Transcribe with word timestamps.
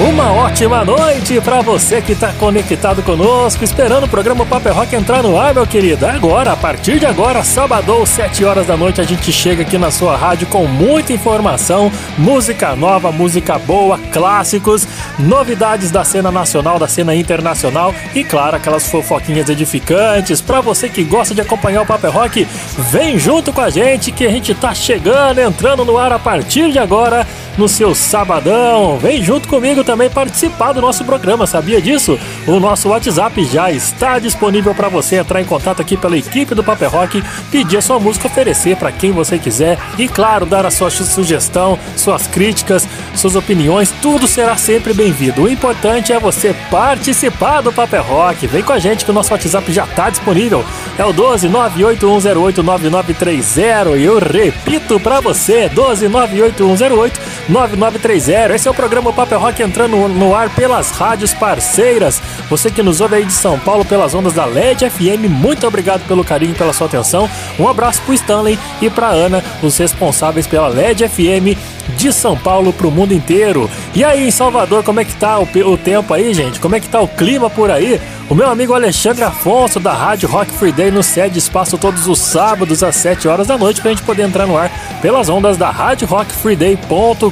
Uma 0.00 0.32
ótima 0.32 0.84
noite 0.84 1.40
para 1.40 1.60
você 1.60 2.02
que 2.02 2.12
está 2.12 2.32
conectado 2.32 3.00
conosco, 3.00 3.62
esperando 3.62 4.04
o 4.04 4.08
programa 4.08 4.44
Paper 4.44 4.74
Rock 4.74 4.96
entrar 4.96 5.22
no 5.22 5.38
ar, 5.38 5.54
meu 5.54 5.64
querido. 5.64 6.04
Agora, 6.04 6.50
a 6.50 6.56
partir 6.56 6.98
de 6.98 7.06
agora, 7.06 7.44
sábado, 7.44 8.04
7 8.04 8.44
horas 8.44 8.66
da 8.66 8.76
noite, 8.76 9.00
a 9.00 9.04
gente 9.04 9.30
chega 9.32 9.62
aqui 9.62 9.78
na 9.78 9.92
sua 9.92 10.16
rádio 10.16 10.48
com 10.48 10.66
muita 10.66 11.12
informação, 11.12 11.92
música 12.18 12.74
nova, 12.74 13.12
música 13.12 13.56
boa, 13.56 13.96
clássicos, 14.10 14.84
novidades 15.16 15.92
da 15.92 16.02
cena 16.02 16.32
nacional, 16.32 16.76
da 16.76 16.88
cena 16.88 17.14
internacional 17.14 17.94
e, 18.16 18.24
claro, 18.24 18.56
aquelas 18.56 18.88
fofoquinhas 18.88 19.48
edificantes. 19.48 20.40
Para 20.40 20.60
você 20.60 20.88
que 20.88 21.04
gosta 21.04 21.36
de 21.36 21.40
acompanhar 21.40 21.82
o 21.82 21.86
Paper 21.86 22.10
Rock, 22.10 22.48
vem 22.90 23.16
junto 23.16 23.52
com 23.52 23.60
a 23.60 23.70
gente 23.70 24.10
que 24.10 24.26
a 24.26 24.30
gente 24.30 24.52
tá 24.54 24.74
chegando, 24.74 25.38
entrando 25.38 25.84
no 25.84 25.96
ar 25.96 26.12
a 26.12 26.18
partir 26.18 26.72
de 26.72 26.80
agora 26.80 27.24
no 27.56 27.68
seu 27.68 27.94
sabadão. 27.94 28.98
Vem 28.98 29.22
junto 29.22 29.48
comigo 29.48 29.84
também 29.84 30.10
participar 30.10 30.72
do 30.72 30.80
nosso 30.80 31.04
programa, 31.04 31.46
sabia 31.46 31.80
disso? 31.80 32.18
O 32.46 32.58
nosso 32.58 32.88
WhatsApp 32.88 33.44
já 33.44 33.70
está 33.70 34.18
disponível 34.18 34.74
para 34.74 34.88
você 34.88 35.16
entrar 35.16 35.40
em 35.40 35.44
contato 35.44 35.80
aqui 35.80 35.96
pela 35.96 36.16
equipe 36.16 36.54
do 36.54 36.64
Paper 36.64 36.90
Rock, 36.90 37.22
pedir 37.50 37.78
a 37.78 37.82
sua 37.82 37.98
música, 37.98 38.26
oferecer 38.26 38.76
para 38.76 38.92
quem 38.92 39.12
você 39.12 39.38
quiser 39.38 39.78
e, 39.98 40.08
claro, 40.08 40.46
dar 40.46 40.66
a 40.66 40.70
sua 40.70 40.90
sugestão, 40.90 41.78
suas 41.96 42.26
críticas, 42.26 42.86
suas 43.14 43.36
opiniões, 43.36 43.92
tudo 44.02 44.26
será 44.26 44.56
sempre 44.56 44.92
bem-vindo. 44.92 45.42
O 45.42 45.48
importante 45.48 46.12
é 46.12 46.18
você 46.18 46.54
participar 46.70 47.60
do 47.60 47.72
Paper 47.72 48.02
Rock. 48.02 48.46
Vem 48.46 48.62
com 48.62 48.72
a 48.72 48.78
gente 48.78 49.04
que 49.04 49.10
o 49.10 49.14
nosso 49.14 49.32
WhatsApp 49.32 49.72
já 49.72 49.84
está 49.84 50.10
disponível. 50.10 50.64
É 50.98 51.04
o 51.04 51.12
12 51.12 51.48
98108 51.48 52.62
9930 52.62 53.96
e 53.96 54.04
eu 54.04 54.18
repito 54.18 54.98
para 55.00 55.20
você, 55.20 55.68
12 55.68 56.08
98108 56.08 57.20
9930. 57.48 58.54
Esse 58.54 58.68
é 58.68 58.70
o 58.70 58.74
programa 58.74 59.12
Paper 59.12 59.38
Rock 59.38 59.62
entrando 59.62 59.96
no 60.08 60.34
ar 60.34 60.48
pelas 60.50 60.90
rádios 60.90 61.32
parceiras. 61.34 62.20
Você 62.48 62.70
que 62.70 62.82
nos 62.82 63.00
ouve 63.00 63.16
aí 63.16 63.24
de 63.24 63.32
São 63.32 63.58
Paulo 63.58 63.84
pelas 63.84 64.14
ondas 64.14 64.32
da 64.32 64.44
LED 64.44 64.88
FM, 64.88 65.28
muito 65.28 65.66
obrigado 65.66 66.06
pelo 66.06 66.24
carinho 66.24 66.52
e 66.52 66.58
pela 66.58 66.72
sua 66.72 66.86
atenção. 66.86 67.28
Um 67.58 67.68
abraço 67.68 68.00
pro 68.02 68.14
Stanley 68.14 68.58
e 68.80 68.88
pra 68.88 69.08
Ana, 69.08 69.42
os 69.62 69.76
responsáveis 69.76 70.46
pela 70.46 70.68
LED 70.68 71.08
FM 71.08 71.58
de 71.96 72.12
São 72.12 72.36
Paulo 72.36 72.72
pro 72.72 72.90
mundo 72.90 73.12
inteiro. 73.12 73.70
E 73.94 74.02
aí 74.02 74.26
em 74.26 74.30
Salvador, 74.30 74.82
como 74.82 75.00
é 75.00 75.04
que 75.04 75.14
tá 75.14 75.38
o, 75.38 75.42
o 75.42 75.76
tempo 75.76 76.12
aí, 76.14 76.32
gente? 76.32 76.58
Como 76.60 76.74
é 76.74 76.80
que 76.80 76.88
tá 76.88 77.00
o 77.00 77.08
clima 77.08 77.50
por 77.50 77.70
aí? 77.70 78.00
O 78.28 78.34
meu 78.34 78.48
amigo 78.48 78.72
Alexandre 78.72 79.22
Afonso, 79.22 79.78
da 79.78 79.92
Rádio 79.92 80.28
Rock 80.28 80.50
Free 80.52 80.72
Day, 80.72 80.90
nos 80.90 81.06
cede 81.06 81.38
espaço 81.38 81.76
todos 81.76 82.06
os 82.06 82.18
sábados 82.18 82.82
às 82.82 82.96
7 82.96 83.28
horas 83.28 83.46
da 83.46 83.58
noite 83.58 83.82
pra 83.82 83.90
gente 83.90 84.02
poder 84.02 84.22
entrar 84.22 84.46
no 84.46 84.56
ar 84.56 84.70
pelas 85.02 85.28
ondas 85.28 85.58
da 85.58 85.70
Rádio 85.70 86.08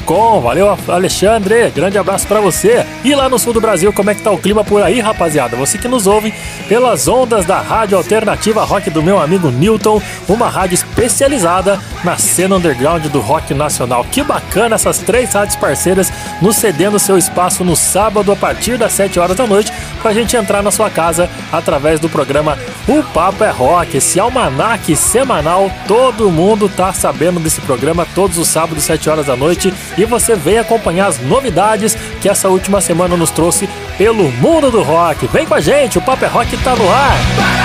Valeu, 0.06 0.76
Alexandre. 0.88 1.70
Grande 1.70 1.96
abraço 1.96 2.26
para 2.26 2.40
você. 2.40 2.84
E 3.04 3.14
lá 3.14 3.28
no 3.28 3.38
sul 3.38 3.52
do 3.52 3.60
Brasil, 3.60 3.92
como 3.92 4.10
é 4.10 4.14
que 4.14 4.22
tá 4.22 4.30
o 4.30 4.38
clima 4.38 4.62
por 4.62 4.82
aí, 4.82 5.00
rapaziada? 5.00 5.56
Você 5.56 5.78
que 5.78 5.88
nos 5.88 6.06
ouve 6.06 6.34
pelas 6.68 7.08
ondas 7.08 7.46
da 7.46 7.60
Rádio 7.60 7.96
Alternativa 7.96 8.64
Rock 8.64 8.90
do 8.90 9.02
meu 9.02 9.20
amigo 9.20 9.50
Newton, 9.50 10.02
uma 10.28 10.48
rádio 10.48 10.74
especializada 10.74 11.80
na 12.04 12.16
cena 12.16 12.56
underground 12.56 13.06
do 13.06 13.20
rock 13.20 13.54
nacional. 13.54 14.04
Que 14.10 14.22
bacana 14.22 14.74
essas 14.74 14.98
três 14.98 15.32
rádios 15.32 15.56
parceiras 15.56 16.12
nos 16.40 16.56
cedendo 16.56 16.98
seu 16.98 17.16
espaço 17.16 17.64
no 17.64 17.76
sábado 17.76 18.32
a 18.32 18.36
partir 18.36 18.76
das 18.76 18.92
7 18.92 19.18
horas 19.18 19.36
da 19.36 19.46
noite 19.46 19.72
pra 20.00 20.12
gente 20.12 20.36
entrar 20.36 20.62
na 20.62 20.70
sua 20.70 20.90
casa 20.90 21.30
através 21.52 22.00
do 22.00 22.08
programa 22.08 22.58
O 22.88 23.02
Papo 23.02 23.44
é 23.44 23.50
Rock, 23.50 23.96
esse 23.96 24.18
almanaque 24.18 24.96
semanal. 24.96 25.70
Todo 25.86 26.30
mundo 26.30 26.68
tá 26.68 26.92
sabendo 26.92 27.40
desse 27.40 27.60
programa 27.60 28.06
todos 28.14 28.38
os 28.38 28.48
sábados, 28.48 28.84
7 28.84 29.08
horas 29.08 29.26
da 29.26 29.36
noite. 29.36 29.72
E 29.96 30.04
você 30.04 30.34
vem 30.34 30.58
acompanhar 30.58 31.06
as 31.06 31.18
novidades 31.18 31.96
que 32.20 32.28
essa 32.28 32.48
última 32.48 32.80
semana 32.80 33.16
nos 33.16 33.30
trouxe 33.30 33.68
pelo 33.98 34.30
mundo 34.32 34.70
do 34.70 34.82
rock. 34.82 35.26
Vem 35.26 35.46
com 35.46 35.54
a 35.54 35.60
gente, 35.60 35.98
o 35.98 36.02
Papo 36.02 36.24
é 36.24 36.28
Rock 36.28 36.56
tá 36.58 36.74
no 36.74 36.90
ar. 36.90 37.61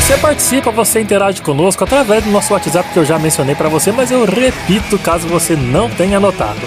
Você 0.00 0.16
participa, 0.18 0.70
você 0.70 1.00
interage 1.00 1.42
conosco 1.42 1.84
através 1.84 2.24
do 2.24 2.30
nosso 2.30 2.52
WhatsApp 2.52 2.90
que 2.92 2.98
eu 2.98 3.04
já 3.04 3.18
mencionei 3.18 3.54
para 3.54 3.68
você, 3.68 3.92
mas 3.92 4.10
eu 4.10 4.24
repito 4.24 4.98
caso 4.98 5.28
você 5.28 5.54
não 5.54 5.88
tenha 5.88 6.16
anotado. 6.16 6.60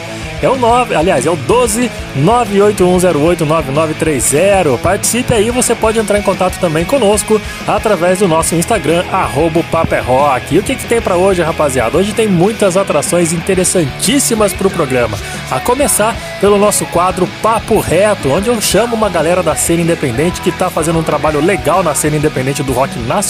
É 0.43 0.49
o 0.49 0.57
9, 0.57 0.93
aliás, 0.93 1.25
é 1.25 1.31
o 1.31 1.37
12 1.37 1.89
981089930. 2.17 4.77
Participe 4.79 5.33
aí, 5.33 5.49
você 5.49 5.73
pode 5.73 5.97
entrar 5.99 6.19
em 6.19 6.21
contato 6.21 6.59
também 6.59 6.83
conosco 6.83 7.39
através 7.65 8.19
do 8.19 8.27
nosso 8.27 8.53
Instagram, 8.55 9.05
arroba 9.11 9.63
Rock. 10.05 10.53
E 10.53 10.59
o 10.59 10.63
que, 10.63 10.75
que 10.75 10.85
tem 10.85 11.01
para 11.01 11.15
hoje, 11.15 11.41
rapaziada? 11.41 11.97
Hoje 11.97 12.13
tem 12.13 12.27
muitas 12.27 12.77
atrações 12.77 13.31
interessantíssimas 13.31 14.51
para 14.53 14.67
o 14.67 14.71
programa. 14.71 15.17
A 15.49 15.61
começar 15.61 16.13
pelo 16.41 16.57
nosso 16.57 16.85
quadro 16.87 17.25
Papo 17.41 17.79
Reto, 17.79 18.29
onde 18.29 18.49
eu 18.49 18.61
chamo 18.61 18.93
uma 18.95 19.09
galera 19.09 19.41
da 19.41 19.55
cena 19.55 19.81
independente 19.81 20.41
que 20.41 20.49
está 20.49 20.69
fazendo 20.69 20.99
um 20.99 21.03
trabalho 21.03 21.39
legal 21.39 21.81
na 21.81 21.95
cena 21.95 22.17
independente 22.17 22.61
do 22.61 22.73
rock 22.73 22.99
nacional. 22.99 23.22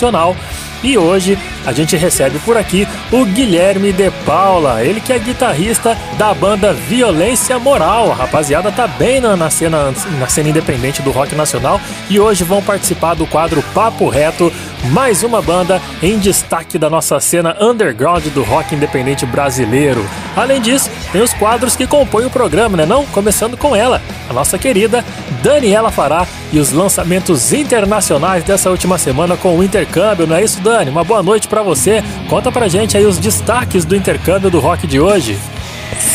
E 0.83 0.97
hoje 0.97 1.39
a 1.65 1.71
gente 1.71 1.95
recebe 1.95 2.37
por 2.39 2.57
aqui 2.57 2.85
o 3.09 3.23
Guilherme 3.23 3.93
De 3.93 4.11
Paula, 4.25 4.83
ele 4.83 4.99
que 4.99 5.13
é 5.13 5.17
guitarrista 5.17 5.97
da 6.17 6.33
banda 6.33 6.73
Violência 6.73 7.57
Moral. 7.57 8.11
A 8.11 8.15
rapaziada 8.15 8.69
tá 8.69 8.85
bem 8.85 9.21
na, 9.21 9.37
na, 9.37 9.49
cena, 9.49 9.93
na 10.19 10.27
cena 10.27 10.49
independente 10.49 11.01
do 11.01 11.11
rock 11.11 11.33
nacional 11.35 11.79
e 12.09 12.19
hoje 12.19 12.43
vão 12.43 12.61
participar 12.61 13.13
do 13.13 13.25
quadro 13.25 13.63
Papo 13.73 14.09
Reto, 14.09 14.51
mais 14.91 15.23
uma 15.23 15.41
banda 15.41 15.81
em 16.01 16.19
destaque 16.19 16.77
da 16.77 16.89
nossa 16.89 17.17
cena 17.21 17.55
underground 17.61 18.25
do 18.27 18.43
rock 18.43 18.75
independente 18.75 19.25
brasileiro. 19.25 20.05
Além 20.35 20.59
disso, 20.59 20.89
tem 21.13 21.21
os 21.21 21.33
quadros 21.33 21.77
que 21.77 21.87
compõem 21.87 22.25
o 22.25 22.29
programa, 22.29 22.75
né 22.75 22.85
não? 22.85 23.05
Começando 23.05 23.55
com 23.55 23.73
ela, 23.73 24.01
a 24.29 24.33
nossa 24.33 24.57
querida 24.57 25.05
Daniela 25.41 25.91
Fará 25.91 26.27
e 26.51 26.59
os 26.59 26.71
lançamentos 26.71 27.53
internacionais 27.53 28.43
dessa 28.43 28.69
última 28.69 28.97
semana 28.97 29.37
com 29.37 29.57
o 29.57 29.63
intercâmbio, 29.83 30.25
não 30.25 30.35
é 30.35 30.44
isso, 30.44 30.61
Dani? 30.61 30.89
Uma 30.89 31.03
boa 31.03 31.21
noite 31.21 31.47
para 31.47 31.61
você. 31.61 32.03
Conta 32.29 32.51
pra 32.51 32.67
gente 32.67 32.97
aí 32.97 33.05
os 33.05 33.17
destaques 33.17 33.85
do 33.85 33.95
intercâmbio 33.95 34.49
do 34.49 34.59
rock 34.59 34.88
de 34.88 34.99
hoje. 34.99 35.38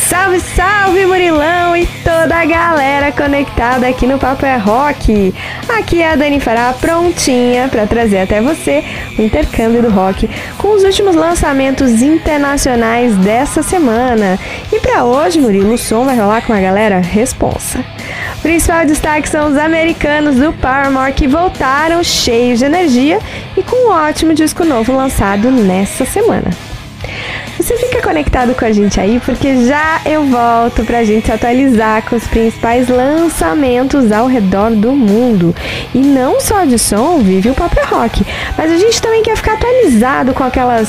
Salve, 0.08 0.40
salve 0.40 1.04
Murilão 1.04 1.76
e 1.76 1.86
toda 2.02 2.34
a 2.34 2.44
galera 2.46 3.12
conectada 3.12 3.86
aqui 3.86 4.06
no 4.06 4.18
Papo 4.18 4.46
é 4.46 4.56
Rock. 4.56 5.34
Aqui 5.68 6.00
é 6.00 6.12
a 6.12 6.16
Dani 6.16 6.40
Fará 6.40 6.72
prontinha 6.72 7.68
para 7.68 7.86
trazer 7.86 8.20
até 8.20 8.40
você 8.40 8.82
o 9.18 9.22
intercâmbio 9.22 9.82
do 9.82 9.90
rock 9.90 10.26
com 10.56 10.68
os 10.68 10.82
últimos 10.82 11.14
lançamentos 11.14 12.00
internacionais 12.00 13.14
dessa 13.18 13.62
semana. 13.62 14.38
E 14.72 14.80
para 14.80 15.04
hoje, 15.04 15.38
Murilo, 15.38 15.74
o 15.74 15.78
som 15.78 16.06
vai 16.06 16.16
rolar 16.16 16.40
com 16.40 16.54
a 16.54 16.60
galera 16.60 17.00
responsa. 17.00 17.84
O 18.38 18.40
principal 18.40 18.86
destaque 18.86 19.28
são 19.28 19.50
os 19.50 19.58
americanos 19.58 20.36
do 20.36 20.54
Paramore 20.54 21.12
que 21.12 21.28
voltaram 21.28 22.02
cheios 22.02 22.60
de 22.60 22.64
energia 22.64 23.18
e 23.54 23.62
com 23.62 23.88
um 23.88 23.90
ótimo 23.90 24.32
disco 24.32 24.64
novo 24.64 24.90
lançado 24.90 25.50
nessa 25.50 26.06
semana. 26.06 26.67
Você 27.68 27.76
fica 27.76 28.00
conectado 28.00 28.54
com 28.54 28.64
a 28.64 28.72
gente 28.72 28.98
aí 28.98 29.20
porque 29.20 29.66
já 29.66 30.00
eu 30.06 30.24
volto 30.24 30.86
pra 30.86 31.04
gente 31.04 31.26
se 31.26 31.32
atualizar 31.32 32.02
com 32.08 32.16
os 32.16 32.26
principais 32.26 32.88
lançamentos 32.88 34.10
ao 34.10 34.26
redor 34.26 34.70
do 34.70 34.92
mundo. 34.92 35.54
E 35.94 35.98
não 35.98 36.40
só 36.40 36.64
de 36.64 36.78
som 36.78 37.18
vive 37.18 37.50
o 37.50 37.54
Paper 37.54 37.86
Rock, 37.90 38.24
mas 38.56 38.72
a 38.72 38.78
gente 38.78 39.02
também 39.02 39.22
quer 39.22 39.36
ficar 39.36 39.52
atualizado 39.52 40.32
com 40.32 40.44
aquelas 40.44 40.88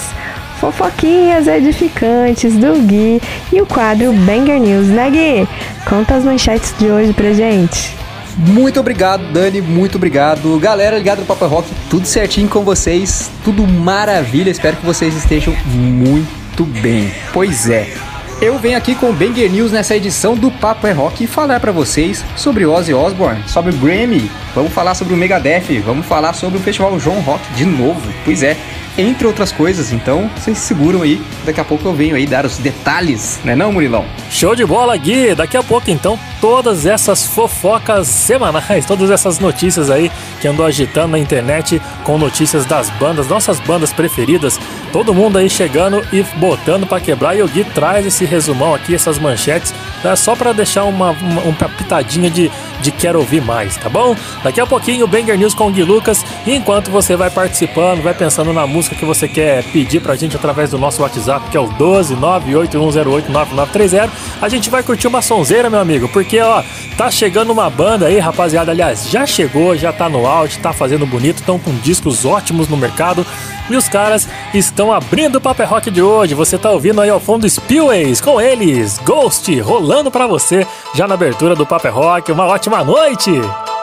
fofoquinhas 0.61 1.49
edificantes 1.49 2.55
do 2.55 2.71
Gui 2.87 3.21
e 3.51 3.61
o 3.61 3.65
quadro 3.65 4.13
Banger 4.13 4.61
News, 4.61 4.87
né 4.87 5.09
Gui? 5.09 5.49
Conta 5.83 6.15
as 6.15 6.23
manchetes 6.23 6.73
de 6.79 6.87
hoje 6.87 7.11
pra 7.11 7.33
gente. 7.33 7.93
Muito 8.37 8.79
obrigado, 8.79 9.33
Dani, 9.33 9.59
muito 9.59 9.95
obrigado. 9.97 10.57
Galera 10.59 10.97
ligada 10.97 11.19
no 11.19 11.27
Papo 11.27 11.45
Rock, 11.45 11.69
tudo 11.89 12.07
certinho 12.07 12.47
com 12.47 12.63
vocês, 12.63 13.29
tudo 13.43 13.67
maravilha. 13.67 14.49
Espero 14.49 14.77
que 14.77 14.85
vocês 14.85 15.13
estejam 15.13 15.53
muito 15.65 16.38
bem. 16.65 17.11
Pois 17.33 17.69
é, 17.69 17.93
eu 18.41 18.57
venho 18.57 18.77
aqui 18.77 18.95
com 18.95 19.09
o 19.09 19.13
Banger 19.13 19.51
News 19.51 19.71
nessa 19.71 19.95
edição 19.95 20.33
do 20.33 20.49
Papo 20.49 20.87
é 20.87 20.91
Rock 20.93 21.25
e 21.25 21.27
falar 21.27 21.59
para 21.59 21.73
vocês 21.73 22.23
sobre 22.37 22.65
Ozzy 22.65 22.93
Osbourne, 22.93 23.43
sobre 23.47 23.75
o 23.75 23.77
Grammy, 23.77 24.31
vamos 24.55 24.71
falar 24.71 24.95
sobre 24.95 25.13
o 25.13 25.17
Megadeth, 25.17 25.81
vamos 25.85 26.05
falar 26.05 26.31
sobre 26.31 26.57
o 26.57 26.61
Festival 26.61 26.97
João 26.99 27.19
Rock 27.19 27.43
de 27.53 27.65
novo. 27.65 28.01
Pois 28.23 28.41
é, 28.41 28.55
entre 28.97 29.25
outras 29.25 29.51
coisas. 29.51 29.91
Então, 29.91 30.29
vocês 30.35 30.57
seguram 30.57 31.01
aí, 31.01 31.21
daqui 31.45 31.59
a 31.59 31.65
pouco 31.65 31.87
eu 31.87 31.93
venho 31.93 32.15
aí 32.15 32.25
dar 32.25 32.45
os 32.45 32.57
detalhes, 32.57 33.39
né 33.43 33.55
não, 33.55 33.71
Murilão? 33.71 34.05
Show 34.29 34.55
de 34.55 34.65
bola, 34.65 34.95
Gui! 34.97 35.33
Daqui 35.35 35.57
a 35.57 35.63
pouco, 35.63 35.89
então, 35.89 36.19
todas 36.41 36.85
essas 36.85 37.25
fofocas 37.25 38.07
semanais, 38.07 38.85
todas 38.87 39.09
essas 39.09 39.39
notícias 39.39 39.89
aí 39.89 40.11
que 40.41 40.47
andou 40.47 40.65
agitando 40.65 41.09
na 41.09 41.19
internet 41.19 41.81
com 42.03 42.17
notícias 42.17 42.65
das 42.65 42.89
bandas, 42.91 43.27
nossas 43.27 43.59
bandas 43.59 43.93
preferidas 43.93 44.59
Todo 44.91 45.13
mundo 45.13 45.37
aí 45.37 45.49
chegando 45.49 46.05
e 46.11 46.23
botando 46.37 46.87
para 46.87 46.99
quebrar. 46.99 47.35
E 47.35 47.41
o 47.41 47.47
Gui 47.47 47.63
traz 47.63 48.05
esse 48.05 48.25
resumão 48.25 48.73
aqui, 48.73 48.95
essas 48.95 49.19
manchetes, 49.19 49.73
né, 50.03 50.15
só 50.15 50.35
para 50.35 50.51
deixar 50.53 50.85
uma, 50.85 51.11
uma, 51.11 51.41
uma 51.41 51.69
pitadinha 51.69 52.29
de, 52.29 52.51
de 52.81 52.91
quero 52.91 53.19
ouvir 53.19 53.41
mais, 53.41 53.77
tá 53.77 53.89
bom? 53.89 54.15
Daqui 54.43 54.61
a 54.61 54.67
pouquinho 54.67 55.07
Banger 55.07 55.37
News 55.37 55.53
com 55.53 55.67
o 55.67 55.71
Gui 55.71 55.83
Lucas. 55.83 56.25
E 56.45 56.55
enquanto 56.55 56.91
você 56.91 57.15
vai 57.15 57.29
participando, 57.29 58.01
vai 58.01 58.13
pensando 58.13 58.51
na 58.53 58.67
música 58.67 58.95
que 58.95 59.05
você 59.05 59.27
quer 59.27 59.63
pedir 59.65 60.01
pra 60.01 60.15
gente 60.15 60.35
através 60.35 60.71
do 60.71 60.77
nosso 60.77 61.01
WhatsApp, 61.01 61.49
que 61.49 61.57
é 61.57 61.59
o 61.59 61.67
12981089930, 61.69 64.09
a 64.41 64.49
gente 64.49 64.69
vai 64.69 64.83
curtir 64.83 65.07
uma 65.07 65.21
sonzeira, 65.21 65.69
meu 65.69 65.79
amigo, 65.79 66.09
porque 66.09 66.39
ó, 66.39 66.63
tá 66.97 67.11
chegando 67.11 67.51
uma 67.51 67.69
banda 67.69 68.07
aí, 68.07 68.19
rapaziada. 68.19 68.71
Aliás, 68.71 69.09
já 69.09 69.25
chegou, 69.25 69.75
já 69.75 69.91
tá 69.91 70.07
no 70.09 70.25
áudio, 70.25 70.61
tá 70.61 70.73
fazendo 70.73 71.05
bonito, 71.05 71.39
estão 71.39 71.59
com 71.59 71.75
discos 71.77 72.25
ótimos 72.25 72.67
no 72.67 72.77
mercado. 72.77 73.25
E 73.69 73.75
os 73.75 73.87
caras 73.87 74.27
estão 74.53 74.91
abrindo 74.91 75.35
o 75.35 75.41
Paper 75.41 75.69
Rock 75.69 75.91
de 75.91 76.01
hoje. 76.01 76.33
Você 76.33 76.57
tá 76.57 76.71
ouvindo 76.71 77.01
aí 77.01 77.09
ao 77.09 77.19
fundo 77.19 77.47
Spillways 77.47 78.19
com 78.19 78.41
eles, 78.41 78.97
Ghost, 79.05 79.59
rolando 79.59 80.09
para 80.09 80.25
você 80.25 80.65
já 80.95 81.07
na 81.07 81.13
abertura 81.13 81.55
do 81.55 81.67
Paper 81.67 81.93
Rock. 81.93 82.31
Uma 82.31 82.45
ótima 82.45 82.68
noite! 82.69 83.78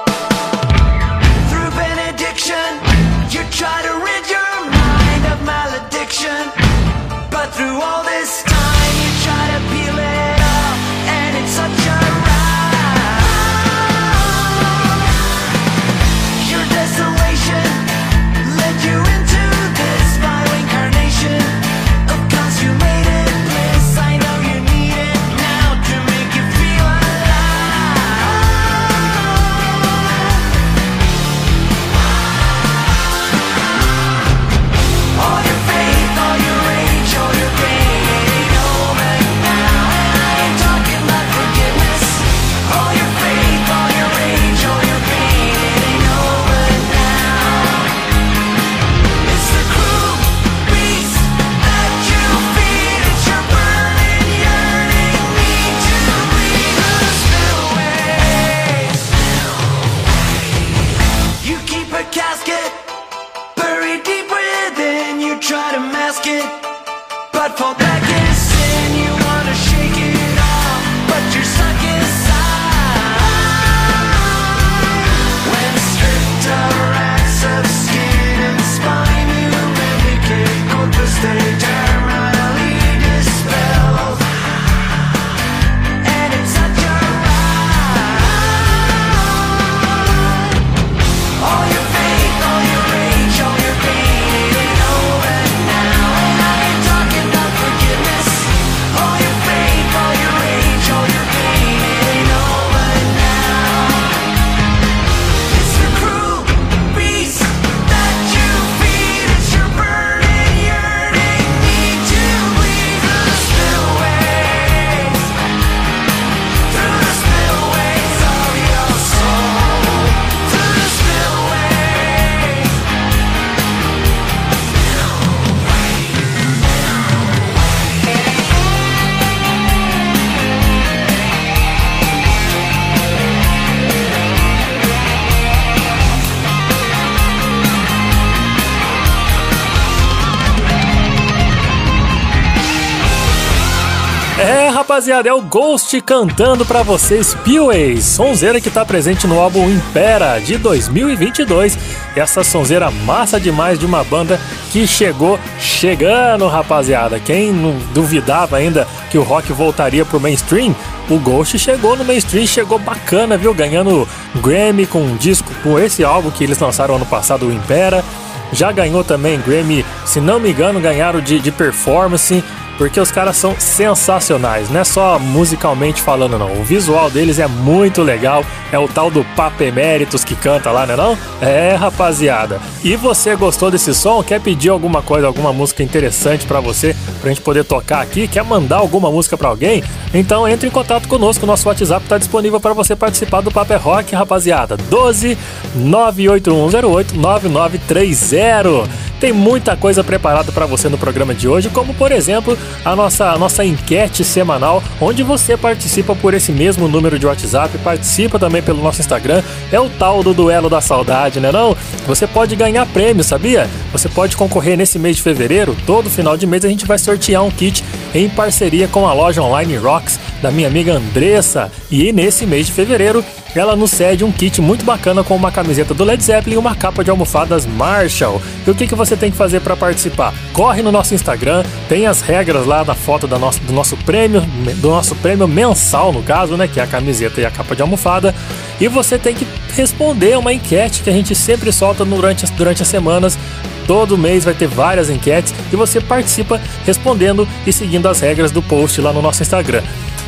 Rapaziada, 145.07 145.29
é 145.29 145.33
o 145.33 145.41
Ghost 145.41 146.01
cantando 146.01 146.67
para 146.67 146.83
vocês 146.83 147.29
Spillways, 147.29 148.05
sonzeira 148.05 148.61
que 148.61 148.69
tá 148.69 148.85
presente 148.85 149.25
no 149.25 149.39
álbum 149.39 149.71
Impera 149.71 150.41
de 150.41 150.59
2022. 150.59 151.79
Essa 152.17 152.43
sonzeira 152.43 152.91
massa 152.91 153.39
demais 153.39 153.79
de 153.79 153.87
uma 153.87 154.03
banda 154.03 154.41
que 154.73 154.85
chegou 154.85 155.39
chegando, 155.61 156.49
rapaziada. 156.49 157.21
Quem 157.21 157.53
não 157.53 157.79
duvidava 157.95 158.57
ainda 158.57 158.87
que 159.09 159.17
o 159.17 159.23
rock 159.23 159.53
voltaria 159.53 160.05
pro 160.05 160.19
mainstream, 160.19 160.75
o 161.09 161.21
Ghost 161.21 161.57
chegou 161.57 161.97
no 161.97 162.05
mainstream, 162.05 162.47
chegou 162.47 162.79
bacana, 162.79 163.37
viu? 163.37 163.55
Ganhando 163.55 164.09
Grammy 164.43 164.87
com 164.87 165.03
um 165.03 165.17
disco, 165.17 165.49
com 165.63 165.79
esse 165.79 166.03
álbum 166.03 166.33
que 166.33 166.43
eles 166.43 166.59
lançaram 166.59 166.97
ano 166.97 167.07
passado, 167.07 167.47
o 167.47 167.53
Impera. 167.53 168.05
Já 168.53 168.73
ganhou 168.73 169.05
também 169.05 169.41
Grammy, 169.41 169.85
se 170.05 170.21
não 170.21 170.41
me 170.41 170.51
engano, 170.51 170.81
ganharam 170.81 171.21
de, 171.21 171.39
de 171.39 171.53
performance 171.53 172.43
porque 172.77 173.01
os 173.01 173.11
caras 173.11 173.37
são 173.37 173.55
sensacionais, 173.59 174.71
não 174.71 174.81
é 174.81 174.85
só 174.85 175.19
musicalmente 175.19 176.03
falando 176.03 176.39
não. 176.39 176.61
O 176.61 176.65
visual 176.65 177.11
deles 177.11 177.39
é 177.39 177.47
muito 177.47 178.03
legal, 178.03 178.45
é 178.73 178.79
o 178.79 178.89
tal 178.89 179.11
do 179.11 179.25
Papo 179.37 179.63
Eméritos 179.63 180.25
que 180.25 180.35
canta 180.35 180.71
lá, 180.71 180.87
né 180.87 180.97
não? 180.97 181.17
É, 181.41 181.75
rapaziada. 181.75 182.61
E 182.85 182.97
você 182.97 183.35
gostou 183.37 183.71
desse 183.71 183.95
som? 183.95 184.23
Quer 184.23 184.41
pedir 184.41 184.71
alguma 184.71 185.03
coisa, 185.03 185.27
alguma 185.27 185.53
música 185.53 185.83
interessante 185.83 186.47
para 186.47 186.61
você, 186.61 186.95
pra 187.21 187.31
gente 187.31 187.41
poder 187.41 187.65
tocar 187.65 188.01
aqui? 188.03 188.29
Quer 188.29 188.45
mandar 188.45 188.77
alguma 188.77 189.11
música 189.11 189.37
para 189.37 189.49
alguém? 189.49 189.83
Então 190.13 190.49
entre 190.49 190.69
em 190.69 190.71
contato 190.71 191.09
conosco, 191.09 191.47
nosso 191.47 191.69
WhatsApp 191.69 192.07
tá 192.07 192.19
disponível 192.19 192.61
para 192.61 192.73
você 192.73 192.95
participar 192.95 193.41
do 193.41 193.51
Papo 193.51 193.73
é 193.73 193.77
Rock, 193.77 194.15
rapaziada. 194.15 194.77
12 194.77 195.37
98108 195.75 197.17
9930. 197.17 199.06
Tem 199.21 199.33
muita 199.33 199.77
coisa 199.77 200.05
preparada 200.05 200.53
para 200.53 200.67
você 200.67 200.89
no 200.89 200.99
programa 200.99 201.35
de 201.35 201.49
hoje, 201.49 201.71
como 201.71 201.95
por 201.95 202.13
exemplo 202.13 202.57
a 202.85 202.95
nossa, 202.95 203.31
a 203.31 203.39
nossa 203.39 203.65
enquete 203.65 204.23
semanal, 204.23 204.83
onde 205.01 205.23
você 205.23 205.57
participa 205.57 206.15
por 206.15 206.35
esse 206.35 206.53
mesmo 206.53 206.87
número 206.87 207.19
de 207.19 207.27
WhatsApp, 207.27 207.79
participa 207.79 208.39
também 208.39 208.63
pelo 208.63 208.83
nosso 208.83 209.01
Instagram. 209.01 209.43
É 209.73 209.81
o 209.81 209.89
tal 209.89 210.23
do 210.23 210.35
duelo 210.35 210.69
da 210.69 210.81
saudade, 210.81 211.41
né 211.41 211.51
não? 211.51 211.77
Você 212.07 212.27
pode 212.27 212.55
ganhar 212.55 212.85
prêmio, 212.87 213.25
sabia? 213.25 213.69
Você 213.93 214.09
pode 214.09 214.37
concorrer 214.37 214.77
nesse 214.77 214.99
mês 214.99 215.17
de 215.17 215.23
fevereiro. 215.23 215.77
Todo 215.87 216.11
final 216.11 216.37
de 216.37 216.47
mês 216.47 216.65
a 216.65 216.69
gente 216.69 216.87
vai 216.87 216.99
sortear 216.99 217.43
um 217.43 217.51
kit 217.51 217.83
em 218.15 218.29
parceria 218.29 218.87
com 218.87 219.07
a 219.09 219.13
loja 219.13 219.43
online 219.43 219.77
Rocks 219.77 220.21
da 220.43 220.51
minha 220.51 220.69
amiga 220.69 220.95
Andressa. 220.95 221.73
E 221.91 222.13
nesse 222.13 222.47
mês 222.47 222.67
de 222.67 222.73
fevereiro 222.73 223.25
ela 223.59 223.77
nos 223.77 223.91
cede 223.91 224.25
um 224.25 224.33
kit 224.33 224.61
muito 224.61 224.85
bacana 224.85 225.23
com 225.23 225.35
uma 225.35 225.51
camiseta 225.51 225.95
do 225.95 226.05
Led 226.05 226.23
Zeppelin 226.23 226.57
e 226.57 226.59
uma 226.59 226.75
capa 226.75 227.03
de 227.03 227.11
almofadas 227.11 227.67
Marshall. 227.67 228.41
E 228.67 228.71
o 228.71 228.75
que, 228.75 228.87
que 228.87 228.95
você 228.95 229.17
tem 229.17 229.31
que 229.31 229.37
fazer 229.37 229.61
para 229.61 229.77
participar? 229.77 230.35
Corre 230.53 230.83
no 230.83 230.93
nosso 230.93 231.15
Instagram, 231.15 231.65
tem 231.89 232.07
as 232.07 232.21
regras 232.21 232.67
lá 232.67 232.83
da 232.83 232.95
foto 232.95 233.27
da 233.27 233.39
nossa, 233.39 233.61
do 233.61 233.73
nosso 233.73 233.97
prêmio, 233.99 234.41
do 234.77 234.91
nosso 234.91 235.15
prêmio 235.17 235.47
mensal, 235.47 236.13
no 236.13 236.23
caso, 236.23 236.57
né? 236.57 236.69
Que 236.69 236.81
é 236.81 236.83
a 236.83 236.87
camiseta 236.87 237.41
e 237.41 237.47
a 237.47 237.51
capa 237.51 237.75
de 237.75 237.83
almofada. 237.83 238.35
E 238.81 238.89
você 238.89 239.19
tem 239.19 239.35
que 239.35 239.47
responder 239.75 240.37
uma 240.37 240.53
enquete 240.53 241.03
que 241.03 241.11
a 241.11 241.13
gente 241.13 241.35
sempre 241.35 241.73
solta 241.73 242.05
durante, 242.05 242.45
durante 242.53 242.83
as 242.83 242.89
semanas 242.89 243.39
Todo 243.87 244.19
mês 244.19 244.45
vai 244.45 244.53
ter 244.53 244.67
várias 244.67 245.09
enquetes 245.09 245.55
e 245.73 245.77
você 245.77 246.01
participa 246.01 246.61
respondendo 246.85 247.49
e 247.65 247.73
seguindo 247.73 248.09
as 248.09 248.21
regras 248.21 248.51
do 248.51 248.61
post 248.61 249.01
lá 249.01 249.13
no 249.13 249.23
nosso 249.23 249.43
Instagram. 249.43 249.83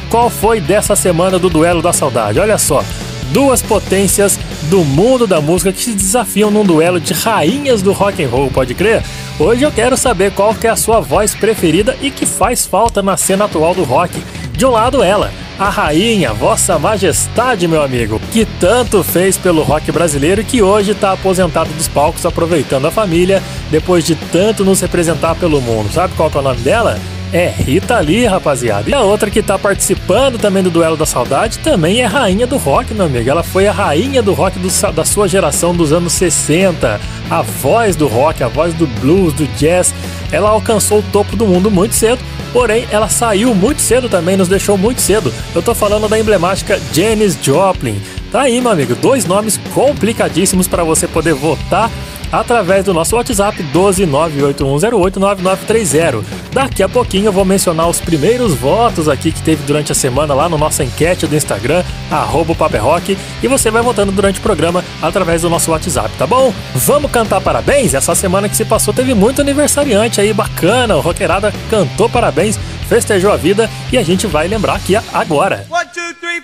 Qual 0.08 0.30
foi 0.30 0.60
dessa 0.60 0.94
semana 0.94 1.38
do 1.38 1.50
Duelo 1.50 1.82
da 1.82 1.92
Saudade? 1.92 2.38
Olha 2.38 2.56
só, 2.56 2.84
duas 3.32 3.62
potências 3.62 4.38
do 4.64 4.84
mundo 4.84 5.26
da 5.26 5.40
música 5.40 5.72
que 5.72 5.82
se 5.82 5.92
desafiam 5.92 6.50
num 6.50 6.64
duelo 6.64 7.00
de 7.00 7.12
rainhas 7.12 7.82
do 7.82 7.92
rock 7.92 8.22
and 8.22 8.28
roll, 8.28 8.50
pode 8.50 8.74
crer? 8.74 9.02
Hoje 9.38 9.62
eu 9.62 9.70
quero 9.70 9.96
saber 9.96 10.32
qual 10.32 10.54
que 10.54 10.66
é 10.66 10.70
a 10.70 10.76
sua 10.76 11.00
voz 11.00 11.34
preferida 11.34 11.96
e 12.00 12.10
que 12.10 12.26
faz 12.26 12.66
falta 12.66 13.02
na 13.02 13.16
cena 13.16 13.44
atual 13.44 13.74
do 13.74 13.84
rock. 13.84 14.20
De 14.52 14.66
um 14.66 14.70
lado 14.70 15.02
ela, 15.02 15.30
a 15.58 15.68
rainha, 15.68 16.32
Vossa 16.32 16.78
Majestade, 16.78 17.68
meu 17.68 17.82
amigo, 17.82 18.20
que 18.32 18.44
tanto 18.58 19.02
fez 19.04 19.36
pelo 19.36 19.62
rock 19.62 19.92
brasileiro 19.92 20.40
e 20.40 20.44
que 20.44 20.62
hoje 20.62 20.92
está 20.92 21.12
aposentado 21.12 21.70
dos 21.70 21.88
palcos 21.88 22.26
aproveitando 22.26 22.86
a 22.86 22.90
família 22.90 23.42
depois 23.70 24.04
de 24.04 24.14
tanto 24.14 24.64
nos 24.64 24.80
representar 24.80 25.34
pelo 25.36 25.60
mundo. 25.60 25.92
Sabe 25.92 26.14
qual 26.16 26.30
é 26.34 26.38
o 26.38 26.42
nome 26.42 26.60
dela? 26.60 26.98
É 27.32 27.48
Rita 27.48 27.98
Lee, 28.00 28.24
rapaziada. 28.24 28.88
E 28.88 28.94
a 28.94 29.02
outra 29.02 29.30
que 29.30 29.42
tá 29.42 29.58
participando 29.58 30.38
também 30.38 30.62
do 30.62 30.70
Duelo 30.70 30.96
da 30.96 31.04
Saudade 31.04 31.58
também 31.58 32.00
é 32.00 32.06
rainha 32.06 32.46
do 32.46 32.56
rock, 32.56 32.94
meu 32.94 33.04
amigo. 33.04 33.28
Ela 33.28 33.42
foi 33.42 33.66
a 33.66 33.72
rainha 33.72 34.22
do 34.22 34.32
rock 34.32 34.58
do, 34.58 34.68
da 34.92 35.04
sua 35.04 35.28
geração 35.28 35.74
dos 35.74 35.92
anos 35.92 36.14
60. 36.14 36.98
A 37.28 37.42
voz 37.42 37.96
do 37.96 38.06
rock, 38.06 38.42
a 38.42 38.48
voz 38.48 38.72
do 38.72 38.86
blues, 38.86 39.34
do 39.34 39.46
jazz. 39.58 39.94
Ela 40.32 40.48
alcançou 40.48 41.00
o 41.00 41.04
topo 41.12 41.36
do 41.36 41.46
mundo 41.46 41.70
muito 41.70 41.94
cedo, 41.94 42.18
porém 42.52 42.86
ela 42.90 43.08
saiu 43.08 43.54
muito 43.54 43.82
cedo 43.82 44.08
também, 44.08 44.36
nos 44.36 44.48
deixou 44.48 44.78
muito 44.78 45.00
cedo. 45.00 45.32
Eu 45.54 45.62
tô 45.62 45.74
falando 45.74 46.08
da 46.08 46.18
emblemática 46.18 46.80
Janis 46.94 47.36
Joplin. 47.42 48.00
Tá 48.32 48.42
aí, 48.42 48.60
meu 48.60 48.70
amigo, 48.70 48.94
dois 48.94 49.26
nomes 49.26 49.58
complicadíssimos 49.74 50.66
para 50.66 50.84
você 50.84 51.06
poder 51.06 51.34
votar 51.34 51.90
através 52.30 52.84
do 52.84 52.94
nosso 52.94 53.16
WhatsApp 53.16 53.60
12981089930. 53.74 56.22
Daqui 56.52 56.82
a 56.82 56.88
pouquinho 56.88 57.26
eu 57.26 57.32
vou 57.32 57.44
mencionar 57.44 57.88
os 57.88 58.00
primeiros 58.00 58.54
votos 58.54 59.08
aqui 59.08 59.32
que 59.32 59.42
teve 59.42 59.64
durante 59.64 59.92
a 59.92 59.94
semana 59.94 60.34
lá 60.34 60.48
no 60.48 60.58
nossa 60.58 60.84
enquete 60.84 61.26
do 61.26 61.36
Instagram, 61.36 61.82
arroba 62.10 62.54
Rock, 62.78 63.16
e 63.42 63.48
você 63.48 63.70
vai 63.70 63.82
votando 63.82 64.12
durante 64.12 64.40
o 64.40 64.42
programa 64.42 64.84
através 65.00 65.42
do 65.42 65.50
nosso 65.50 65.70
WhatsApp, 65.70 66.10
tá 66.18 66.26
bom? 66.26 66.52
Vamos 66.74 67.10
cantar 67.10 67.40
parabéns? 67.40 67.94
Essa 67.94 68.14
semana 68.14 68.48
que 68.48 68.56
se 68.56 68.64
passou 68.64 68.92
teve 68.92 69.14
muito 69.14 69.40
aniversariante 69.40 70.20
aí, 70.20 70.32
bacana, 70.32 70.96
o 70.96 71.00
Roqueirada 71.00 71.52
cantou 71.70 72.08
parabéns, 72.08 72.58
festejou 72.88 73.32
a 73.32 73.36
vida 73.36 73.70
e 73.92 73.98
a 73.98 74.02
gente 74.02 74.26
vai 74.26 74.48
lembrar 74.48 74.74
aqui 74.74 74.96
agora. 74.96 75.66
One, 75.70 75.86
two, 75.94 76.14
three, 76.20 76.40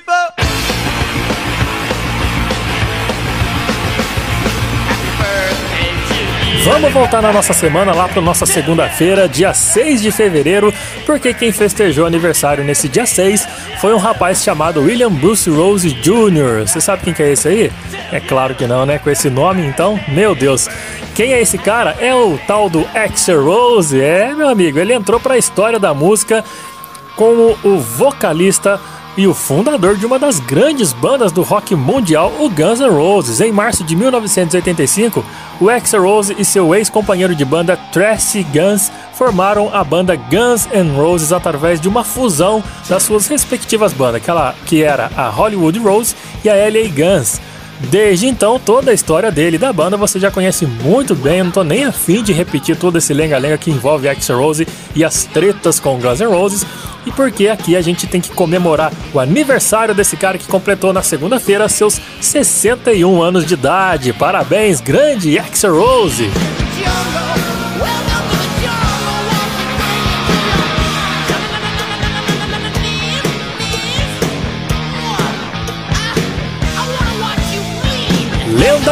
Vamos 6.62 6.92
voltar 6.92 7.20
na 7.20 7.32
nossa 7.32 7.52
semana 7.52 7.92
lá 7.92 8.08
para 8.08 8.22
nossa 8.22 8.46
segunda-feira, 8.46 9.28
dia 9.28 9.52
6 9.52 10.00
de 10.00 10.10
fevereiro, 10.10 10.72
porque 11.04 11.34
quem 11.34 11.52
festejou 11.52 12.06
aniversário 12.06 12.64
nesse 12.64 12.88
dia 12.88 13.04
6 13.04 13.46
foi 13.80 13.92
um 13.92 13.98
rapaz 13.98 14.42
chamado 14.42 14.82
William 14.82 15.10
Bruce 15.10 15.50
Rose 15.50 15.90
Jr. 15.90 16.66
Você 16.66 16.80
sabe 16.80 17.02
quem 17.02 17.12
que 17.12 17.22
é 17.22 17.32
esse 17.32 17.48
aí? 17.48 17.72
É 18.12 18.20
claro 18.20 18.54
que 18.54 18.66
não, 18.66 18.86
né? 18.86 18.98
Com 18.98 19.10
esse 19.10 19.28
nome, 19.28 19.66
então, 19.66 19.98
meu 20.08 20.34
Deus. 20.34 20.68
Quem 21.14 21.32
é 21.32 21.40
esse 21.40 21.58
cara? 21.58 21.96
É 22.00 22.14
o 22.14 22.38
tal 22.46 22.70
do 22.70 22.86
Axel 22.94 23.44
Rose. 23.44 24.00
É, 24.00 24.34
meu 24.34 24.48
amigo, 24.48 24.78
ele 24.78 24.94
entrou 24.94 25.20
para 25.20 25.34
a 25.34 25.38
história 25.38 25.78
da 25.78 25.92
música 25.92 26.44
como 27.16 27.56
o 27.62 27.78
vocalista 27.78 28.80
e 29.16 29.26
o 29.26 29.34
fundador 29.34 29.96
de 29.96 30.04
uma 30.04 30.18
das 30.18 30.40
grandes 30.40 30.92
bandas 30.92 31.32
do 31.32 31.42
rock 31.42 31.74
mundial, 31.74 32.32
o 32.40 32.48
Guns 32.48 32.80
N' 32.80 32.88
Roses. 32.88 33.40
Em 33.40 33.52
março 33.52 33.84
de 33.84 33.94
1985, 33.94 35.24
o 35.60 35.68
Axl 35.68 36.00
Rose 36.00 36.34
e 36.38 36.44
seu 36.44 36.74
ex-companheiro 36.74 37.34
de 37.34 37.44
banda 37.44 37.76
Tracy 37.92 38.42
Guns 38.42 38.90
formaram 39.12 39.70
a 39.72 39.84
banda 39.84 40.16
Guns 40.16 40.66
N' 40.72 40.96
Roses 40.96 41.32
através 41.32 41.80
de 41.80 41.88
uma 41.88 42.02
fusão 42.02 42.62
das 42.88 43.02
suas 43.04 43.26
respectivas 43.26 43.92
bandas, 43.92 44.16
aquela 44.16 44.54
que 44.66 44.82
era 44.82 45.10
a 45.16 45.28
Hollywood 45.28 45.78
Rose 45.78 46.16
e 46.44 46.48
a 46.48 46.54
LA 46.54 46.88
Guns. 46.88 47.40
Desde 47.80 48.26
então, 48.26 48.58
toda 48.58 48.90
a 48.90 48.94
história 48.94 49.30
dele 49.30 49.56
e 49.56 49.58
da 49.58 49.72
banda 49.72 49.96
você 49.96 50.18
já 50.18 50.30
conhece 50.30 50.66
muito 50.66 51.14
bem, 51.14 51.38
eu 51.38 51.44
não 51.44 51.52
tô 51.52 51.64
nem 51.64 51.84
afim 51.84 52.22
de 52.22 52.32
repetir 52.32 52.76
todo 52.76 52.98
esse 52.98 53.12
lenga-lenga 53.12 53.58
que 53.58 53.70
envolve 53.70 54.08
Axl 54.08 54.34
Rose 54.34 54.68
e 54.94 55.04
as 55.04 55.24
tretas 55.24 55.80
com 55.80 55.98
Guns 55.98 56.20
N' 56.20 56.26
Roses, 56.26 56.64
e 57.04 57.12
porque 57.12 57.48
aqui 57.48 57.76
a 57.76 57.82
gente 57.82 58.06
tem 58.06 58.20
que 58.20 58.30
comemorar 58.30 58.92
o 59.12 59.20
aniversário 59.20 59.94
desse 59.94 60.16
cara 60.16 60.38
que 60.38 60.46
completou 60.46 60.92
na 60.92 61.02
segunda-feira 61.02 61.68
seus 61.68 62.00
61 62.20 63.22
anos 63.22 63.44
de 63.44 63.54
idade. 63.54 64.12
Parabéns, 64.12 64.80
grande 64.80 65.38
Axl 65.38 65.72
Rose! 65.72 66.63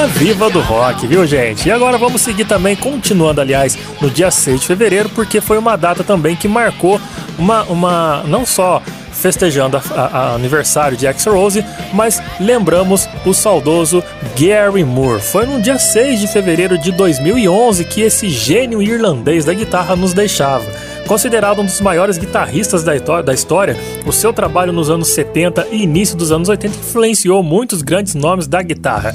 Viva 0.07 0.51
do 0.51 0.61
rock, 0.61 1.07
viu, 1.07 1.27
gente? 1.27 1.69
E 1.69 1.73
agora 1.73 1.99
vamos 1.99 2.23
seguir 2.23 2.45
também, 2.45 2.75
continuando, 2.75 3.41
aliás, 3.41 3.77
no 4.01 4.11
dia 4.11 4.31
6 4.31 4.61
de 4.61 4.67
fevereiro, 4.67 5.09
porque 5.11 5.41
foi 5.41 5.59
uma 5.59 5.77
data 5.77 6.03
também 6.03 6.35
que 6.35 6.49
marcou 6.49 7.01
uma, 7.39 7.63
uma 7.65 8.23
não 8.27 8.45
só 8.45 8.83
festejando 9.13 9.81
a, 9.95 10.35
aniversário 10.35 10.97
de 10.97 11.07
Axl 11.07 11.31
Rose, 11.31 11.65
mas 11.93 12.21
lembramos 12.41 13.09
o 13.25 13.33
saudoso 13.33 14.03
Gary 14.37 14.85
Moore. 14.85 15.23
Foi 15.23 15.47
no 15.47 15.61
dia 15.61 15.79
6 15.79 16.21
de 16.21 16.27
fevereiro 16.27 16.77
de 16.77 16.91
2011 16.91 17.85
que 17.85 18.01
esse 18.01 18.29
gênio 18.29 18.83
irlandês 18.83 19.45
da 19.45 19.55
guitarra 19.55 19.95
nos 19.95 20.13
deixava. 20.13 20.65
Considerado 21.07 21.61
um 21.61 21.65
dos 21.65 21.81
maiores 21.81 22.19
guitarristas 22.19 22.83
da 22.83 23.35
história, 23.35 23.77
o 24.07 24.13
seu 24.13 24.33
trabalho 24.33 24.73
nos 24.73 24.91
anos 24.91 25.09
70 25.09 25.69
e 25.71 25.83
início 25.83 26.17
dos 26.17 26.33
anos 26.33 26.49
80 26.49 26.79
influenciou 26.79 27.43
muitos 27.43 27.83
grandes 27.83 28.15
nomes 28.15 28.47
da 28.47 28.63
guitarra. 28.63 29.15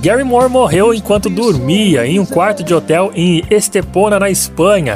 Gary 0.00 0.24
Moore 0.24 0.48
morreu 0.48 0.94
enquanto 0.94 1.28
dormia 1.28 2.06
em 2.06 2.18
um 2.18 2.24
quarto 2.24 2.64
de 2.64 2.72
hotel 2.74 3.12
em 3.14 3.44
Estepona, 3.50 4.18
na 4.18 4.30
Espanha. 4.30 4.94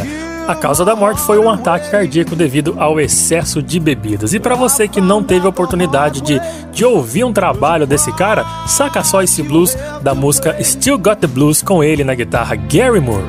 A 0.49 0.55
causa 0.55 0.83
da 0.83 0.97
morte 0.97 1.21
foi 1.21 1.39
um 1.39 1.51
ataque 1.51 1.91
cardíaco 1.91 2.35
devido 2.35 2.75
ao 2.79 2.99
excesso 2.99 3.63
de 3.63 3.79
bebidas. 3.79 4.33
E 4.33 4.41
para 4.41 4.55
você 4.55 4.89
que 4.89 5.03
não 5.03 5.23
teve 5.23 5.45
a 5.45 5.51
oportunidade 5.51 6.23
de, 6.23 6.41
de 6.73 6.87
ouvir 6.87 7.23
um 7.23 7.35
trabalho 7.35 7.87
desse 7.87 8.11
cara, 8.13 8.47
saca 8.67 9.05
só 9.05 9.23
esse 9.23 9.43
blues 9.43 9.77
da 10.03 10.15
música 10.15 10.57
Still 10.63 10.97
Got 10.97 11.17
the 11.17 11.27
Blues 11.27 11.61
com 11.61 11.85
ele 11.85 12.03
na 12.03 12.15
guitarra 12.15 12.57
Gary 12.57 13.01
Moore. 13.01 13.25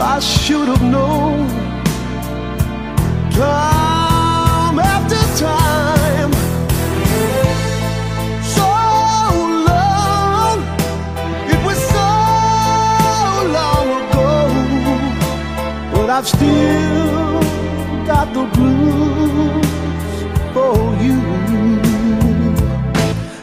I 0.00 0.20
should 0.20 0.68
have 0.68 0.82
known 0.82 1.67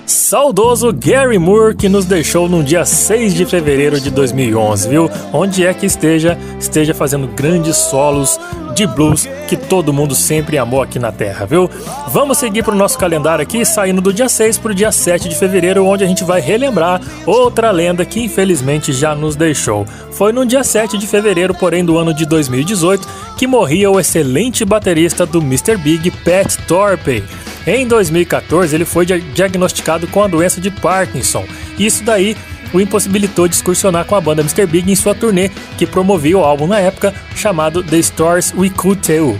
Saudoso 0.05 0.91
Gary 0.91 1.39
Moore 1.39 1.73
que 1.73 1.87
nos 1.87 2.03
deixou 2.03 2.49
no 2.49 2.61
dia 2.61 2.83
6 2.83 3.33
de 3.33 3.45
fevereiro 3.45 4.01
de 4.01 4.09
2011, 4.09 4.89
viu? 4.89 5.09
Onde 5.31 5.65
é 5.65 5.73
que 5.73 5.85
esteja, 5.85 6.37
esteja 6.59 6.93
fazendo 6.93 7.27
grandes 7.27 7.77
solos 7.77 8.37
de 8.75 8.85
blues 8.85 9.27
que 9.47 9.55
todo 9.55 9.93
mundo 9.93 10.13
sempre 10.13 10.57
amou 10.57 10.81
aqui 10.81 10.99
na 10.99 11.11
Terra, 11.11 11.45
viu? 11.45 11.69
Vamos 12.09 12.37
seguir 12.37 12.61
para 12.61 12.75
o 12.75 12.77
nosso 12.77 12.97
calendário 12.97 13.41
aqui, 13.41 13.63
saindo 13.63 14.01
do 14.01 14.13
dia 14.13 14.27
6 14.27 14.57
para 14.57 14.71
o 14.71 14.75
dia 14.75 14.91
7 14.91 15.29
de 15.29 15.35
fevereiro, 15.35 15.85
onde 15.85 16.03
a 16.03 16.07
gente 16.07 16.23
vai 16.23 16.41
relembrar 16.41 17.01
outra 17.25 17.71
lenda 17.71 18.03
que 18.03 18.21
infelizmente 18.21 18.91
já 18.91 19.15
nos 19.15 19.35
deixou. 19.35 19.85
Foi 20.11 20.33
no 20.33 20.45
dia 20.45 20.63
7 20.63 20.97
de 20.97 21.07
fevereiro, 21.07 21.55
porém 21.55 21.85
do 21.85 21.97
ano 21.97 22.13
de 22.13 22.25
2018, 22.25 23.07
que 23.37 23.47
morria 23.47 23.89
o 23.89 23.99
excelente 23.99 24.65
baterista 24.65 25.25
do 25.25 25.39
Mr. 25.39 25.77
Big, 25.77 26.11
Pat 26.11 26.55
Torpey. 26.67 27.23
Em 27.65 27.87
2014, 27.87 28.75
ele 28.75 28.85
foi 28.85 29.05
diagnosticado 29.05 30.05
com 30.07 30.21
a 30.21 30.27
doença 30.27 30.61
de 30.61 30.69
Parkinson. 30.69 31.45
Isso 31.79 32.03
daí 32.03 32.37
o 32.73 32.79
impossibilitou 32.79 33.47
de 33.47 33.55
excursionar 33.55 34.05
com 34.05 34.15
a 34.15 34.21
banda 34.21 34.41
Mr. 34.41 34.65
Big 34.65 34.91
em 34.91 34.95
sua 34.95 35.15
turnê, 35.15 35.49
que 35.77 35.85
promovia 35.85 36.37
o 36.37 36.43
álbum 36.43 36.67
na 36.67 36.79
época, 36.79 37.13
chamado 37.35 37.83
The 37.83 38.01
Stores 38.01 38.53
We 38.57 38.69
Could 38.69 39.01
Tell. 39.01 39.37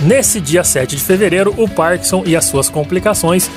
Nesse 0.00 0.40
dia 0.40 0.64
7 0.64 0.96
de 0.96 1.02
fevereiro, 1.02 1.54
o 1.56 1.68
Parkinson 1.68 2.22
e 2.24 2.34
as 2.34 2.46
suas 2.46 2.70
complicações 2.70 3.50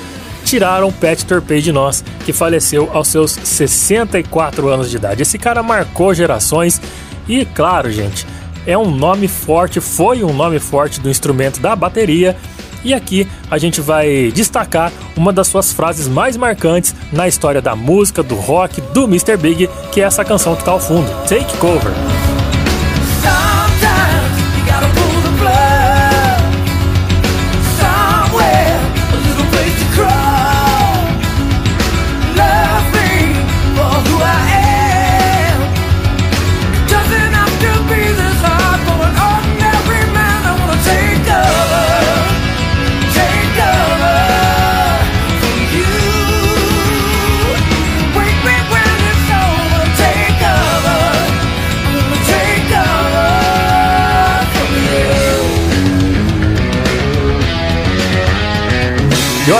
tiraram 0.44 0.92
Pat 0.92 1.22
Torpey 1.22 1.62
de 1.62 1.72
nós, 1.72 2.04
que 2.24 2.32
faleceu 2.32 2.90
aos 2.92 3.08
seus 3.08 3.32
64 3.32 4.68
anos 4.68 4.90
de 4.90 4.96
idade. 4.96 5.22
Esse 5.22 5.38
cara 5.38 5.62
marcou 5.62 6.12
gerações 6.12 6.80
e, 7.26 7.46
claro, 7.46 7.90
gente, 7.90 8.26
é 8.66 8.76
um 8.76 8.90
nome 8.90 9.26
forte, 9.26 9.80
foi 9.80 10.22
um 10.22 10.32
nome 10.32 10.58
forte 10.58 11.00
do 11.00 11.10
instrumento 11.10 11.60
da 11.60 11.74
bateria 11.74 12.36
e 12.84 12.92
aqui 12.92 13.26
a 13.50 13.58
gente 13.58 13.80
vai 13.80 14.30
destacar 14.32 14.92
uma 15.16 15.32
das 15.32 15.48
suas 15.48 15.72
frases 15.72 16.06
mais 16.06 16.36
marcantes 16.36 16.94
na 17.12 17.26
história 17.26 17.62
da 17.62 17.74
música, 17.74 18.22
do 18.22 18.34
rock, 18.34 18.80
do 18.80 19.04
Mr. 19.04 19.36
Big, 19.36 19.68
que 19.92 20.00
é 20.00 20.04
essa 20.04 20.24
canção 20.24 20.54
que 20.54 20.62
está 20.62 20.72
ao 20.72 20.80
fundo, 20.80 21.08
Take 21.26 21.56
Cover. 21.56 21.92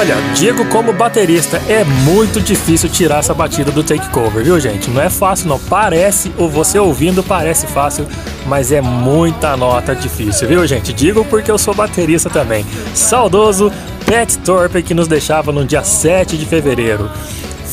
Olha, 0.05 0.17
digo 0.35 0.67
como 0.67 0.93
baterista, 0.93 1.57
é 1.67 1.83
muito 1.83 2.39
difícil 2.39 2.91
tirar 2.91 3.21
essa 3.21 3.33
batida 3.33 3.71
do 3.71 3.83
take 3.83 4.07
cover, 4.11 4.45
viu 4.45 4.61
gente? 4.61 4.91
Não 4.91 5.01
é 5.01 5.09
fácil 5.09 5.49
não, 5.49 5.59
parece, 5.59 6.31
ou 6.37 6.47
você 6.47 6.79
ouvindo 6.79 7.23
parece 7.23 7.67
fácil, 7.67 8.07
mas 8.45 8.71
é 8.71 8.83
muita 8.83 9.57
nota 9.57 9.95
difícil, 9.95 10.47
viu 10.47 10.67
gente? 10.67 10.93
Digo 10.93 11.25
porque 11.25 11.51
eu 11.51 11.57
sou 11.57 11.73
baterista 11.73 12.29
também. 12.29 12.67
Saudoso 12.93 13.73
Pat 14.05 14.37
Thorpe 14.45 14.83
que 14.83 14.93
nos 14.93 15.09
deixava 15.09 15.51
no 15.51 15.65
dia 15.65 15.83
7 15.83 16.37
de 16.37 16.45
fevereiro. 16.45 17.11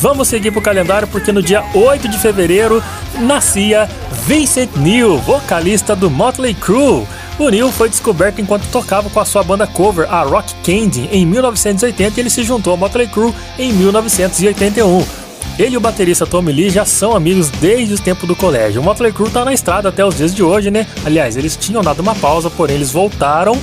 Vamos 0.02 0.26
seguir 0.26 0.50
pro 0.50 0.60
calendário 0.60 1.06
porque 1.06 1.30
no 1.30 1.40
dia 1.40 1.62
8 1.72 2.08
de 2.08 2.18
fevereiro 2.18 2.82
nascia 3.20 3.88
Vincent 4.26 4.70
Neil, 4.74 5.16
vocalista 5.18 5.94
do 5.94 6.10
Motley 6.10 6.54
Crue. 6.54 7.06
O 7.38 7.48
Neil 7.48 7.70
foi 7.70 7.88
descoberto 7.88 8.40
enquanto 8.40 8.68
tocava 8.72 9.08
com 9.08 9.20
a 9.20 9.24
sua 9.24 9.44
banda 9.44 9.64
cover, 9.64 10.12
a 10.12 10.22
Rock 10.24 10.54
Candy, 10.64 11.08
em 11.12 11.24
1980 11.24 12.18
e 12.18 12.20
ele 12.20 12.30
se 12.30 12.42
juntou 12.42 12.72
ao 12.72 12.76
Motley 12.76 13.06
Crue 13.06 13.32
em 13.56 13.72
1981. 13.72 15.06
Ele 15.56 15.74
e 15.74 15.76
o 15.76 15.80
baterista 15.80 16.26
Tommy 16.26 16.50
Lee 16.50 16.70
já 16.70 16.84
são 16.84 17.14
amigos 17.14 17.48
desde 17.48 17.94
os 17.94 18.00
tempos 18.00 18.26
do 18.26 18.34
colégio. 18.34 18.80
O 18.80 18.84
Motley 18.84 19.12
Crue 19.12 19.30
tá 19.30 19.44
na 19.44 19.54
estrada 19.54 19.90
até 19.90 20.04
os 20.04 20.16
dias 20.16 20.34
de 20.34 20.42
hoje, 20.42 20.68
né? 20.68 20.84
Aliás, 21.06 21.36
eles 21.36 21.56
tinham 21.56 21.80
dado 21.80 22.00
uma 22.00 22.16
pausa, 22.16 22.50
porém 22.50 22.74
eles 22.74 22.90
voltaram 22.90 23.56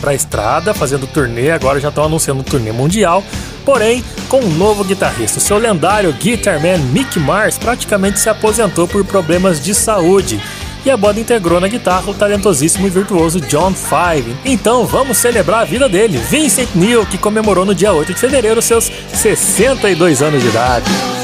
pra 0.00 0.14
estrada, 0.14 0.72
fazendo 0.72 1.06
turnê, 1.06 1.50
agora 1.50 1.78
já 1.78 1.90
estão 1.90 2.04
anunciando 2.04 2.40
um 2.40 2.42
turnê 2.42 2.72
mundial, 2.72 3.22
porém 3.64 4.04
com 4.28 4.40
um 4.40 4.50
novo 4.50 4.84
guitarrista. 4.84 5.38
O 5.38 5.40
seu 5.40 5.58
lendário 5.58 6.12
guitarman 6.12 6.78
Mick 6.78 7.18
Mars 7.18 7.58
praticamente 7.58 8.20
se 8.20 8.28
aposentou 8.28 8.86
por 8.86 9.04
problemas 9.04 9.60
de 9.60 9.74
saúde 9.74 10.40
e 10.84 10.90
a 10.90 10.96
banda 10.96 11.20
integrou 11.20 11.60
na 11.60 11.68
guitarra 11.68 12.10
o 12.10 12.14
talentosíssimo 12.14 12.86
e 12.86 12.90
virtuoso 12.90 13.40
John 13.40 13.72
Five. 13.72 14.36
Então 14.44 14.84
vamos 14.84 15.18
celebrar 15.18 15.60
a 15.60 15.64
vida 15.64 15.88
dele, 15.88 16.18
Vincent 16.18 16.70
Neil, 16.74 17.06
que 17.06 17.18
comemorou 17.18 17.64
no 17.64 17.74
dia 17.74 17.92
8 17.92 18.12
de 18.12 18.20
fevereiro 18.20 18.60
seus 18.60 18.90
62 19.12 20.22
anos 20.22 20.42
de 20.42 20.48
idade. 20.48 21.21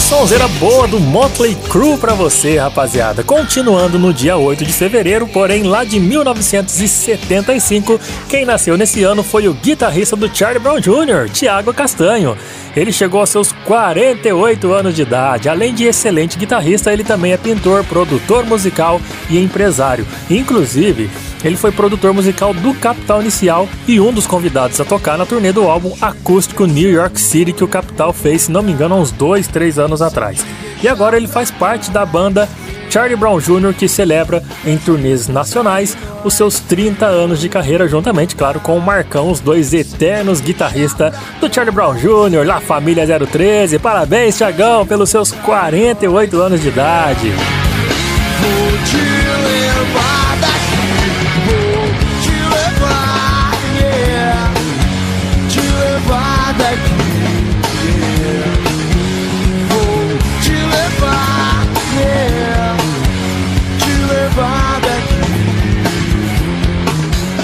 Aí 0.00 0.06
sonzeira 0.06 0.48
boa 0.48 0.88
do 0.88 0.98
Motley 0.98 1.54
Crue 1.68 1.98
pra 1.98 2.14
você, 2.14 2.56
rapaziada. 2.56 3.22
Continuando 3.22 3.98
no 3.98 4.14
dia 4.14 4.34
8 4.34 4.64
de 4.64 4.72
fevereiro, 4.72 5.28
porém 5.28 5.62
lá 5.62 5.84
de 5.84 6.00
1975, 6.00 8.00
quem 8.26 8.46
nasceu 8.46 8.78
nesse 8.78 9.04
ano 9.04 9.22
foi 9.22 9.46
o 9.46 9.52
guitarrista 9.52 10.16
do 10.16 10.34
Charlie 10.34 10.58
Brown 10.58 10.80
Jr., 10.80 11.28
Thiago 11.30 11.74
Castanho. 11.74 12.34
Ele 12.74 12.92
chegou 12.92 13.20
aos 13.20 13.28
seus 13.28 13.52
48 13.52 14.72
anos 14.72 14.96
de 14.96 15.02
idade. 15.02 15.50
Além 15.50 15.74
de 15.74 15.84
excelente 15.84 16.38
guitarrista, 16.38 16.90
ele 16.90 17.04
também 17.04 17.34
é 17.34 17.36
pintor, 17.36 17.84
produtor 17.84 18.46
musical 18.46 18.98
e 19.28 19.38
empresário. 19.38 20.06
Inclusive, 20.30 21.10
ele 21.44 21.56
foi 21.56 21.72
produtor 21.72 22.12
musical 22.12 22.52
do 22.52 22.74
Capital 22.74 23.20
Inicial 23.20 23.68
e 23.86 24.00
um 24.00 24.12
dos 24.12 24.26
convidados 24.26 24.80
a 24.80 24.84
tocar 24.84 25.16
na 25.16 25.26
turnê 25.26 25.52
do 25.52 25.68
álbum 25.68 25.94
acústico 26.00 26.66
New 26.66 26.90
York 26.90 27.20
City 27.20 27.52
que 27.52 27.64
o 27.64 27.68
Capital 27.68 28.12
fez, 28.12 28.42
se 28.42 28.52
não 28.52 28.62
me 28.62 28.72
engano, 28.72 28.94
há 28.94 28.98
uns 28.98 29.10
2, 29.12 29.48
3 29.48 29.78
anos 29.78 30.02
atrás. 30.02 30.44
E 30.82 30.88
agora 30.88 31.16
ele 31.16 31.28
faz 31.28 31.50
parte 31.50 31.90
da 31.90 32.04
banda 32.06 32.48
Charlie 32.90 33.16
Brown 33.16 33.38
Jr., 33.38 33.72
que 33.72 33.86
celebra 33.86 34.42
em 34.64 34.76
turnês 34.76 35.28
nacionais 35.28 35.96
os 36.24 36.34
seus 36.34 36.58
30 36.58 37.06
anos 37.06 37.40
de 37.40 37.48
carreira, 37.48 37.86
juntamente, 37.86 38.34
claro, 38.34 38.58
com 38.58 38.76
o 38.76 38.80
Marcão, 38.80 39.30
os 39.30 39.38
dois 39.38 39.72
eternos 39.72 40.40
guitarristas 40.40 41.14
do 41.40 41.52
Charlie 41.52 41.72
Brown 41.72 41.94
Jr., 41.94 42.44
La 42.44 42.60
Família 42.60 43.06
013. 43.06 43.78
Parabéns, 43.78 44.36
Tiagão, 44.36 44.84
pelos 44.84 45.08
seus 45.08 45.30
48 45.30 46.40
anos 46.40 46.60
de 46.60 46.68
idade. 46.68 47.32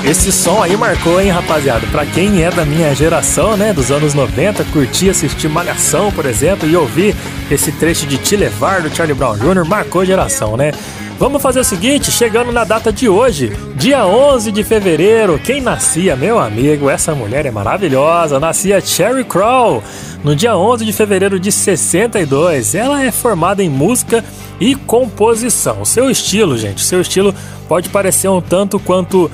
Esse 0.06 0.30
som 0.30 0.62
aí 0.62 0.76
marcou, 0.76 1.20
hein, 1.20 1.30
rapaziada? 1.30 1.84
Pra 1.88 2.06
quem 2.06 2.44
é 2.44 2.48
da 2.48 2.64
minha 2.64 2.94
geração, 2.94 3.56
né, 3.56 3.72
dos 3.72 3.90
anos 3.90 4.14
90, 4.14 4.62
curtia 4.66 5.10
assistir 5.10 5.48
Malhação, 5.48 6.12
por 6.12 6.26
exemplo, 6.26 6.68
e 6.68 6.76
ouvir 6.76 7.12
esse 7.50 7.72
trecho 7.72 8.06
de 8.06 8.16
Te 8.16 8.36
Levar 8.36 8.82
do 8.82 8.94
Charlie 8.94 9.16
Brown 9.16 9.36
Jr., 9.36 9.66
marcou 9.66 10.04
geração, 10.04 10.56
né? 10.56 10.70
Vamos 11.18 11.42
fazer 11.42 11.58
o 11.58 11.64
seguinte, 11.64 12.12
chegando 12.12 12.52
na 12.52 12.62
data 12.62 12.92
de 12.92 13.08
hoje, 13.08 13.52
dia 13.74 14.06
11 14.06 14.52
de 14.52 14.62
fevereiro, 14.62 15.40
quem 15.42 15.60
nascia, 15.60 16.14
meu 16.14 16.38
amigo, 16.38 16.88
essa 16.88 17.12
mulher 17.12 17.44
é 17.44 17.50
maravilhosa, 17.50 18.38
nascia 18.38 18.80
Cherry 18.80 19.24
Crow, 19.24 19.82
no 20.22 20.36
dia 20.36 20.56
11 20.56 20.84
de 20.84 20.92
fevereiro 20.92 21.40
de 21.40 21.50
62. 21.50 22.74
Ela 22.74 23.02
é 23.02 23.10
formada 23.10 23.62
em 23.62 23.68
música 23.68 24.24
e 24.60 24.74
composição. 24.74 25.84
Seu 25.84 26.10
estilo, 26.10 26.56
gente, 26.56 26.84
seu 26.84 27.00
estilo 27.00 27.34
pode 27.68 27.88
parecer 27.88 28.28
um 28.28 28.40
tanto 28.40 28.78
quanto 28.78 29.30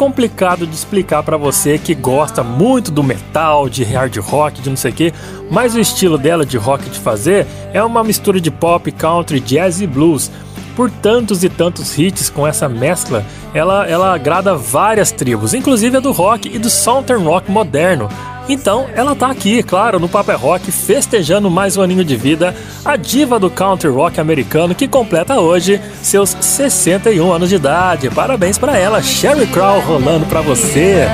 complicado 0.00 0.66
de 0.66 0.74
explicar 0.74 1.22
para 1.22 1.36
você 1.36 1.76
que 1.76 1.94
gosta 1.94 2.42
muito 2.42 2.90
do 2.90 3.02
metal, 3.02 3.68
de 3.68 3.84
hard 3.84 4.16
rock, 4.16 4.62
de 4.62 4.70
não 4.70 4.76
sei 4.76 4.92
o 4.92 4.94
que, 4.94 5.12
mas 5.50 5.74
o 5.74 5.78
estilo 5.78 6.16
dela 6.16 6.46
de 6.46 6.56
rock 6.56 6.88
de 6.88 6.98
fazer 6.98 7.46
é 7.74 7.84
uma 7.84 8.02
mistura 8.02 8.40
de 8.40 8.50
pop, 8.50 8.90
country, 8.92 9.40
jazz 9.40 9.82
e 9.82 9.86
blues. 9.86 10.30
Por 10.74 10.90
tantos 10.90 11.44
e 11.44 11.50
tantos 11.50 11.98
hits 11.98 12.30
com 12.30 12.46
essa 12.46 12.66
mescla, 12.66 13.22
ela, 13.52 13.86
ela 13.86 14.14
agrada 14.14 14.56
várias 14.56 15.12
tribos, 15.12 15.52
inclusive 15.52 15.98
a 15.98 16.00
do 16.00 16.12
rock 16.12 16.48
e 16.48 16.58
do 16.58 16.70
southern 16.70 17.22
rock 17.22 17.50
moderno. 17.50 18.08
Então, 18.52 18.88
ela 18.96 19.14
tá 19.14 19.30
aqui, 19.30 19.62
claro, 19.62 20.00
no 20.00 20.08
Paper 20.08 20.34
é 20.34 20.36
Rock, 20.36 20.72
festejando 20.72 21.48
mais 21.48 21.76
um 21.76 21.82
aninho 21.82 22.04
de 22.04 22.16
vida, 22.16 22.52
a 22.84 22.96
diva 22.96 23.38
do 23.38 23.48
country 23.48 23.88
rock 23.88 24.18
americano 24.18 24.74
que 24.74 24.88
completa 24.88 25.38
hoje 25.38 25.80
seus 26.02 26.30
61 26.30 27.32
anos 27.32 27.48
de 27.48 27.54
idade. 27.54 28.10
Parabéns 28.10 28.58
para 28.58 28.76
ela, 28.76 29.00
Sherry 29.00 29.46
Crow 29.46 29.78
rolando 29.78 30.26
para 30.26 30.40
você. 30.40 31.06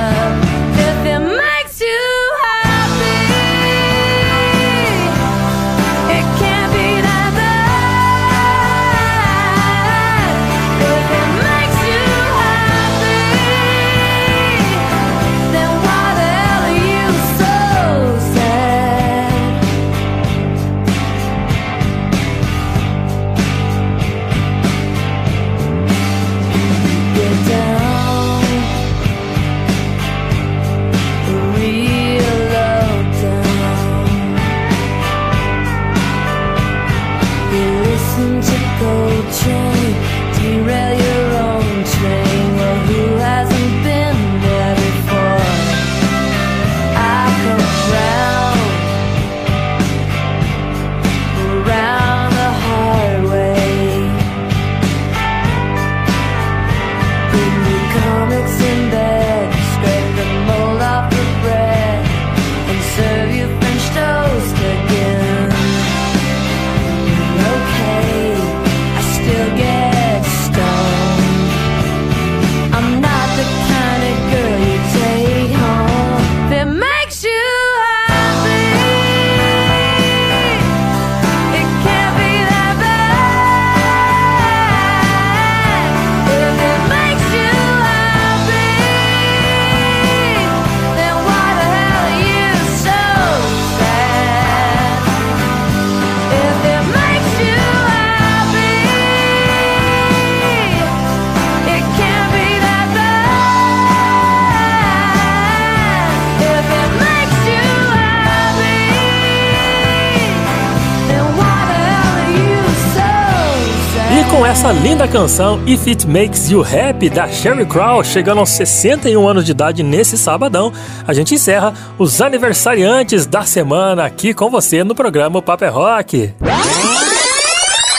Essa 114.66 114.72
linda 114.80 115.06
canção 115.06 115.62
If 115.64 115.86
It 115.86 116.08
Makes 116.08 116.50
You 116.50 116.62
Happy 116.62 117.08
da 117.08 117.28
Sherry 117.28 117.64
Crow, 117.64 118.02
chegando 118.02 118.38
aos 118.38 118.50
61 118.50 119.28
anos 119.28 119.44
de 119.44 119.52
idade 119.52 119.84
nesse 119.84 120.18
sabadão, 120.18 120.72
a 121.06 121.14
gente 121.14 121.36
encerra 121.36 121.72
os 121.96 122.20
aniversariantes 122.20 123.26
da 123.26 123.42
semana 123.42 124.04
aqui 124.04 124.34
com 124.34 124.50
você 124.50 124.82
no 124.82 124.92
programa 124.92 125.40
Paper 125.40 125.68
é 125.68 125.70
Rock. 125.70 126.34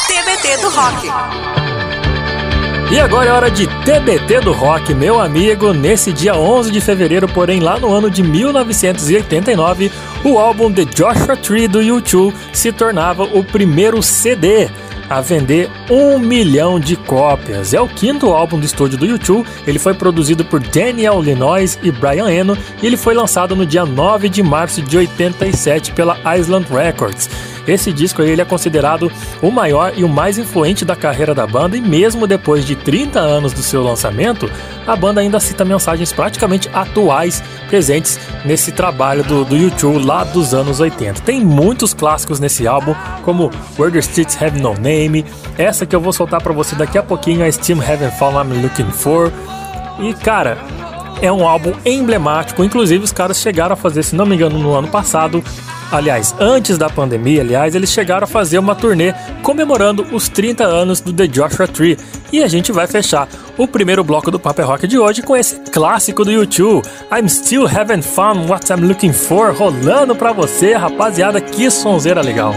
TBT 0.07 0.57
do 0.57 0.69
Rock. 0.69 1.07
E 2.91 2.99
agora 2.99 3.29
é 3.29 3.31
hora 3.31 3.49
de 3.49 3.65
TBT 3.85 4.41
do 4.41 4.51
Rock, 4.51 4.93
meu 4.93 5.21
amigo. 5.21 5.71
Nesse 5.71 6.11
dia 6.11 6.35
11 6.35 6.69
de 6.69 6.81
fevereiro, 6.81 7.29
porém 7.29 7.61
lá 7.61 7.79
no 7.79 7.93
ano 7.93 8.11
de 8.11 8.21
1989, 8.21 9.89
o 10.25 10.37
álbum 10.37 10.69
The 10.69 10.83
Joshua 10.83 11.37
Tree 11.37 11.69
do 11.69 11.79
U2 11.79 12.33
se 12.51 12.73
tornava 12.73 13.23
o 13.23 13.41
primeiro 13.41 14.03
CD 14.03 14.67
a 15.09 15.21
vender 15.21 15.69
um 15.89 16.19
milhão 16.19 16.79
de 16.79 16.95
cópias. 16.95 17.73
É 17.73 17.81
o 17.81 17.87
quinto 17.87 18.31
álbum 18.31 18.59
do 18.59 18.65
estúdio 18.65 18.97
do 18.97 19.05
YouTube. 19.05 19.47
Ele 19.65 19.79
foi 19.79 19.93
produzido 19.93 20.43
por 20.45 20.59
Daniel 20.59 21.21
Linois 21.21 21.79
e 21.81 21.91
Brian 21.91 22.29
Eno 22.29 22.57
e 22.81 22.85
ele 22.85 22.97
foi 22.97 23.13
lançado 23.13 23.55
no 23.55 23.65
dia 23.65 23.85
9 23.85 24.29
de 24.29 24.43
março 24.43 24.81
de 24.81 24.97
87 24.97 25.93
pela 25.93 26.17
Island 26.37 26.67
Records. 26.71 27.29
Esse 27.67 27.91
disco 27.91 28.21
ele 28.21 28.41
é 28.41 28.45
considerado 28.45 29.11
o 29.41 29.51
maior 29.51 29.93
e 29.95 30.03
o 30.03 30.09
mais 30.09 30.37
influente 30.37 30.85
da 30.85 30.95
carreira 30.95 31.35
da 31.35 31.45
banda 31.45 31.75
e 31.75 31.81
mesmo 31.81 32.25
depois 32.25 32.65
de 32.65 32.75
30 32.75 33.19
anos 33.19 33.53
do 33.53 33.61
seu 33.61 33.83
lançamento, 33.83 34.49
a 34.85 34.95
banda 34.95 35.21
ainda 35.21 35.39
cita 35.39 35.65
mensagens 35.65 36.13
praticamente 36.13 36.69
atuais 36.73 37.43
presentes 37.67 38.19
nesse 38.45 38.71
trabalho 38.71 39.23
do, 39.23 39.43
do 39.43 39.57
YouTube 39.57 40.05
lá 40.05 40.23
dos 40.23 40.53
anos 40.53 40.79
80. 40.79 41.21
Tem 41.21 41.43
muitos 41.43 41.93
clássicos 41.93 42.39
nesse 42.39 42.65
álbum, 42.65 42.95
como 43.23 43.51
Where 43.77 43.91
the 43.91 43.99
Streets 43.99 44.41
Have 44.41 44.59
No 44.59 44.73
Name, 44.73 45.25
essa 45.57 45.85
que 45.85 45.95
eu 45.95 45.99
vou 45.99 46.13
soltar 46.13 46.41
para 46.41 46.53
você 46.53 46.75
daqui 46.75 46.97
a 46.97 47.03
pouquinho, 47.03 47.45
a 47.45 47.51
Steam 47.51 47.79
Haven't 47.81 48.17
Found 48.17 48.37
I'm 48.37 48.61
Looking 48.61 48.91
For. 48.91 49.31
E 49.99 50.13
cara, 50.13 50.57
é 51.21 51.31
um 51.31 51.47
álbum 51.47 51.73
emblemático, 51.85 52.63
inclusive 52.63 53.03
os 53.03 53.11
caras 53.11 53.39
chegaram 53.39 53.73
a 53.73 53.77
fazer, 53.77 54.03
se 54.03 54.15
não 54.15 54.25
me 54.25 54.35
engano, 54.35 54.59
no 54.59 54.73
ano 54.73 54.87
passado, 54.87 55.43
Aliás, 55.91 56.35
antes 56.37 56.77
da 56.77 56.89
pandemia, 56.89 57.41
aliás, 57.41 57.73
eles 57.73 57.91
chegaram 57.91 58.25
a 58.25 58.27
fazer 58.27 58.59
uma 58.59 58.75
turnê 58.75 59.13
comemorando 59.41 60.05
os 60.11 60.27
30 60.27 60.65
anos 60.65 60.99
do 60.99 61.13
The 61.13 61.27
Joshua 61.27 61.67
Tree. 61.67 61.97
E 62.31 62.43
a 62.43 62.47
gente 62.47 62.73
vai 62.73 62.87
fechar 62.87 63.27
o 63.57 63.65
primeiro 63.67 64.03
bloco 64.03 64.29
do 64.29 64.39
Paper 64.39 64.67
Rock 64.67 64.87
de 64.87 64.99
hoje 64.99 65.21
com 65.21 65.35
esse 65.35 65.55
clássico 65.71 66.25
do 66.25 66.31
YouTube, 66.31 66.85
I'm 67.09 67.29
Still 67.29 67.65
Having 67.65 68.01
Fun, 68.01 68.47
What 68.49 68.71
I'm 68.71 68.85
Looking 68.85 69.13
For, 69.13 69.53
rolando 69.53 70.13
pra 70.13 70.33
você, 70.33 70.73
rapaziada, 70.73 71.39
que 71.39 71.71
sonzeira 71.71 72.21
legal. 72.21 72.53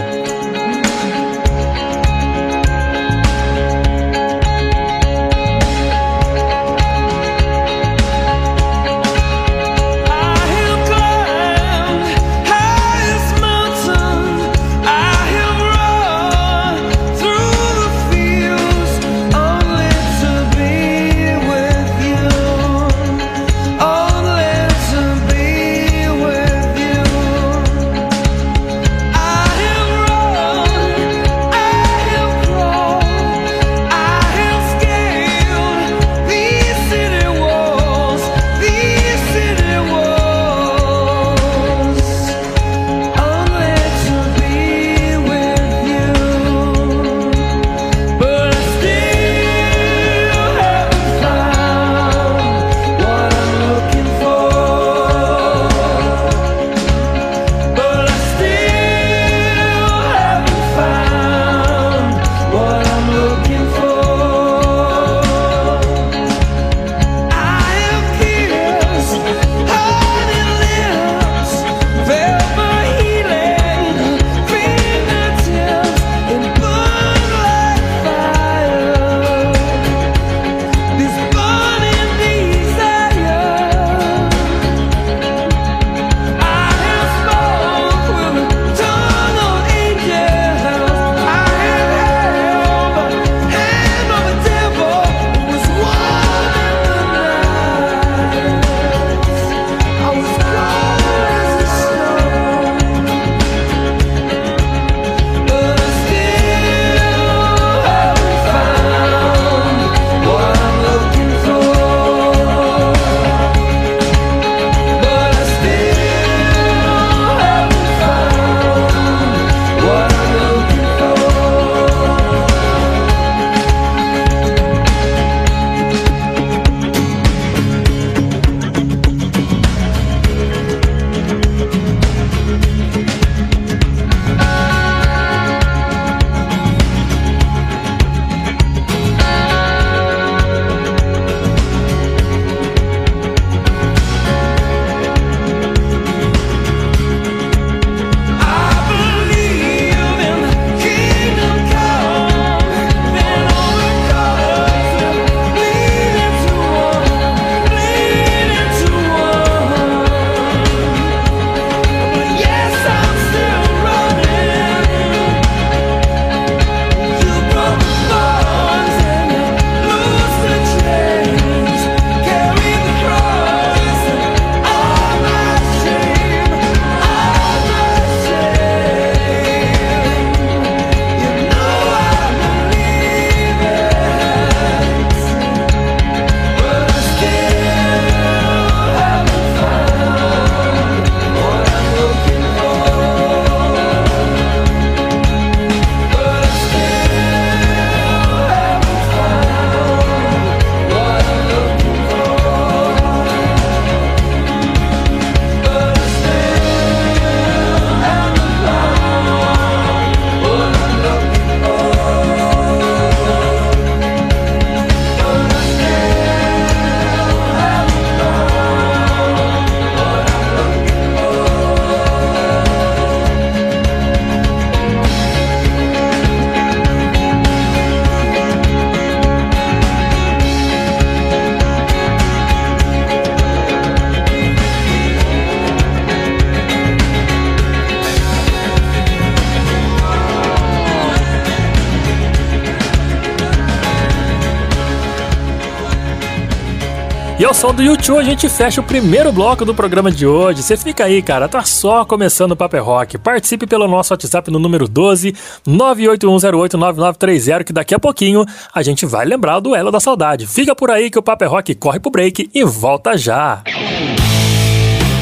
Som 247.61 247.75
do 247.75 247.83
YouTube 247.83 248.17
a 248.17 248.23
gente 248.23 248.49
fecha 248.49 248.81
o 248.81 248.83
primeiro 248.83 249.31
bloco 249.31 249.63
do 249.63 249.75
programa 249.75 250.09
de 250.11 250.25
hoje. 250.25 250.63
Você 250.63 250.75
fica 250.75 251.05
aí, 251.05 251.21
cara, 251.21 251.47
tá 251.47 251.63
só 251.63 252.03
começando 252.03 252.53
o 252.53 252.55
Paper 252.55 252.83
Rock. 252.83 253.19
Participe 253.19 253.67
pelo 253.67 253.87
nosso 253.87 254.11
WhatsApp 254.11 254.49
no 254.49 254.57
número 254.57 254.87
12 254.87 255.35
981089930 255.67 257.63
que 257.63 257.71
daqui 257.71 257.93
a 257.93 257.99
pouquinho 257.99 258.43
a 258.73 258.81
gente 258.81 259.05
vai 259.05 259.27
lembrar 259.27 259.57
o 259.57 259.61
duelo 259.61 259.91
da 259.91 259.99
saudade. 259.99 260.47
Fica 260.47 260.75
por 260.75 260.89
aí 260.89 261.11
que 261.11 261.19
o 261.19 261.21
Paper 261.21 261.51
Rock 261.51 261.75
corre 261.75 261.99
pro 261.99 262.09
break 262.09 262.49
e 262.51 262.63
volta 262.63 263.15
já. 263.15 263.61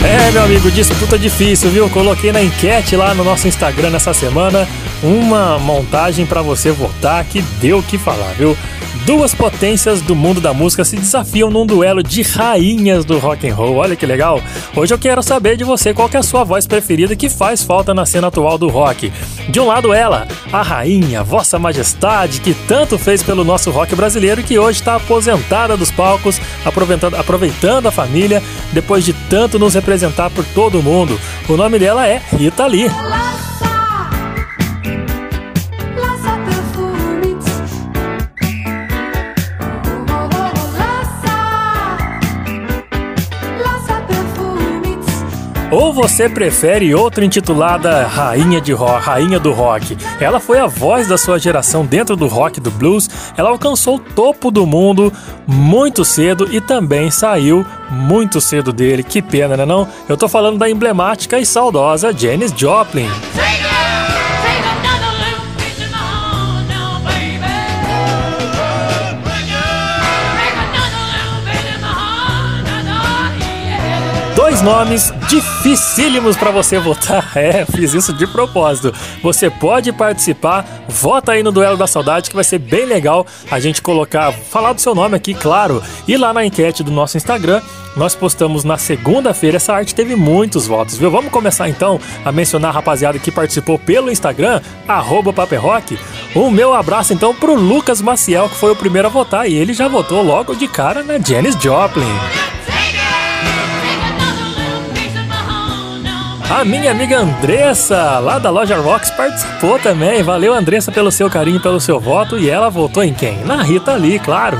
É, 0.01 0.31
meu 0.31 0.43
amigo, 0.43 0.71
disputa 0.71 1.19
difícil, 1.19 1.69
viu? 1.71 1.89
Coloquei 1.89 2.31
na 2.31 2.41
enquete 2.41 2.95
lá 2.95 3.13
no 3.13 3.25
nosso 3.25 3.49
Instagram 3.49 3.89
nessa 3.89 4.13
semana 4.13 4.65
uma 5.05 5.59
montagem 5.59 6.25
para 6.25 6.41
você 6.41 6.71
votar 6.71 7.23
que 7.25 7.41
deu 7.61 7.77
o 7.77 7.83
que 7.83 7.97
falar, 7.97 8.33
viu? 8.33 8.57
Duas 9.05 9.35
potências 9.35 10.01
do 10.01 10.15
mundo 10.15 10.41
da 10.41 10.51
música 10.51 10.83
se 10.83 10.95
desafiam 10.95 11.51
num 11.51 11.63
duelo 11.63 12.01
de 12.01 12.23
rainhas 12.23 13.05
do 13.05 13.19
rock 13.19 13.47
and 13.47 13.53
roll. 13.53 13.75
Olha 13.75 13.95
que 13.95 14.05
legal. 14.05 14.41
Hoje 14.75 14.95
eu 14.95 14.97
quero 14.97 15.21
saber 15.21 15.55
de 15.57 15.63
você 15.63 15.93
qual 15.93 16.09
é 16.11 16.17
a 16.17 16.23
sua 16.23 16.43
voz 16.43 16.65
preferida 16.65 17.15
que 17.15 17.29
faz 17.29 17.61
falta 17.61 17.93
na 17.93 18.03
cena 18.03 18.27
atual 18.27 18.57
do 18.57 18.67
rock. 18.67 19.13
De 19.47 19.59
um 19.59 19.67
lado 19.67 19.93
ela, 19.93 20.27
a 20.51 20.63
rainha, 20.63 21.23
Vossa 21.23 21.59
Majestade, 21.59 22.41
que 22.41 22.55
tanto 22.67 22.97
fez 22.97 23.21
pelo 23.21 23.43
nosso 23.43 23.69
rock 23.69 23.93
brasileiro 23.95 24.41
e 24.41 24.43
que 24.43 24.57
hoje 24.57 24.79
está 24.79 24.95
aposentada 24.95 25.77
dos 25.77 25.91
palcos, 25.91 26.41
aproveitando, 26.65 27.13
aproveitando 27.15 27.87
a 27.87 27.91
família 27.91 28.41
depois 28.73 29.05
de 29.05 29.13
tanto 29.13 29.59
nos 29.59 29.75
representar 29.75 30.31
por 30.31 30.43
todo 30.45 30.79
o 30.79 30.83
mundo. 30.83 31.19
O 31.47 31.55
nome 31.55 31.77
dela 31.77 32.07
é 32.07 32.19
Rita 32.31 32.65
Lee. 32.65 32.89
Ou 45.75 45.91
você 45.91 46.29
prefere 46.29 46.95
outra 46.95 47.25
intitulada 47.25 48.07
Rainha 48.07 48.61
de 48.61 48.71
Rock, 48.71 49.05
Rainha 49.05 49.37
do 49.37 49.51
Rock? 49.51 49.97
Ela 50.21 50.39
foi 50.39 50.57
a 50.57 50.67
voz 50.67 51.05
da 51.05 51.17
sua 51.17 51.37
geração 51.37 51.85
dentro 51.85 52.15
do 52.15 52.27
rock 52.27 52.61
do 52.61 52.71
blues. 52.71 53.09
Ela 53.35 53.49
alcançou 53.49 53.97
o 53.97 53.99
topo 53.99 54.49
do 54.49 54.65
mundo 54.65 55.11
muito 55.45 56.05
cedo 56.05 56.47
e 56.49 56.61
também 56.61 57.11
saiu 57.11 57.65
muito 57.89 58.39
cedo 58.39 58.71
dele. 58.71 59.03
Que 59.03 59.21
pena, 59.21 59.57
né 59.57 59.65
não? 59.65 59.85
Eu 60.07 60.15
tô 60.15 60.29
falando 60.29 60.57
da 60.57 60.69
emblemática 60.69 61.37
e 61.37 61.45
saudosa 61.45 62.13
Janis 62.17 62.53
Joplin. 62.55 63.09
Nomes 74.65 75.13
dificílimos 75.29 76.35
para 76.35 76.49
você 76.49 76.79
votar. 76.79 77.33
É, 77.35 77.65
fiz 77.65 77.93
isso 77.93 78.13
de 78.13 78.25
propósito. 78.25 78.93
Você 79.21 79.49
pode 79.49 79.91
participar, 79.91 80.65
vota 80.87 81.33
aí 81.33 81.43
no 81.43 81.51
Duelo 81.51 81.77
da 81.77 81.85
Saudade 81.85 82.29
que 82.29 82.35
vai 82.35 82.45
ser 82.45 82.59
bem 82.59 82.85
legal 82.85 83.27
a 83.51 83.59
gente 83.59 83.81
colocar, 83.81 84.31
falar 84.31 84.73
do 84.73 84.81
seu 84.81 84.95
nome 84.95 85.15
aqui, 85.15 85.33
claro. 85.33 85.83
E 86.07 86.15
lá 86.17 86.33
na 86.33 86.45
enquete 86.45 86.81
do 86.81 86.91
nosso 86.91 87.17
Instagram, 87.17 87.61
nós 87.95 88.15
postamos 88.15 88.63
na 88.63 88.77
segunda-feira. 88.77 89.57
Essa 89.57 89.73
arte 89.73 89.93
teve 89.93 90.15
muitos 90.15 90.65
votos, 90.65 90.97
viu? 90.97 91.11
Vamos 91.11 91.31
começar 91.31 91.69
então 91.69 91.99
a 92.23 92.31
mencionar 92.31 92.71
a 92.71 92.73
rapaziada 92.73 93.19
que 93.19 93.31
participou 93.31 93.77
pelo 93.77 94.11
Instagram, 94.11 94.61
Paperrock. 95.35 95.99
O 96.33 96.49
meu 96.49 96.73
abraço 96.73 97.13
então 97.13 97.35
pro 97.35 97.53
Lucas 97.53 98.01
Maciel, 98.01 98.49
que 98.49 98.55
foi 98.55 98.71
o 98.71 98.75
primeiro 98.75 99.09
a 99.09 99.11
votar, 99.11 99.47
e 99.47 99.53
ele 99.53 99.73
já 99.73 99.87
votou 99.87 100.23
logo 100.23 100.55
de 100.55 100.67
cara 100.67 101.03
na 101.03 101.19
Janis 101.19 101.55
Joplin. 101.61 102.74
A 106.49 106.63
minha 106.63 106.91
amiga 106.91 107.19
Andressa, 107.19 108.19
lá 108.19 108.37
da 108.37 108.51
loja 108.51 108.77
Rocks, 108.77 109.09
participou 109.09 109.79
também. 109.79 110.21
Valeu, 110.21 110.53
Andressa, 110.53 110.91
pelo 110.91 111.11
seu 111.11 111.27
carinho, 111.27 111.59
pelo 111.59 111.81
seu 111.81 111.99
voto. 111.99 112.37
E 112.37 112.49
ela 112.49 112.69
votou 112.69 113.03
em 113.03 113.13
quem? 113.13 113.43
Na 113.43 113.63
Rita 113.63 113.95
Lee, 113.95 114.19
claro. 114.19 114.57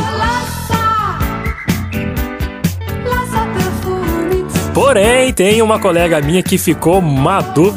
Porém, 4.73 5.31
tem 5.31 5.61
uma 5.61 5.79
colega 5.79 6.19
minha 6.19 6.43
que 6.43 6.57
ficou 6.57 7.01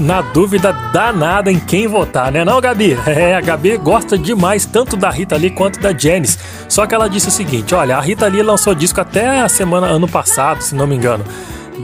na 0.00 0.22
dúvida 0.22 0.72
danada 0.92 1.52
em 1.52 1.60
quem 1.60 1.86
votar, 1.86 2.32
né 2.32 2.44
não, 2.44 2.60
Gabi? 2.60 2.98
É, 3.06 3.36
a 3.36 3.40
Gabi 3.40 3.76
gosta 3.76 4.18
demais 4.18 4.64
tanto 4.64 4.96
da 4.96 5.10
Rita 5.10 5.36
Lee 5.36 5.50
quanto 5.50 5.78
da 5.78 5.96
Janice. 5.96 6.38
Só 6.68 6.86
que 6.86 6.94
ela 6.94 7.08
disse 7.08 7.28
o 7.28 7.30
seguinte, 7.30 7.74
olha, 7.74 7.96
a 7.96 8.00
Rita 8.00 8.26
Lee 8.26 8.42
lançou 8.42 8.74
disco 8.74 9.00
até 9.00 9.40
a 9.40 9.48
semana, 9.48 9.86
ano 9.86 10.08
passado, 10.08 10.62
se 10.62 10.74
não 10.74 10.86
me 10.86 10.96
engano. 10.96 11.24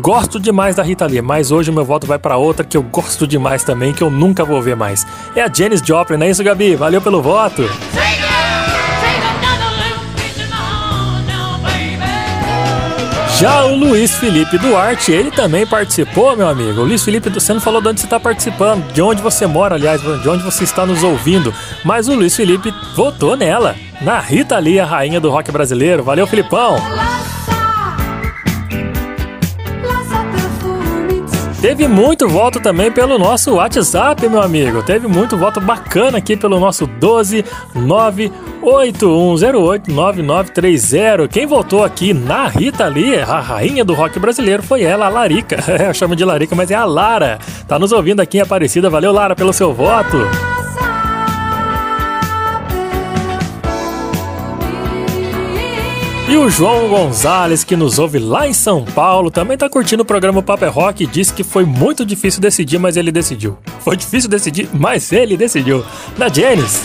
Gosto 0.01 0.41
demais 0.41 0.77
da 0.77 0.83
Rita 0.83 1.07
Lee, 1.07 1.23
mas 1.23 1.51
hoje 1.51 1.71
o 1.71 1.73
meu 1.73 1.85
voto 1.85 2.07
vai 2.07 2.19
para 2.19 2.37
outra 2.37 2.65
que 2.65 2.77
eu 2.77 2.83
gosto 2.83 3.27
demais 3.27 3.63
também, 3.63 3.93
que 3.93 4.03
eu 4.03 4.11
nunca 4.11 4.45
vou 4.45 4.61
ver 4.61 4.77
mais. 4.77 5.07
É 5.35 5.43
a 5.43 5.51
Janis 5.53 5.81
Joplin, 5.85 6.17
não 6.17 6.27
é 6.27 6.31
isso, 6.31 6.43
Gabi? 6.43 6.75
Valeu 6.75 7.01
pelo 7.01 7.23
voto! 7.23 7.63
Já 13.39 13.65
o 13.65 13.77
Luiz 13.77 14.13
Felipe 14.17 14.57
Duarte, 14.59 15.11
ele 15.11 15.31
também 15.31 15.67
participou, 15.67 16.37
meu 16.37 16.49
amigo. 16.49 16.81
O 16.81 16.85
Luiz 16.85 17.05
Felipe, 17.05 17.29
você 17.29 17.53
não 17.53 17.61
falou 17.61 17.81
de 17.83 17.89
onde 17.89 18.01
você 18.01 18.07
está 18.07 18.19
participando, 18.21 18.93
de 18.93 19.03
onde 19.03 19.21
você 19.21 19.45
mora, 19.45 19.75
aliás, 19.75 20.01
de 20.01 20.29
onde 20.29 20.43
você 20.43 20.63
está 20.63 20.87
nos 20.87 21.03
ouvindo. 21.03 21.53
Mas 21.85 22.09
o 22.09 22.15
Luiz 22.15 22.35
Felipe 22.35 22.73
votou 22.95 23.37
nela, 23.37 23.75
na 24.01 24.21
Rita 24.21 24.57
Lee, 24.59 24.79
a 24.79 24.87
rainha 24.87 25.21
do 25.21 25.31
rock 25.31 25.51
brasileiro. 25.51 26.05
Valeu, 26.05 26.27
Filipão! 26.29 26.77
Teve 31.65 31.89
muito 31.89 32.29
voto 32.29 32.61
também 32.61 32.93
pelo 32.93 33.19
nosso 33.19 33.55
WhatsApp, 33.55 34.29
meu 34.29 34.43
amigo. 34.43 34.83
Teve 34.83 35.09
muito 35.09 35.35
voto 35.35 35.63
bacana 35.63 36.19
aqui 36.19 36.37
pelo 36.37 36.61
nosso 36.61 36.87
12981089930. 38.63 41.27
Quem 41.27 41.47
votou 41.47 41.83
aqui 41.83 42.13
na 42.13 42.49
Rita 42.49 42.87
Lee, 42.87 43.17
a 43.17 43.41
rainha 43.41 43.83
do 43.83 43.95
rock 43.95 44.19
brasileiro, 44.19 44.63
foi 44.63 44.83
ela, 44.83 45.07
a 45.07 45.09
Larica. 45.09 45.57
Eu 45.83 45.95
chamo 45.95 46.15
de 46.15 46.23
Larica, 46.23 46.55
mas 46.55 46.71
é 46.71 46.75
a 46.75 46.85
Lara. 46.85 47.39
Tá 47.67 47.79
nos 47.79 47.93
ouvindo 47.93 48.21
aqui 48.21 48.37
em 48.37 48.43
Aparecida. 48.43 48.91
Valeu, 48.91 49.11
Lara, 49.11 49.35
pelo 49.35 49.55
seu 49.55 49.73
voto. 49.73 50.19
E 56.27 56.37
o 56.39 56.49
João 56.49 56.89
Gonzalez, 56.89 57.65
que 57.65 57.77
nos 57.77 57.99
ouve 57.99 58.19
lá 58.19 58.49
em 58.49 58.55
São 58.55 58.83
Paulo, 58.83 59.31
também 59.31 59.59
tá 59.59 59.69
curtindo 59.69 60.03
o 60.03 60.07
programa 60.07 60.43
Paper 60.43 60.73
Rock 60.73 61.05
e 61.05 61.07
disse 61.07 61.35
que 61.35 61.45
foi 61.45 61.67
muito 61.67 62.05
difícil 62.05 62.41
decidir, 62.41 62.79
mas 62.79 62.97
ele 62.97 63.13
decidiu. 63.13 63.59
Foi 63.81 63.95
difícil 63.95 64.31
decidir, 64.31 64.69
mas 64.73 65.13
ele 65.13 65.37
decidiu. 65.37 65.85
Na 66.17 66.29
Janice. 66.29 66.81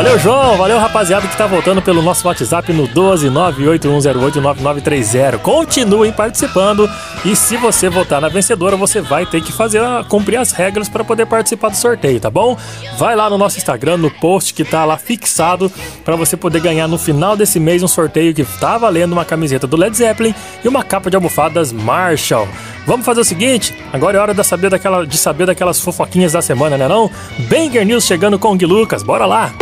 Valeu, 0.00 0.18
João. 0.18 0.56
Valeu, 0.56 0.78
rapaziada, 0.78 1.28
que 1.28 1.36
tá 1.36 1.46
voltando 1.46 1.82
pelo 1.82 2.00
nosso 2.00 2.26
WhatsApp 2.26 2.72
no 2.72 2.88
12981089930. 2.88 5.38
Continuem 5.40 6.10
participando. 6.10 6.88
E 7.22 7.36
se 7.36 7.58
você 7.58 7.90
votar 7.90 8.18
na 8.18 8.30
vencedora, 8.30 8.78
você 8.78 9.02
vai 9.02 9.26
ter 9.26 9.42
que 9.42 9.52
fazer 9.52 9.82
cumprir 10.08 10.38
as 10.38 10.52
regras 10.52 10.88
para 10.88 11.04
poder 11.04 11.26
participar 11.26 11.68
do 11.68 11.76
sorteio, 11.76 12.18
tá 12.18 12.30
bom? 12.30 12.56
Vai 12.96 13.14
lá 13.14 13.28
no 13.28 13.36
nosso 13.36 13.58
Instagram, 13.58 13.98
no 13.98 14.10
post 14.10 14.54
que 14.54 14.64
tá 14.64 14.86
lá 14.86 14.96
fixado, 14.96 15.70
para 16.02 16.16
você 16.16 16.34
poder 16.34 16.62
ganhar 16.62 16.88
no 16.88 16.96
final 16.96 17.36
desse 17.36 17.60
mês 17.60 17.82
um 17.82 17.88
sorteio 17.88 18.32
que 18.32 18.42
tá 18.58 18.78
valendo 18.78 19.12
uma 19.12 19.26
camiseta 19.26 19.66
do 19.66 19.76
Led 19.76 19.94
Zeppelin 19.94 20.34
e 20.64 20.68
uma 20.68 20.82
capa 20.82 21.10
de 21.10 21.16
almofadas 21.16 21.74
Marshall. 21.74 22.48
Vamos 22.86 23.04
fazer 23.04 23.20
o 23.20 23.24
seguinte, 23.24 23.74
agora 23.92 24.16
é 24.16 24.20
hora 24.22 24.32
de 24.32 24.42
saber, 24.44 24.70
daquela, 24.70 25.06
de 25.06 25.18
saber 25.18 25.44
daquelas 25.44 25.78
fofoquinhas 25.78 26.32
da 26.32 26.40
semana, 26.40 26.78
né 26.78 26.88
não? 26.88 27.10
Banger 27.50 27.84
News 27.84 28.06
chegando 28.06 28.38
com 28.38 28.50
o 28.50 28.56
Gui 28.56 28.64
Lucas, 28.64 29.02
bora 29.02 29.26
lá! 29.26 29.52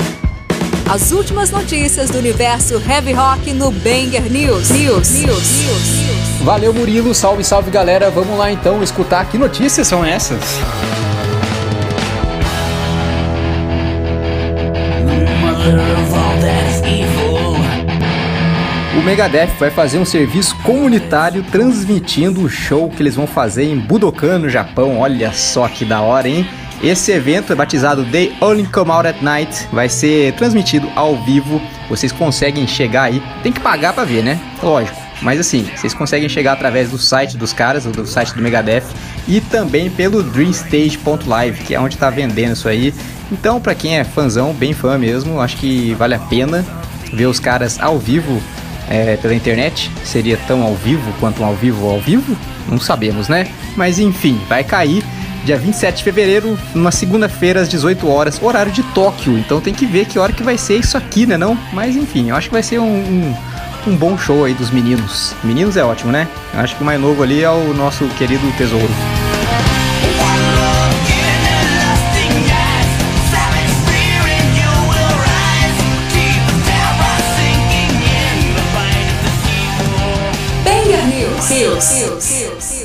As 0.91 1.13
últimas 1.13 1.51
notícias 1.51 2.09
do 2.09 2.17
universo 2.17 2.81
heavy 2.89 3.13
rock 3.13 3.53
no 3.53 3.71
Banger 3.71 4.23
News. 4.23 4.71
News. 4.71 5.11
News. 5.11 5.61
News. 5.61 6.43
Valeu, 6.43 6.73
Murilo. 6.73 7.15
Salve, 7.15 7.45
salve, 7.45 7.71
galera. 7.71 8.11
Vamos 8.11 8.39
lá 8.39 8.51
então 8.51 8.83
escutar 8.83 9.27
que 9.27 9.37
notícias 9.37 9.87
são 9.87 10.03
essas. 10.03 10.41
O 18.97 19.03
Megadeth 19.03 19.51
vai 19.59 19.71
fazer 19.71 19.99
um 19.99 20.07
serviço 20.07 20.57
comunitário 20.63 21.45
transmitindo 21.53 22.43
o 22.43 22.49
show 22.49 22.89
que 22.89 23.03
eles 23.03 23.15
vão 23.15 23.27
fazer 23.27 23.65
em 23.65 23.77
Budokan, 23.77 24.39
no 24.39 24.49
Japão. 24.49 25.01
Olha 25.01 25.33
só 25.35 25.69
que 25.69 25.85
da 25.85 26.01
hora, 26.01 26.27
hein? 26.27 26.49
Esse 26.83 27.11
evento 27.11 27.53
é 27.53 27.57
batizado 27.57 28.05
They 28.05 28.37
Only 28.41 28.65
Come 28.67 28.93
Out 28.93 29.09
at 29.09 29.21
Night, 29.21 29.67
vai 29.73 29.89
ser 29.89 30.33
transmitido 30.35 30.89
ao 30.95 31.17
vivo. 31.25 31.61
Vocês 31.89 32.13
conseguem 32.13 32.69
chegar 32.69 33.05
aí, 33.05 33.23
tem 33.43 33.51
que 33.51 33.61
pagar 33.61 33.93
para 33.93 34.05
ver, 34.05 34.23
né? 34.23 34.39
Lógico. 34.63 34.97
Mas 35.21 35.41
assim, 35.41 35.69
vocês 35.75 35.93
conseguem 35.93 36.29
chegar 36.29 36.53
através 36.53 36.91
do 36.91 36.97
site 36.97 37.37
dos 37.37 37.53
caras, 37.53 37.85
do 37.85 38.07
site 38.07 38.33
do 38.33 38.41
Megadeth, 38.41 38.85
e 39.27 39.41
também 39.41 39.91
pelo 39.91 40.23
dreamstage.live, 40.23 41.65
que 41.65 41.75
é 41.75 41.81
onde 41.81 41.99
tá 41.99 42.09
vendendo 42.11 42.53
isso 42.53 42.69
aí. 42.69 42.95
Então, 43.33 43.61
para 43.61 43.75
quem 43.75 43.99
é 43.99 44.05
fãzão, 44.05 44.53
bem 44.55 44.73
fã 44.73 44.97
mesmo, 44.97 45.41
acho 45.41 45.57
que 45.57 45.95
vale 45.95 46.15
a 46.15 46.19
pena 46.21 46.65
ver 47.13 47.27
os 47.27 47.41
caras 47.41 47.81
ao 47.81 47.99
vivo 47.99 48.41
é, 48.89 49.17
pela 49.17 49.35
internet. 49.35 49.91
Seria 50.05 50.39
tão 50.47 50.63
ao 50.63 50.75
vivo 50.77 51.13
quanto 51.19 51.43
um 51.43 51.47
ao 51.47 51.55
vivo 51.55 51.89
ao 51.89 52.01
vivo? 52.01 52.37
Não 52.69 52.79
sabemos, 52.79 53.29
né? 53.29 53.49
Mas 53.77 53.99
enfim, 53.99 54.41
vai 54.49 54.63
cair 54.63 55.03
dia 55.45 55.57
27 55.57 55.99
de 55.99 56.05
fevereiro, 56.05 56.59
numa 56.75 56.91
segunda-feira 56.91 57.61
às 57.61 57.69
18 57.69 58.09
horas, 58.09 58.41
horário 58.43 58.73
de 58.73 58.83
Tóquio. 58.83 59.39
Então 59.39 59.61
tem 59.61 59.75
que 59.75 59.87
ver 59.87 60.07
que 60.07 60.19
hora 60.19 60.33
que 60.33 60.43
vai 60.43 60.59
ser 60.59 60.77
isso 60.77 60.97
aqui, 60.97 61.27
né 61.27 61.37
não? 61.37 61.59
Mas 61.73 61.97
enfim, 61.97 62.31
eu 62.31 62.37
acho 62.37 62.49
que 62.49 62.55
vai 62.55 62.63
ser 62.63 62.79
um, 62.79 62.85
um, 62.85 63.35
um 63.87 63.97
bom 63.97 64.17
show 64.17 64.45
aí 64.45 64.55
dos 64.55 64.71
meninos. 64.71 65.35
Meninos 65.43 65.77
é 65.77 65.85
ótimo, 65.85 66.13
né? 66.13 66.29
Eu 66.55 66.61
acho 66.61 66.77
que 66.77 66.83
o 66.83 66.87
mais 66.87 67.01
novo 67.01 67.23
ali 67.23 67.43
é 67.43 67.51
o 67.51 67.73
nosso 67.75 68.07
querido 68.19 68.51
Tesouro. 68.57 69.28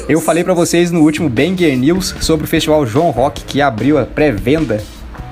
Eu 0.08 0.20
falei 0.20 0.44
para 0.44 0.54
vocês 0.54 0.92
no 0.92 1.00
último 1.00 1.30
Banger 1.30 1.78
News 1.78 2.14
sobre 2.20 2.46
o 2.46 2.48
festival 2.48 2.86
João 2.86 3.10
Rock 3.10 3.46
que 3.46 3.62
abriu 3.62 3.98
a 3.98 4.06
pré-venda 4.06 4.84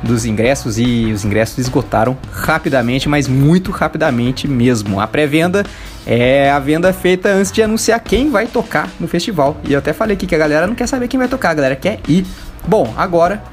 dos 0.01 0.25
ingressos 0.25 0.79
e 0.79 1.11
os 1.13 1.25
ingressos 1.25 1.57
esgotaram 1.57 2.17
rapidamente, 2.31 3.09
mas 3.09 3.27
muito 3.27 3.69
rapidamente 3.69 4.47
mesmo. 4.47 5.01
A 5.01 5.05
pré-venda 5.05 5.65
é 6.07 6.49
a 6.49 6.57
venda 6.57 6.93
feita 6.93 7.29
antes 7.29 7.51
de 7.51 7.61
anunciar 7.61 7.99
quem 7.99 8.31
vai 8.31 8.47
tocar 8.47 8.89
no 8.97 9.09
festival. 9.09 9.57
E 9.67 9.73
eu 9.73 9.79
até 9.79 9.91
falei 9.91 10.15
aqui 10.15 10.25
que 10.25 10.35
a 10.35 10.37
galera 10.39 10.65
não 10.65 10.73
quer 10.73 10.87
saber 10.87 11.09
quem 11.09 11.19
vai 11.19 11.27
tocar, 11.27 11.49
a 11.49 11.53
galera 11.53 11.75
quer 11.75 11.99
ir. 12.07 12.25
Bom, 12.65 12.93
agora 12.95 13.43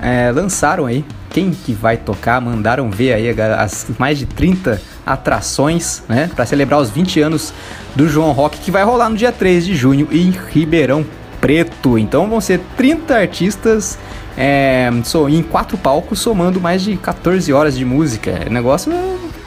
é, 0.00 0.30
lançaram 0.30 0.86
aí 0.86 1.04
quem 1.28 1.50
que 1.50 1.72
vai 1.72 1.96
tocar, 1.96 2.40
mandaram 2.40 2.88
ver 2.88 3.14
aí 3.14 3.28
as 3.58 3.86
mais 3.98 4.16
de 4.16 4.26
30 4.26 4.80
atrações, 5.08 6.02
né, 6.08 6.30
para 6.34 6.44
celebrar 6.44 6.80
os 6.80 6.90
20 6.90 7.20
anos 7.20 7.52
do 7.96 8.08
João 8.08 8.32
Rock 8.32 8.58
que 8.58 8.70
vai 8.70 8.84
rolar 8.84 9.08
no 9.08 9.16
dia 9.16 9.32
3 9.32 9.64
de 9.64 9.74
junho 9.74 10.06
em 10.12 10.30
Ribeirão 10.30 11.04
Preto. 11.40 11.98
Então 11.98 12.28
vão 12.28 12.40
ser 12.40 12.60
30 12.76 13.16
artistas 13.16 13.98
é, 14.36 14.90
em 15.30 15.42
quatro 15.42 15.78
palcos, 15.78 16.18
somando 16.18 16.60
mais 16.60 16.82
de 16.82 16.96
14 16.96 17.52
horas 17.52 17.76
de 17.76 17.84
música. 17.84 18.44
O 18.46 18.52
negócio, 18.52 18.92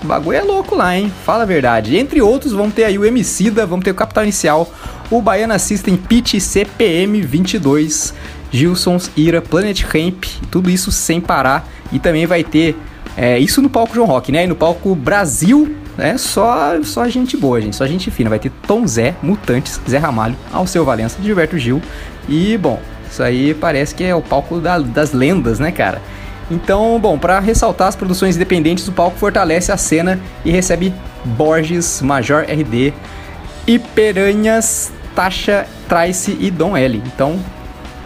o 0.02 0.06
bagulho 0.06 0.38
é 0.38 0.42
louco 0.42 0.76
lá, 0.76 0.98
hein? 0.98 1.12
Fala 1.26 1.44
a 1.44 1.46
verdade. 1.46 1.96
Entre 1.96 2.22
outros, 2.22 2.54
vamos 2.54 2.74
ter 2.74 2.86
aí 2.86 2.98
o 2.98 3.06
Emicida, 3.06 3.66
vamos 3.66 3.86
ter 3.86 3.92
o 3.92 3.96
Capital 3.96 4.24
Inicial, 4.24 4.72
o 5.10 5.22
Baiana 5.22 5.60
System 5.60 5.96
Pitch 5.96 6.40
CPM 6.40 7.22
22, 7.22 8.14
Gilsons, 8.52 9.12
Ira, 9.16 9.42
Planet 9.42 9.84
Ramp, 9.84 10.26
tudo 10.50 10.70
isso 10.70 10.92
sem 10.92 11.22
parar. 11.22 11.68
E 11.92 12.00
também 12.00 12.26
vai 12.26 12.44
ter 12.44 12.76
é, 13.18 13.38
isso 13.40 13.62
no 13.62 13.70
palco 13.70 13.94
João 13.94 14.08
Rock, 14.08 14.32
né? 14.32 14.44
E 14.44 14.48
no 14.48 14.56
palco 14.56 14.96
Brasil, 14.96 15.76
é 15.98 16.18
só, 16.18 16.82
só 16.84 17.08
gente 17.08 17.36
boa, 17.36 17.60
gente, 17.60 17.76
só 17.76 17.86
gente 17.86 18.10
fina. 18.10 18.30
Vai 18.30 18.40
ter 18.40 18.52
Tom 18.68 18.88
Zé, 18.88 19.16
Mutantes, 19.22 19.80
Zé 19.88 19.98
Ramalho, 19.98 20.36
Alceu 20.52 20.86
Valença, 20.86 21.18
Gilberto 21.22 21.58
Gil. 21.58 21.82
E, 22.28 22.58
bom, 22.58 22.80
isso 23.10 23.22
aí 23.22 23.54
parece 23.54 23.94
que 23.94 24.04
é 24.04 24.16
o 24.16 24.22
palco 24.22 24.60
da, 24.60 24.80
das 24.80 25.12
lendas, 25.12 25.60
né, 25.60 25.72
cara? 25.72 26.02
Então, 26.50 27.00
bom, 27.00 27.18
para 27.18 27.40
ressaltar 27.40 27.88
as 27.88 27.96
produções 27.96 28.36
independentes, 28.36 28.88
o 28.88 28.92
palco 28.92 29.18
fortalece 29.18 29.72
a 29.72 29.78
cena 29.78 30.20
e 30.44 30.52
recebe 30.52 30.94
Borges, 31.24 32.02
Major 32.02 32.44
RD, 32.44 32.94
Iperanhas, 33.68 34.92
Tasha, 35.16 35.66
Trice 35.88 36.38
e 36.40 36.52
Dom 36.52 36.76
L. 36.76 37.02
Então, 37.06 37.40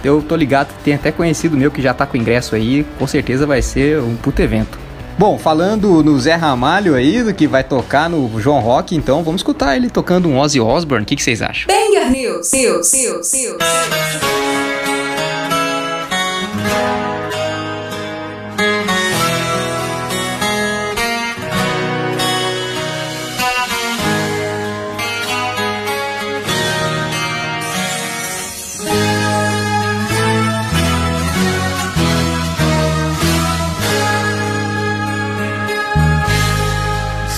eu 0.03 0.21
tô 0.21 0.35
ligado 0.35 0.67
tem 0.83 0.93
até 0.93 1.11
conhecido 1.11 1.57
meu 1.57 1.71
que 1.71 1.81
já 1.81 1.93
tá 1.93 2.05
com 2.05 2.17
ingresso 2.17 2.53
aí, 2.53 2.85
com 2.99 3.07
certeza 3.07 3.47
vai 3.47 3.61
ser 3.61 3.99
um 3.99 4.15
puto 4.15 4.41
evento. 4.41 4.84
Bom, 5.17 5.37
falando 5.37 6.03
no 6.03 6.19
Zé 6.19 6.35
Ramalho 6.35 6.93
aí, 6.93 7.23
do 7.23 7.33
que 7.33 7.47
vai 7.47 7.63
tocar 7.63 8.09
no 8.09 8.39
João 8.39 8.59
Rock, 8.59 8.95
então 8.95 9.23
vamos 9.23 9.39
escutar 9.39 9.77
ele 9.77 9.89
tocando 9.89 10.27
um 10.27 10.37
Ozzy 10.37 10.59
Osbourne. 10.59 11.03
O 11.03 11.05
que, 11.05 11.15
que 11.15 11.23
vocês 11.23 11.41
acham? 11.41 11.67
Banger 11.67 12.11
News, 12.11 12.51
News, 12.51 12.91
News, 12.91 13.31
News. 13.33 14.34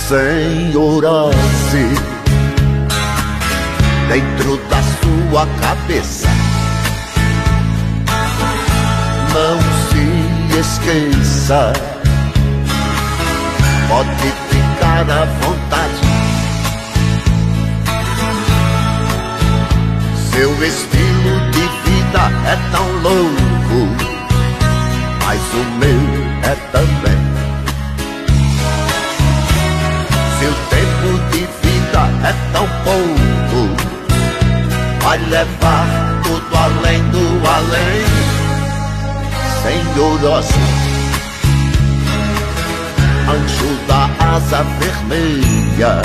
Senhor 0.08 1.04
Dentro 4.08 4.58
da 4.70 4.82
sua 4.82 5.46
cabeça 5.60 6.30
Não 9.34 9.60
se 9.90 10.60
esqueça. 10.60 11.74
Pode 13.90 14.32
ficar 14.50 15.12
à 15.12 15.26
vontade. 15.26 16.08
Seu 20.32 20.52
estilo 20.64 21.52
de 21.52 21.92
vida 21.92 22.32
é 22.46 22.56
tão 22.72 22.88
louco 23.02 23.88
Mas 25.26 25.42
o 25.54 25.66
meu 25.80 26.00
é 26.44 26.56
também 26.72 27.37
é 32.24 32.34
tão 32.54 32.68
pouco 32.84 33.88
Vai 35.02 35.18
levar 35.30 35.88
tudo 36.24 36.56
além 36.56 37.02
do 37.10 37.48
além. 37.48 38.06
Senhor 39.64 40.44
Anjo 43.30 43.78
da 43.88 44.10
asa 44.36 44.64
vermelha 44.80 46.02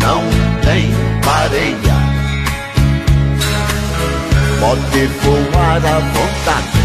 Não 0.00 0.22
tem 0.62 0.90
pareia 1.24 2.00
Pode 4.60 5.06
voar 5.06 5.76
à 5.78 5.98
vontade. 5.98 6.80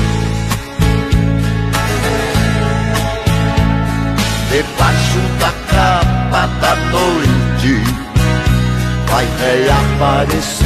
Debaixo 4.50 5.20
da 5.40 5.52
capa 5.70 6.15
da 6.48 6.76
noite 6.76 7.84
vai 9.10 9.26
reaparecer. 9.40 10.66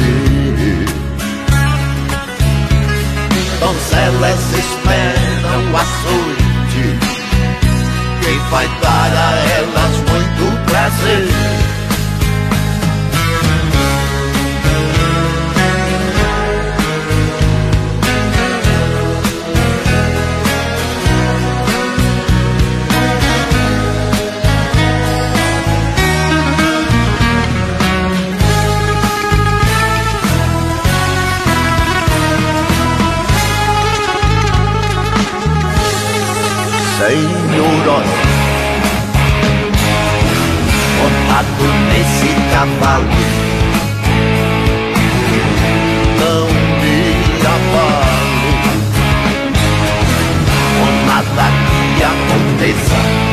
Donzelas 3.60 4.52
esperam 4.58 5.76
a 5.76 5.84
sorte, 6.02 6.84
quem 8.22 8.38
vai 8.50 8.68
dar 8.82 9.12
a 9.12 9.36
elas 9.58 9.96
muito 10.08 10.44
prazer. 10.66 11.59
Senhor 37.00 38.04
Montado 40.98 41.66
nesse 41.88 42.34
cavalo 42.52 43.06
Não 46.20 46.46
me 46.82 46.96
abalo 47.46 48.50
Com 50.78 50.90
nada 51.06 51.46
que 51.96 52.02
aconteça 52.04 53.29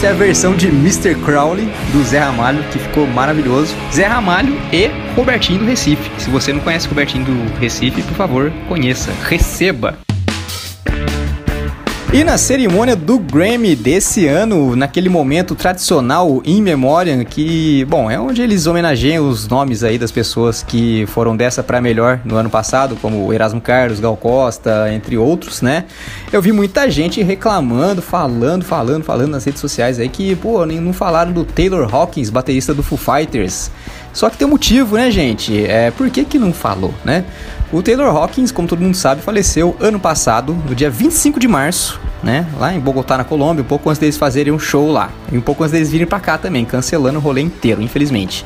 essa 0.00 0.06
é 0.06 0.10
a 0.12 0.14
versão 0.14 0.56
de 0.56 0.68
Mr. 0.68 1.14
Crowley 1.14 1.68
do 1.92 2.02
Zé 2.02 2.20
Ramalho, 2.20 2.64
que 2.72 2.78
ficou 2.78 3.06
maravilhoso. 3.06 3.76
Zé 3.92 4.06
Ramalho 4.06 4.58
e 4.72 4.88
Robertinho 5.14 5.58
do 5.58 5.66
Recife. 5.66 6.10
Se 6.18 6.30
você 6.30 6.54
não 6.54 6.60
conhece 6.60 6.88
Robertinho 6.88 7.26
do 7.26 7.58
Recife, 7.58 8.00
por 8.04 8.14
favor, 8.14 8.50
conheça. 8.66 9.12
Receba! 9.28 9.98
E 12.12 12.24
na 12.24 12.36
cerimônia 12.36 12.96
do 12.96 13.20
Grammy 13.20 13.76
desse 13.76 14.26
ano, 14.26 14.74
naquele 14.74 15.08
momento 15.08 15.54
tradicional 15.54 16.42
in 16.44 16.60
memoriam, 16.60 17.24
que, 17.24 17.84
bom, 17.84 18.10
é 18.10 18.18
onde 18.18 18.42
eles 18.42 18.66
homenageiam 18.66 19.28
os 19.28 19.46
nomes 19.46 19.84
aí 19.84 19.96
das 19.96 20.10
pessoas 20.10 20.60
que 20.60 21.06
foram 21.06 21.36
dessa 21.36 21.62
para 21.62 21.80
melhor 21.80 22.20
no 22.24 22.34
ano 22.34 22.50
passado, 22.50 22.96
como 23.00 23.32
Erasmo 23.32 23.60
Carlos, 23.60 24.00
Gal 24.00 24.16
Costa, 24.16 24.92
entre 24.92 25.16
outros, 25.16 25.62
né? 25.62 25.84
Eu 26.32 26.42
vi 26.42 26.50
muita 26.50 26.90
gente 26.90 27.22
reclamando, 27.22 28.02
falando, 28.02 28.64
falando, 28.64 29.04
falando 29.04 29.30
nas 29.30 29.44
redes 29.44 29.60
sociais 29.60 30.00
aí 30.00 30.08
que, 30.08 30.34
pô, 30.34 30.66
não 30.66 30.92
falaram 30.92 31.30
do 31.30 31.44
Taylor 31.44 31.88
Hawkins, 31.94 32.28
baterista 32.28 32.74
do 32.74 32.82
Foo 32.82 32.98
Fighters. 32.98 33.70
Só 34.12 34.28
que 34.28 34.36
tem 34.36 34.46
um 34.46 34.50
motivo, 34.50 34.96
né, 34.96 35.10
gente? 35.10 35.64
É, 35.64 35.90
por 35.90 36.10
que 36.10 36.24
que 36.24 36.38
não 36.38 36.52
falou, 36.52 36.94
né? 37.04 37.24
O 37.72 37.80
Taylor 37.82 38.08
Hawkins, 38.08 38.50
como 38.50 38.66
todo 38.66 38.80
mundo 38.80 38.96
sabe, 38.96 39.22
faleceu 39.22 39.76
ano 39.78 40.00
passado, 40.00 40.54
no 40.68 40.74
dia 40.74 40.90
25 40.90 41.38
de 41.38 41.46
março, 41.46 42.00
né? 42.22 42.44
Lá 42.58 42.74
em 42.74 42.80
Bogotá, 42.80 43.16
na 43.16 43.24
Colômbia, 43.24 43.62
um 43.62 43.66
pouco 43.66 43.88
antes 43.88 44.00
deles 44.00 44.16
fazerem 44.16 44.52
um 44.52 44.58
show 44.58 44.90
lá. 44.90 45.10
E 45.30 45.38
um 45.38 45.40
pouco 45.40 45.62
antes 45.62 45.72
deles 45.72 45.90
virem 45.90 46.06
para 46.06 46.18
cá 46.18 46.36
também, 46.36 46.64
cancelando 46.64 47.18
o 47.18 47.22
rolê 47.22 47.40
inteiro, 47.40 47.80
infelizmente. 47.80 48.44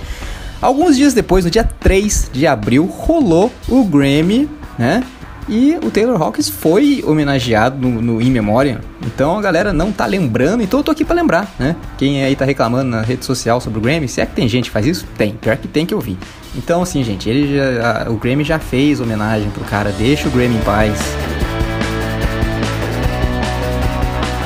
Alguns 0.60 0.96
dias 0.96 1.14
depois, 1.14 1.44
no 1.44 1.50
dia 1.50 1.64
3 1.64 2.30
de 2.32 2.46
abril, 2.46 2.86
rolou 2.86 3.50
o 3.68 3.84
Grammy, 3.84 4.48
né? 4.78 5.02
E 5.48 5.76
o 5.82 5.90
Taylor 5.90 6.20
Hawkins 6.20 6.48
foi 6.48 7.04
homenageado 7.06 7.76
no, 7.76 8.00
no 8.00 8.22
In 8.22 8.30
Memoriam. 8.30 8.80
Então 9.04 9.38
a 9.38 9.42
galera 9.42 9.72
não 9.72 9.92
tá 9.92 10.06
lembrando, 10.06 10.62
então 10.62 10.80
eu 10.80 10.84
tô 10.84 10.90
aqui 10.90 11.04
para 11.04 11.14
lembrar, 11.14 11.54
né? 11.58 11.76
Quem 11.98 12.24
aí 12.24 12.34
tá 12.34 12.44
reclamando 12.44 12.90
na 12.90 13.02
rede 13.02 13.24
social 13.24 13.60
sobre 13.60 13.78
o 13.78 13.82
Grammy, 13.82 14.08
se 14.08 14.20
é 14.20 14.26
que 14.26 14.34
tem 14.34 14.48
gente 14.48 14.64
que 14.64 14.70
faz 14.70 14.86
isso? 14.86 15.06
Tem, 15.18 15.32
pior 15.32 15.56
que 15.56 15.68
tem 15.68 15.84
que 15.84 15.92
eu 15.92 16.00
vi. 16.00 16.16
Então 16.54 16.82
assim, 16.82 17.04
gente, 17.04 17.28
ele 17.28 17.56
já, 17.56 18.04
a, 18.04 18.10
o 18.10 18.16
Grammy 18.16 18.42
já 18.42 18.58
fez 18.58 19.00
homenagem 19.00 19.50
pro 19.50 19.64
cara, 19.64 19.92
deixa 19.92 20.28
o 20.28 20.30
Grammy 20.30 20.56
em 20.56 20.60
paz. 20.60 20.98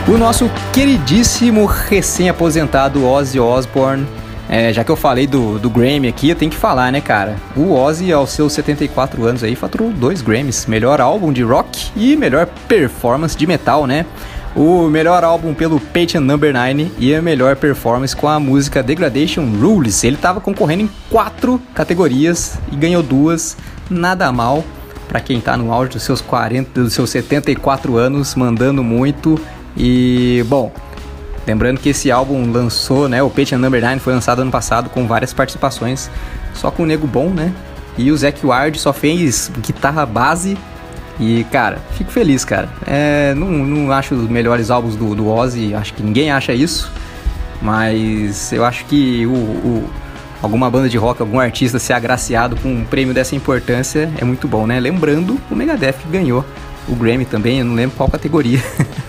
O 0.08 0.16
nosso 0.16 0.50
queridíssimo 0.72 1.66
recém-aposentado 1.66 3.04
Ozzy 3.06 3.38
Osbourne 3.38 4.06
é, 4.48 4.72
já 4.72 4.82
que 4.82 4.90
eu 4.90 4.96
falei 4.96 5.26
do, 5.26 5.58
do 5.58 5.68
Grammy 5.68 6.08
aqui, 6.08 6.30
eu 6.30 6.36
tenho 6.36 6.50
que 6.50 6.56
falar, 6.56 6.90
né, 6.90 7.00
cara? 7.00 7.36
O 7.54 7.74
Ozzy, 7.74 8.12
aos 8.12 8.30
seus 8.30 8.52
74 8.54 9.24
anos 9.24 9.44
aí, 9.44 9.54
faturou 9.54 9.90
dois 9.90 10.22
Grammys: 10.22 10.66
melhor 10.66 11.00
álbum 11.00 11.32
de 11.32 11.42
rock 11.42 11.90
e 11.94 12.16
melhor 12.16 12.46
performance 12.66 13.36
de 13.36 13.46
metal, 13.46 13.86
né? 13.86 14.06
O 14.56 14.88
melhor 14.88 15.22
álbum 15.22 15.52
pelo 15.52 15.78
Patient 15.78 16.24
Number 16.24 16.52
9 16.52 16.90
e 16.98 17.14
a 17.14 17.20
melhor 17.20 17.56
performance 17.56 18.16
com 18.16 18.26
a 18.26 18.40
música 18.40 18.82
Degradation 18.82 19.44
Rules. 19.44 20.02
Ele 20.02 20.16
estava 20.16 20.40
concorrendo 20.40 20.84
em 20.84 20.90
quatro 21.10 21.60
categorias 21.74 22.58
e 22.72 22.76
ganhou 22.76 23.02
duas, 23.02 23.56
nada 23.90 24.32
mal 24.32 24.64
para 25.08 25.20
quem 25.20 25.40
tá 25.40 25.56
no 25.56 25.72
auge 25.72 25.92
dos 25.92 26.02
seus 26.02 26.20
40, 26.20 26.82
dos 26.82 26.92
seus 26.92 27.10
74 27.10 27.96
anos, 27.96 28.34
mandando 28.34 28.84
muito. 28.84 29.40
E, 29.76 30.44
bom, 30.48 30.72
Lembrando 31.48 31.80
que 31.80 31.88
esse 31.88 32.10
álbum 32.10 32.52
lançou, 32.52 33.08
né? 33.08 33.22
O 33.22 33.30
Patient 33.30 33.58
Number 33.58 33.80
9 33.80 34.00
foi 34.00 34.12
lançado 34.12 34.42
ano 34.42 34.50
passado 34.50 34.90
com 34.90 35.06
várias 35.06 35.32
participações, 35.32 36.10
só 36.52 36.70
com 36.70 36.82
o 36.82 36.86
Nego 36.86 37.06
Bom, 37.06 37.30
né? 37.30 37.50
E 37.96 38.12
o 38.12 38.16
Zac 38.18 38.44
Ward 38.44 38.78
só 38.78 38.92
fez 38.92 39.50
guitarra 39.58 40.04
base. 40.04 40.58
E, 41.18 41.44
cara, 41.44 41.78
fico 41.96 42.12
feliz, 42.12 42.44
cara. 42.44 42.68
É, 42.86 43.32
não, 43.34 43.48
não 43.48 43.90
acho 43.90 44.14
os 44.14 44.28
melhores 44.28 44.70
álbuns 44.70 44.94
do, 44.94 45.14
do 45.14 45.26
Ozzy, 45.26 45.74
acho 45.74 45.94
que 45.94 46.02
ninguém 46.02 46.30
acha 46.30 46.52
isso. 46.52 46.92
Mas 47.62 48.52
eu 48.52 48.62
acho 48.62 48.84
que 48.84 49.24
o, 49.24 49.32
o, 49.32 49.90
alguma 50.42 50.70
banda 50.70 50.86
de 50.86 50.98
rock, 50.98 51.22
algum 51.22 51.40
artista 51.40 51.78
ser 51.78 51.94
agraciado 51.94 52.56
com 52.56 52.68
um 52.68 52.84
prêmio 52.84 53.14
dessa 53.14 53.34
importância 53.34 54.10
é 54.18 54.24
muito 54.24 54.46
bom, 54.46 54.66
né? 54.66 54.78
Lembrando, 54.78 55.40
o 55.50 55.56
Megadeth 55.56 55.96
ganhou 56.10 56.44
o 56.88 56.94
Grammy 56.94 57.24
também, 57.24 57.58
eu 57.58 57.64
não 57.64 57.74
lembro 57.74 57.96
qual 57.96 58.08
categoria. 58.08 58.62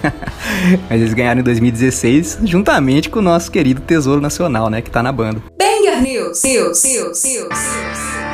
Mas 0.90 1.02
eles 1.02 1.14
ganharam 1.14 1.42
em 1.42 1.44
2016, 1.44 2.40
juntamente 2.44 3.10
com 3.10 3.20
o 3.20 3.22
nosso 3.22 3.52
querido 3.52 3.82
Tesouro 3.82 4.22
Nacional, 4.22 4.70
né? 4.70 4.82
Que 4.82 4.92
tá 4.92 5.02
na 5.02 5.12
banda. 5.12 5.42
Banger 5.58 6.02
News, 6.02 6.44
News, 6.44 6.84
News, 6.84 7.24
News. 7.24 8.30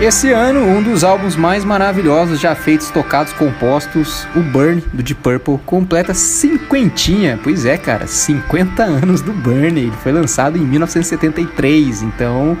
Esse 0.00 0.32
ano, 0.32 0.66
um 0.66 0.82
dos 0.82 1.04
álbuns 1.04 1.36
mais 1.36 1.64
maravilhosos 1.64 2.40
já 2.40 2.56
feitos, 2.56 2.90
tocados, 2.90 3.32
compostos, 3.34 4.26
o 4.34 4.40
Burn, 4.40 4.82
do 4.92 5.00
Deep 5.00 5.20
Purple, 5.22 5.58
completa 5.64 6.12
cinquentinha. 6.12 7.38
Pois 7.40 7.64
é, 7.64 7.78
cara, 7.78 8.08
50 8.08 8.82
anos 8.82 9.22
do 9.22 9.32
Burn. 9.32 9.80
Ele 9.80 9.92
foi 10.02 10.10
lançado 10.10 10.58
em 10.58 10.62
1973, 10.62 12.02
então 12.02 12.58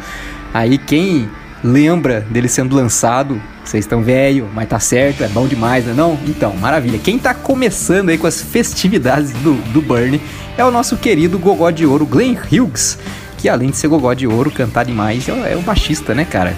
aí 0.54 0.78
quem 0.78 1.28
lembra 1.62 2.20
dele 2.30 2.48
sendo 2.48 2.74
lançado, 2.74 3.40
vocês 3.64 3.84
estão 3.84 4.02
velho, 4.02 4.48
mas 4.54 4.68
tá 4.68 4.80
certo, 4.80 5.22
é 5.22 5.28
bom 5.28 5.46
demais, 5.46 5.84
né 5.84 5.94
não? 5.96 6.18
Então, 6.26 6.56
maravilha. 6.56 6.98
Quem 6.98 7.18
tá 7.18 7.32
começando 7.32 8.08
aí 8.08 8.18
com 8.18 8.26
as 8.26 8.40
festividades 8.40 9.32
do, 9.32 9.54
do 9.72 9.80
Burn 9.80 10.20
é 10.56 10.64
o 10.64 10.70
nosso 10.70 10.96
querido 10.96 11.38
Gogó 11.38 11.70
de 11.70 11.86
Ouro, 11.86 12.04
Glenn 12.04 12.36
Hughes, 12.36 12.98
que 13.38 13.48
além 13.48 13.70
de 13.70 13.76
ser 13.76 13.88
Gogó 13.88 14.12
de 14.14 14.26
Ouro, 14.26 14.50
cantar 14.50 14.84
demais, 14.84 15.28
é, 15.28 15.52
é 15.52 15.56
o 15.56 15.62
baixista, 15.62 16.14
né, 16.14 16.24
cara? 16.24 16.56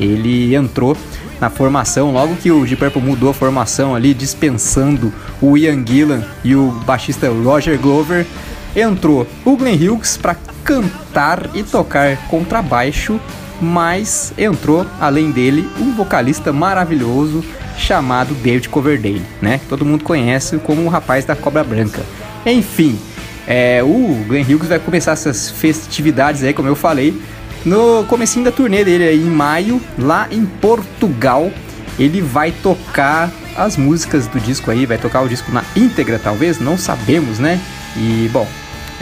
Ele 0.00 0.54
entrou 0.54 0.96
na 1.40 1.50
formação, 1.50 2.12
logo 2.12 2.36
que 2.36 2.50
o 2.50 2.64
Deep 2.64 2.76
Purple 2.76 3.02
mudou 3.02 3.30
a 3.30 3.34
formação 3.34 3.94
ali, 3.94 4.14
dispensando 4.14 5.12
o 5.40 5.56
Ian 5.56 5.84
Gillan 5.86 6.22
e 6.42 6.56
o 6.56 6.70
baixista 6.86 7.28
Roger 7.28 7.78
Glover, 7.78 8.26
entrou 8.74 9.26
o 9.44 9.56
Glenn 9.56 9.76
Hughes 9.76 10.16
para 10.16 10.36
cantar 10.64 11.50
e 11.54 11.62
tocar 11.62 12.16
contrabaixo 12.28 13.20
mas 13.60 14.32
entrou, 14.36 14.86
além 15.00 15.30
dele, 15.30 15.68
um 15.78 15.94
vocalista 15.94 16.52
maravilhoso 16.52 17.44
chamado 17.76 18.34
David 18.34 18.68
Coverdale, 18.68 19.22
né? 19.40 19.58
Que 19.58 19.66
todo 19.66 19.84
mundo 19.84 20.04
conhece 20.04 20.58
como 20.58 20.82
o 20.82 20.88
rapaz 20.88 21.24
da 21.24 21.36
Cobra 21.36 21.62
Branca. 21.64 22.02
Enfim, 22.44 22.98
é, 23.46 23.82
o 23.82 24.24
Glenn 24.26 24.42
Hughes 24.42 24.68
vai 24.68 24.78
começar 24.78 25.12
essas 25.12 25.50
festividades 25.50 26.42
aí, 26.42 26.52
como 26.52 26.68
eu 26.68 26.76
falei, 26.76 27.20
no 27.64 28.04
comecinho 28.04 28.44
da 28.44 28.52
turnê 28.52 28.84
dele 28.84 29.04
aí 29.04 29.20
em 29.20 29.30
maio, 29.30 29.80
lá 29.98 30.28
em 30.30 30.44
Portugal. 30.44 31.50
Ele 31.98 32.20
vai 32.20 32.52
tocar 32.52 33.30
as 33.56 33.76
músicas 33.76 34.26
do 34.26 34.38
disco 34.38 34.70
aí, 34.70 34.84
vai 34.84 34.98
tocar 34.98 35.22
o 35.22 35.28
disco 35.28 35.50
na 35.50 35.64
íntegra, 35.74 36.20
talvez, 36.22 36.60
não 36.60 36.76
sabemos, 36.76 37.38
né? 37.38 37.58
E, 37.96 38.28
bom, 38.30 38.46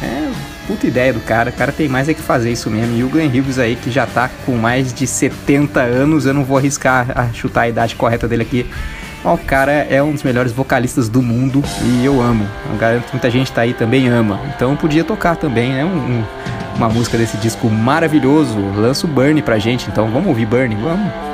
é 0.01 0.54
puta 0.67 0.87
ideia 0.87 1.13
do 1.13 1.21
cara. 1.21 1.51
O 1.51 1.53
cara 1.53 1.73
tem 1.73 1.89
mais 1.89 2.09
é 2.09 2.15
que 2.15 2.23
fazer 2.23 2.51
isso 2.51 2.71
mesmo. 2.71 2.97
E 2.97 3.05
o 3.05 3.09
Glenn 3.09 3.29
Hughes 3.29 3.59
aí, 3.59 3.77
que 3.77 3.91
já 3.91 4.07
tá 4.07 4.31
com 4.45 4.57
mais 4.57 4.93
de 4.93 5.07
70 5.07 5.81
anos, 5.81 6.27
eu 6.27 6.35
não 6.35 6.45
vou 6.45 6.59
arriscar 6.59 7.07
a 7.15 7.33
chutar 7.33 7.63
a 7.63 7.69
idade 7.69 7.95
correta 7.95 8.27
dele 8.29 8.43
aqui. 8.43 8.67
Mas 9.23 9.41
o 9.41 9.43
cara 9.45 9.73
é 9.73 10.03
um 10.03 10.13
dos 10.13 10.23
melhores 10.23 10.53
vocalistas 10.53 11.09
do 11.09 11.23
mundo 11.23 11.63
e 11.83 12.05
eu 12.05 12.21
amo. 12.21 12.47
Eu 12.71 12.77
garanto 12.77 13.05
que 13.05 13.13
muita 13.13 13.31
gente 13.31 13.51
tá 13.51 13.63
aí 13.63 13.73
também 13.73 14.09
ama. 14.09 14.39
Então 14.55 14.77
podia 14.77 15.03
tocar 15.03 15.37
também, 15.37 15.73
né? 15.73 15.85
Um, 15.85 15.89
um, 15.89 16.25
uma 16.77 16.89
música 16.89 17.17
desse 17.17 17.39
disco 17.39 17.71
maravilhoso. 17.71 18.59
Lança 18.77 19.07
o 19.07 19.11
Burn 19.11 19.41
pra 19.41 19.59
gente. 19.59 19.89
Então 19.89 20.11
vamos 20.11 20.29
ouvir 20.29 20.45
Burn, 20.45 20.75
vamos. 20.77 21.34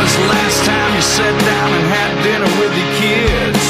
Was 0.00 0.16
the 0.16 0.28
last 0.32 0.64
time 0.64 0.90
you 0.96 1.04
sat 1.04 1.36
down 1.44 1.68
and 1.76 1.84
had 1.92 2.10
dinner 2.24 2.48
with 2.56 2.72
your 2.72 2.92
kids? 2.96 3.62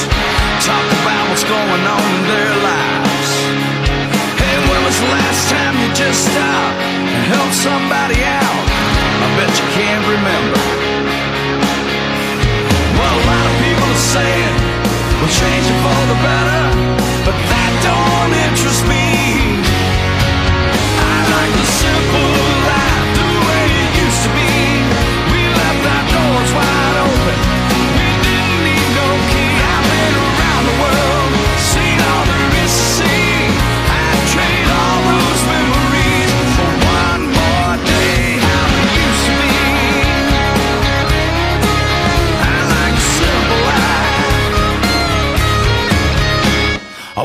Talk 0.63 0.87
about 1.03 1.27
what's 1.27 1.43
going 1.43 1.85
on 1.91 2.07
in 2.07 2.25
their 2.31 2.55
lives. 2.71 3.31
Hey, 4.39 4.57
when 4.71 4.81
was 4.87 4.95
the 5.03 5.11
last 5.11 5.51
time 5.51 5.75
you 5.83 5.91
just 5.91 6.31
stopped 6.31 6.79
and 6.87 7.23
helped 7.35 7.59
somebody 7.59 8.23
out? 8.23 8.65
I 9.21 9.27
bet 9.43 9.51
you 9.59 9.67
can't 9.75 10.07
remember. 10.07 10.63
Well, 12.95 13.15
a 13.19 13.27
lot 13.27 13.45
of 13.51 13.55
people 13.67 13.91
are 13.91 14.05
saying 14.15 14.55
we'll 15.19 15.35
change 15.35 15.67
it 15.67 15.79
for 15.83 16.01
the 16.15 16.19
better, 16.23 16.63
but 17.27 17.35
that 17.35 17.73
don't 17.83 18.33
interest 18.47 18.87
me. 18.87 19.59
I 20.95 21.17
like 21.27 21.53
the 21.59 21.67
simple 21.67 22.30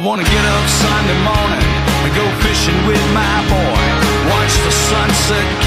wanna 0.05 0.23
get 0.23 0.45
up 0.45 0.69
Sunday 0.69 1.17
morning 1.25 1.65
and 2.05 2.13
go 2.13 2.25
fishing 2.45 2.77
with 2.85 3.01
my 3.17 3.37
boy. 3.49 3.85
Watch 4.29 4.53
the 4.61 4.69
sunset 4.69 5.64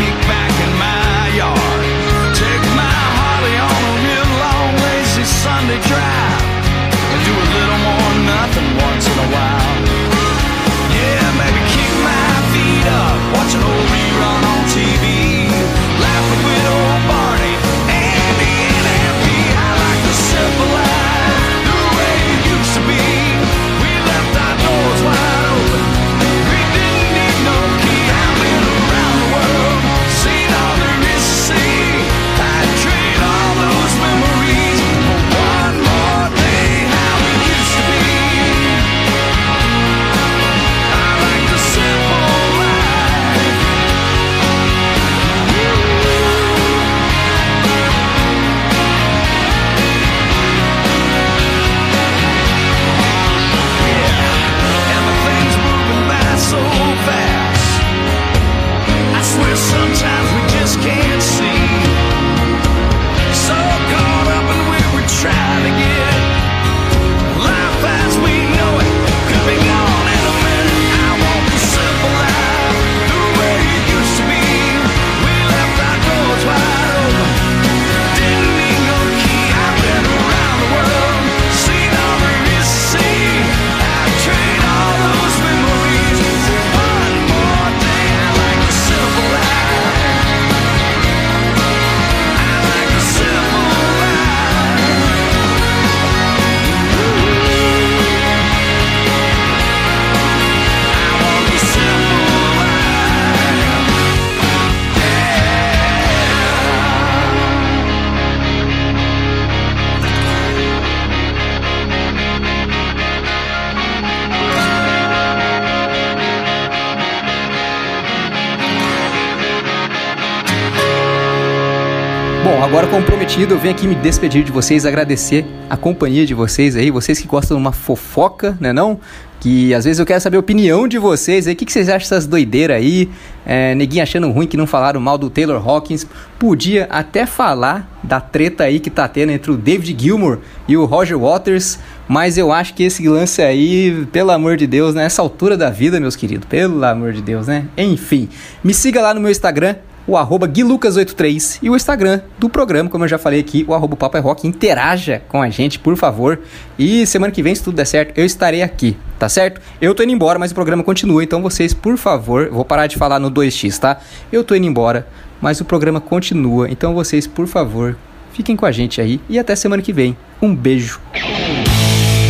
comprometido, 123.28 123.54
eu 123.54 123.58
venho 123.58 123.74
aqui 123.74 123.86
me 123.86 123.94
despedir 123.94 124.42
de 124.42 124.50
vocês, 124.50 124.86
agradecer 124.86 125.44
a 125.68 125.76
companhia 125.76 126.24
de 126.24 126.32
vocês 126.32 126.74
aí, 126.74 126.90
vocês 126.90 127.20
que 127.20 127.28
gostam 127.28 127.58
de 127.58 127.60
uma 127.60 127.72
fofoca, 127.72 128.56
né 128.58 128.72
não? 128.72 128.98
Que 129.38 129.74
às 129.74 129.84
vezes 129.84 130.00
eu 130.00 130.06
quero 130.06 130.20
saber 130.20 130.38
a 130.38 130.40
opinião 130.40 130.88
de 130.88 130.98
vocês 130.98 131.46
aí, 131.46 131.52
o 131.52 131.56
que, 131.56 131.66
que 131.66 131.72
vocês 131.72 131.88
acham 131.88 131.98
dessas 131.98 132.26
doideiras 132.26 132.78
aí? 132.78 133.10
É, 133.44 133.74
neguinho 133.74 134.02
achando 134.02 134.30
ruim 134.30 134.46
que 134.46 134.56
não 134.56 134.66
falaram 134.66 134.98
mal 134.98 135.18
do 135.18 135.28
Taylor 135.28 135.62
Hawkins. 135.66 136.06
Podia 136.38 136.86
até 136.90 137.26
falar 137.26 137.98
da 138.02 138.18
treta 138.18 138.64
aí 138.64 138.80
que 138.80 138.88
tá 138.88 139.06
tendo 139.06 139.30
entre 139.30 139.50
o 139.50 139.56
David 139.56 140.02
Gilmour 140.02 140.38
e 140.66 140.76
o 140.76 140.86
Roger 140.86 141.18
Waters, 141.18 141.78
mas 142.08 142.38
eu 142.38 142.50
acho 142.50 142.72
que 142.72 142.82
esse 142.82 143.06
lance 143.06 143.42
aí, 143.42 144.06
pelo 144.10 144.30
amor 144.30 144.56
de 144.56 144.66
Deus, 144.66 144.94
nessa 144.94 145.20
altura 145.20 145.56
da 145.56 145.68
vida, 145.68 146.00
meus 146.00 146.16
queridos, 146.16 146.46
pelo 146.48 146.82
amor 146.84 147.12
de 147.12 147.20
Deus, 147.20 147.46
né? 147.46 147.66
Enfim, 147.76 148.28
me 148.64 148.72
siga 148.72 149.02
lá 149.02 149.12
no 149.12 149.20
meu 149.20 149.30
Instagram, 149.30 149.76
o 150.08 150.16
arroba 150.16 150.48
guilucas83 150.48 151.58
e 151.62 151.68
o 151.68 151.76
Instagram 151.76 152.22
do 152.38 152.48
programa, 152.48 152.88
como 152.88 153.04
eu 153.04 153.08
já 153.08 153.18
falei 153.18 153.40
aqui, 153.40 153.66
o 153.68 153.74
arroba 153.74 153.94
Papo 153.94 154.18
Rock. 154.18 154.48
Interaja 154.48 155.22
com 155.28 155.42
a 155.42 155.50
gente, 155.50 155.78
por 155.78 155.94
favor. 155.96 156.40
E 156.78 157.06
semana 157.06 157.30
que 157.30 157.42
vem, 157.42 157.54
se 157.54 157.62
tudo 157.62 157.76
der 157.76 157.84
certo, 157.84 158.18
eu 158.18 158.24
estarei 158.24 158.62
aqui, 158.62 158.96
tá 159.18 159.28
certo? 159.28 159.60
Eu 159.80 159.94
tô 159.94 160.02
indo 160.02 160.12
embora, 160.12 160.38
mas 160.38 160.50
o 160.50 160.54
programa 160.54 160.82
continua, 160.82 161.22
então 161.22 161.42
vocês, 161.42 161.74
por 161.74 161.98
favor, 161.98 162.48
vou 162.48 162.64
parar 162.64 162.86
de 162.86 162.96
falar 162.96 163.20
no 163.20 163.30
2x, 163.30 163.78
tá? 163.78 164.00
Eu 164.32 164.42
tô 164.42 164.54
indo 164.54 164.66
embora, 164.66 165.06
mas 165.42 165.60
o 165.60 165.64
programa 165.66 166.00
continua, 166.00 166.70
então 166.70 166.94
vocês, 166.94 167.26
por 167.26 167.46
favor, 167.46 167.94
fiquem 168.32 168.56
com 168.56 168.64
a 168.64 168.72
gente 168.72 169.02
aí 169.02 169.20
e 169.28 169.38
até 169.38 169.54
semana 169.54 169.82
que 169.82 169.92
vem. 169.92 170.16
Um 170.40 170.56
beijo. 170.56 170.98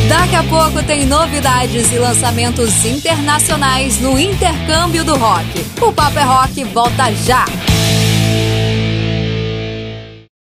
Daqui 0.09 0.37
a 0.37 0.43
pouco 0.45 0.83
tem 0.87 1.05
novidades 1.05 1.93
e 1.93 1.99
lançamentos 1.99 2.83
internacionais 2.87 4.01
no 4.01 4.19
Intercâmbio 4.19 5.05
do 5.05 5.15
Rock. 5.17 5.67
O 5.83 5.93
Papo 5.93 6.19
é 6.19 6.23
Rock 6.23 6.65
volta 6.65 7.13
já! 7.13 7.45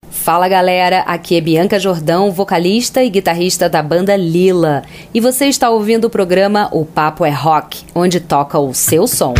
Fala 0.09 0.47
galera, 0.47 0.99
aqui 1.01 1.35
é 1.37 1.41
Bianca 1.41 1.79
Jordão, 1.79 2.31
vocalista 2.31 3.03
e 3.03 3.09
guitarrista 3.09 3.69
da 3.69 3.81
banda 3.81 4.15
Lila. 4.15 4.83
E 5.13 5.19
você 5.19 5.47
está 5.47 5.69
ouvindo 5.69 6.05
o 6.05 6.09
programa 6.09 6.69
O 6.71 6.85
Papo 6.85 7.25
é 7.25 7.29
Rock, 7.29 7.83
onde 7.95 8.19
toca 8.19 8.59
o 8.59 8.73
seu 8.73 9.07
som. 9.07 9.33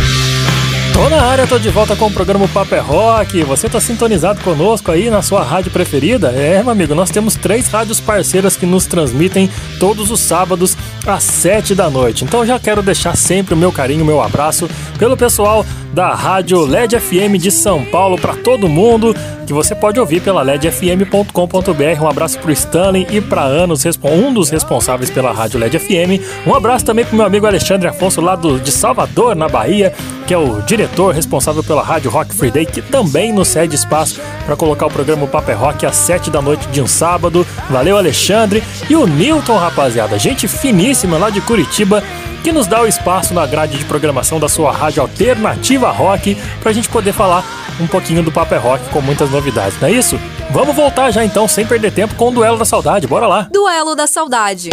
Tô 0.94 1.08
na 1.08 1.20
área, 1.20 1.44
tô 1.44 1.58
de 1.58 1.68
volta 1.70 1.96
com 1.96 2.06
o 2.06 2.12
programa 2.12 2.46
Papo 2.46 2.72
é 2.72 2.78
Rock. 2.78 3.42
Você 3.42 3.68
tá 3.68 3.80
sintonizado 3.80 4.40
conosco 4.42 4.92
aí 4.92 5.10
na 5.10 5.22
sua 5.22 5.42
rádio 5.42 5.72
preferida? 5.72 6.28
É, 6.28 6.62
meu 6.62 6.70
amigo, 6.70 6.94
nós 6.94 7.10
temos 7.10 7.34
três 7.34 7.66
rádios 7.66 7.98
parceiras 7.98 8.56
que 8.56 8.64
nos 8.64 8.86
transmitem 8.86 9.50
todos 9.80 10.12
os 10.12 10.20
sábados 10.20 10.76
às 11.04 11.24
sete 11.24 11.74
da 11.74 11.90
noite. 11.90 12.22
Então 12.22 12.46
já 12.46 12.60
quero 12.60 12.80
deixar 12.80 13.16
sempre 13.16 13.54
o 13.54 13.56
meu 13.56 13.72
carinho, 13.72 14.04
o 14.04 14.06
meu 14.06 14.22
abraço 14.22 14.70
pelo 14.96 15.16
pessoal 15.16 15.66
da 15.92 16.14
Rádio 16.14 16.64
LED 16.64 16.98
FM 17.00 17.38
de 17.38 17.50
São 17.50 17.84
Paulo 17.84 18.16
para 18.16 18.34
todo 18.36 18.68
mundo, 18.68 19.14
que 19.44 19.52
você 19.52 19.74
pode 19.74 20.00
ouvir 20.00 20.20
pela 20.20 20.42
ledfm.com.br. 20.42 22.02
Um 22.02 22.08
abraço 22.08 22.38
pro 22.38 22.52
Stanley 22.52 23.06
e 23.10 23.20
para 23.20 23.42
Anos, 23.42 23.84
um 24.02 24.32
dos 24.32 24.50
responsáveis 24.50 25.10
pela 25.10 25.32
Rádio 25.32 25.60
LED 25.60 25.78
FM. 25.78 26.46
Um 26.46 26.54
abraço 26.54 26.84
também 26.84 27.04
pro 27.04 27.16
meu 27.16 27.26
amigo 27.26 27.46
Alexandre 27.46 27.88
Afonso 27.88 28.20
lá 28.20 28.34
do, 28.34 28.58
de 28.58 28.70
Salvador, 28.70 29.36
na 29.36 29.48
Bahia, 29.48 29.92
que 30.26 30.32
é 30.32 30.38
o 30.38 30.62
diretor 30.62 31.14
responsável 31.14 31.62
pela 31.62 31.82
Rádio 31.82 32.10
Rock 32.10 32.34
Free 32.34 32.50
Day, 32.50 32.66
que 32.66 32.82
também 32.82 33.32
nos 33.32 33.48
cede 33.48 33.74
espaço 33.74 34.20
para 34.46 34.56
colocar 34.56 34.86
o 34.86 34.90
programa 34.90 35.26
Paper 35.26 35.54
é 35.54 35.58
Rock 35.58 35.86
às 35.86 35.96
7 35.96 36.30
da 36.30 36.40
noite 36.40 36.66
de 36.68 36.80
um 36.80 36.86
sábado. 36.86 37.46
Valeu, 37.70 37.96
Alexandre. 37.96 38.62
E 38.88 38.96
o 38.96 39.06
Newton, 39.06 39.56
rapaziada, 39.56 40.18
gente 40.18 40.48
finíssima 40.48 41.18
lá 41.18 41.30
de 41.30 41.40
Curitiba, 41.40 42.02
que 42.44 42.52
nos 42.52 42.66
dá 42.66 42.82
o 42.82 42.86
espaço 42.86 43.32
na 43.32 43.46
grade 43.46 43.78
de 43.78 43.86
programação 43.86 44.38
da 44.38 44.50
sua 44.50 44.70
rádio 44.70 45.00
alternativa 45.00 45.90
rock 45.90 46.36
para 46.60 46.70
a 46.70 46.74
gente 46.74 46.90
poder 46.90 47.14
falar 47.14 47.42
um 47.80 47.86
pouquinho 47.86 48.22
do 48.22 48.30
Paper 48.30 48.58
é 48.58 48.60
Rock 48.60 48.90
com 48.90 49.00
muitas 49.00 49.30
novidades, 49.30 49.80
não 49.80 49.88
é 49.88 49.92
isso? 49.92 50.20
Vamos 50.50 50.76
voltar 50.76 51.10
já 51.10 51.24
então, 51.24 51.48
sem 51.48 51.66
perder 51.66 51.90
tempo, 51.90 52.14
com 52.16 52.28
o 52.28 52.30
Duelo 52.30 52.58
da 52.58 52.66
Saudade. 52.66 53.06
Bora 53.06 53.26
lá! 53.26 53.48
Duelo 53.50 53.96
da 53.96 54.06
Saudade. 54.06 54.68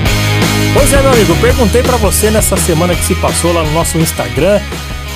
Pois 0.74 0.94
é, 0.94 1.02
meu 1.02 1.12
amigo, 1.12 1.36
perguntei 1.38 1.82
para 1.82 1.98
você 1.98 2.30
nessa 2.30 2.56
semana 2.58 2.96
que 2.96 3.04
se 3.04 3.16
passou 3.16 3.54
lá 3.54 3.64
no 3.64 3.72
nosso 3.72 3.98
Instagram 3.98 4.60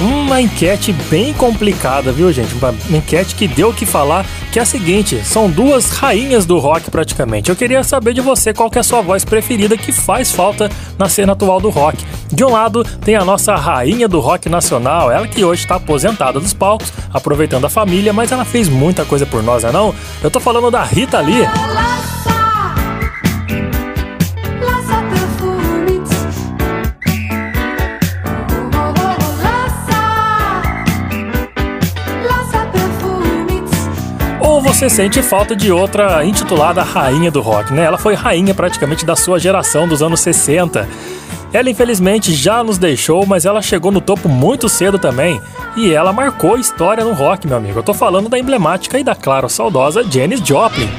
uma 0.02 0.41
enquete 0.41 0.91
bem 1.10 1.34
complicada, 1.34 2.12
viu, 2.12 2.32
gente? 2.32 2.54
Uma 2.56 2.74
enquete 2.89 3.36
que 3.36 3.47
deu 3.47 3.70
o 3.70 3.74
que 3.74 3.86
falar, 3.86 4.26
que 4.52 4.58
é 4.58 4.62
a 4.62 4.66
seguinte: 4.66 5.22
são 5.24 5.49
duas 5.49 5.91
rainhas 5.91 6.45
do 6.45 6.58
rock 6.58 6.89
praticamente. 6.89 7.49
Eu 7.49 7.56
queria 7.56 7.84
saber 7.84 8.14
de 8.14 8.22
você 8.22 8.54
qual 8.54 8.70
é 8.74 8.80
a 8.80 8.84
sua 8.84 9.02
voz 9.02 9.24
preferida 9.24 9.78
que 9.78 9.91
faz 9.91 10.32
falta 10.32 10.70
na 10.97 11.08
cena 11.08 11.34
atual 11.34 11.62
do 11.62 11.70
rock. 11.70 12.04
De 12.32 12.43
um 12.43 12.52
lado 12.52 12.84
tem 13.02 13.16
a 13.16 13.24
nossa 13.24 13.56
rainha 13.56 14.08
do 14.08 14.20
rock 14.20 14.49
nacional, 14.49 15.12
ela 15.12 15.28
que 15.28 15.43
hoje 15.43 15.62
está 15.62 15.76
aposentada 15.76 16.39
dos 16.39 16.54
palcos, 16.54 16.91
aproveitando 17.14 17.66
a 17.66 17.70
família, 17.70 18.14
mas 18.14 18.32
ela 18.32 18.45
fez 18.45 18.70
muita 18.70 19.06
coisa 19.06 19.26
por 19.26 19.43
nós, 19.43 19.64
não? 19.64 19.89
É 20.24 20.26
Eu 20.26 20.32
tô 20.32 20.39
falando 20.39 20.72
da 20.72 20.84
Rita 20.84 21.20
Lee. 21.20 21.47
Ou 22.20 22.20
você 34.82 34.89
sente 34.89 35.21
falta 35.21 35.55
de 35.55 35.71
outra 35.71 36.25
intitulada 36.25 36.82
Rainha 36.82 37.29
do 37.29 37.39
Rock, 37.39 37.71
né? 37.71 37.84
Ela 37.84 37.99
foi 37.99 38.15
rainha 38.15 38.51
praticamente 38.51 39.05
da 39.05 39.15
sua 39.15 39.38
geração 39.38 39.88
dos 39.88 40.01
anos 40.01 40.21
60. 40.21 40.89
Ela 41.53 41.69
infelizmente 41.69 42.34
já 42.34 42.63
nos 42.63 42.79
deixou, 42.79 43.23
mas 43.27 43.45
ela 43.45 43.61
chegou 43.61 43.91
no 43.91 44.01
topo 44.01 44.27
muito 44.27 44.67
cedo 44.67 44.97
também. 44.97 45.39
E 45.77 45.93
ela 45.93 46.11
marcou 46.11 46.57
história 46.57 47.03
no 47.03 47.13
rock, 47.13 47.45
meu 47.45 47.57
amigo. 47.57 47.77
Eu 47.77 47.84
tô 47.84 47.93
falando 47.93 48.27
da 48.27 48.39
emblemática 48.39 48.97
e 48.97 49.03
da, 49.03 49.13
claro, 49.13 49.47
saudosa 49.47 50.03
Janis 50.03 50.39
Joplin. 50.39 50.89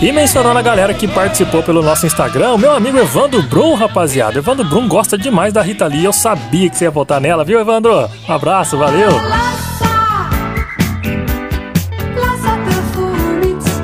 E 0.00 0.12
mencionando 0.12 0.56
a 0.56 0.62
galera 0.62 0.94
que 0.94 1.08
participou 1.08 1.60
pelo 1.60 1.82
nosso 1.82 2.06
Instagram, 2.06 2.56
meu 2.56 2.70
amigo 2.70 2.96
Evandro 2.96 3.42
Brum, 3.42 3.74
rapaziada. 3.74 4.38
Evandro 4.38 4.64
Brum 4.64 4.86
gosta 4.86 5.18
demais 5.18 5.52
da 5.52 5.60
Rita 5.60 5.88
Lee. 5.88 6.04
Eu 6.04 6.12
sabia 6.12 6.70
que 6.70 6.76
você 6.76 6.84
ia 6.84 6.90
votar 6.90 7.20
nela, 7.20 7.44
viu, 7.44 7.58
Evandro? 7.58 8.08
Um 8.28 8.32
abraço, 8.32 8.78
valeu! 8.78 9.08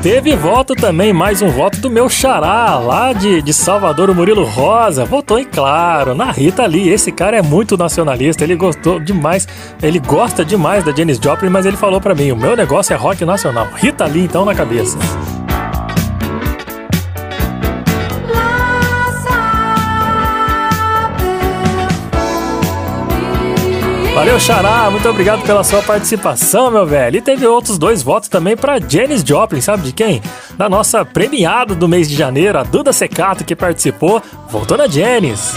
Teve 0.05 0.37
voto 0.37 0.77
também, 0.77 1.13
mais 1.13 1.43
um 1.43 1.49
voto 1.49 1.81
do 1.81 1.91
meu 1.91 2.09
xará, 2.09 2.79
lá 2.79 3.13
de, 3.13 3.43
de 3.43 3.53
Salvador, 3.53 4.09
o 4.09 4.15
Murilo 4.15 4.45
Rosa. 4.45 5.05
Votou, 5.05 5.41
em 5.41 5.45
claro, 5.45 6.15
na 6.15 6.31
Rita 6.31 6.65
Lee. 6.65 6.91
Esse 6.91 7.11
cara 7.11 7.39
é 7.39 7.43
muito 7.43 7.77
nacionalista, 7.77 8.45
ele 8.45 8.55
gostou 8.55 9.01
demais, 9.01 9.49
ele 9.83 9.99
gosta 9.99 10.45
demais 10.45 10.85
da 10.85 10.93
Janis 10.95 11.19
Joplin, 11.19 11.49
mas 11.49 11.67
ele 11.67 11.77
falou 11.77 12.01
para 12.01 12.15
mim: 12.15 12.31
o 12.31 12.37
meu 12.37 12.55
negócio 12.55 12.93
é 12.93 12.97
rock 12.97 13.25
nacional. 13.25 13.67
Rita 13.75 14.05
Lee, 14.05 14.23
então, 14.25 14.45
na 14.45 14.55
cabeça. 14.55 14.97
Valeu, 24.15 24.39
Xará, 24.39 24.89
muito 24.93 25.09
obrigado 25.09 25.43
pela 25.43 25.65
sua 25.65 25.83
participação, 25.83 26.71
meu 26.71 26.87
velho. 26.87 27.17
E 27.17 27.21
teve 27.21 27.45
outros 27.49 27.77
dois 27.77 28.01
votos 28.01 28.29
também 28.29 28.57
para 28.57 28.79
Janis 28.79 29.25
Joplin, 29.27 29.61
sabe 29.61 29.83
de 29.83 29.93
quem? 29.93 30.23
Da 30.57 30.69
nossa 30.69 31.05
premiada 31.05 31.75
do 31.75 31.89
mês 31.89 32.09
de 32.09 32.15
janeiro, 32.15 32.57
a 32.57 32.63
Duda 32.63 32.93
Secato, 32.93 33.45
que 33.45 33.57
participou. 33.57 34.23
Voltou 34.49 34.79
na 34.79 34.87
Janis. 34.87 35.55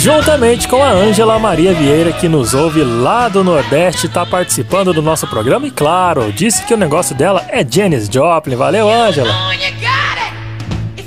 Juntamente 0.00 0.66
com 0.66 0.82
a 0.82 0.88
Ângela 0.92 1.38
Maria 1.38 1.74
Vieira, 1.74 2.10
que 2.10 2.26
nos 2.26 2.54
ouve 2.54 2.82
lá 2.82 3.28
do 3.28 3.44
Nordeste, 3.44 4.06
está 4.06 4.24
participando 4.24 4.94
do 4.94 5.02
nosso 5.02 5.26
programa 5.26 5.66
e, 5.66 5.70
claro, 5.70 6.32
disse 6.32 6.64
que 6.64 6.72
o 6.72 6.76
negócio 6.78 7.14
dela 7.14 7.44
é 7.50 7.62
Janis 7.62 8.08
Joplin. 8.08 8.56
Valeu, 8.56 8.88
Ângela! 8.88 9.30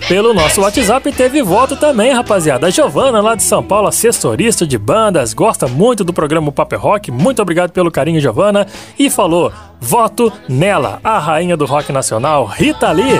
Pelo 0.07 0.31
nosso 0.31 0.61
WhatsApp 0.61 1.11
teve 1.11 1.41
voto 1.41 1.75
também, 1.75 2.13
rapaziada. 2.13 2.67
A 2.67 2.69
Giovana, 2.69 3.19
lá 3.19 3.33
de 3.33 3.41
São 3.41 3.63
Paulo, 3.63 3.87
assessorista 3.87 4.67
de 4.67 4.77
bandas, 4.77 5.33
gosta 5.33 5.67
muito 5.67 6.03
do 6.03 6.13
programa 6.13 6.51
Paper 6.51 6.79
Rock. 6.79 7.09
Muito 7.09 7.41
obrigado 7.41 7.71
pelo 7.71 7.89
carinho, 7.89 8.21
Giovana. 8.21 8.67
E 8.99 9.09
falou: 9.09 9.51
voto 9.81 10.31
nela, 10.47 10.99
a 11.03 11.17
rainha 11.17 11.57
do 11.57 11.65
rock 11.65 11.91
nacional, 11.91 12.45
Rita 12.45 12.91
Lee. 12.91 13.19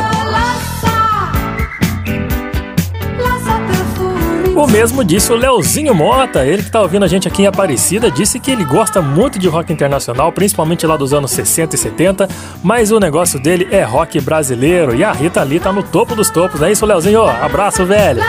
O 4.55 4.67
mesmo 4.67 5.03
disse 5.03 5.31
o 5.31 5.35
Leozinho 5.35 5.95
Mota, 5.95 6.45
ele 6.45 6.61
que 6.61 6.69
tá 6.69 6.79
ouvindo 6.79 7.03
a 7.03 7.07
gente 7.07 7.27
aqui 7.27 7.41
em 7.41 7.47
Aparecida, 7.47 8.11
disse 8.11 8.39
que 8.39 8.51
ele 8.51 8.63
gosta 8.63 9.01
muito 9.01 9.39
de 9.39 9.47
rock 9.47 9.73
internacional, 9.73 10.31
principalmente 10.31 10.85
lá 10.85 10.95
dos 10.95 11.11
anos 11.11 11.31
60 11.31 11.75
e 11.75 11.77
70, 11.77 12.29
mas 12.61 12.91
o 12.91 12.99
negócio 12.99 13.39
dele 13.39 13.67
é 13.71 13.83
rock 13.83 14.21
brasileiro 14.21 14.95
e 14.95 15.03
a 15.03 15.11
Rita 15.11 15.41
Lee 15.41 15.59
tá 15.59 15.73
no 15.73 15.81
topo 15.81 16.15
dos 16.15 16.29
topos. 16.29 16.61
É 16.61 16.71
isso, 16.71 16.85
Leozinho? 16.85 17.23
Abraço, 17.23 17.83
velho! 17.83 18.21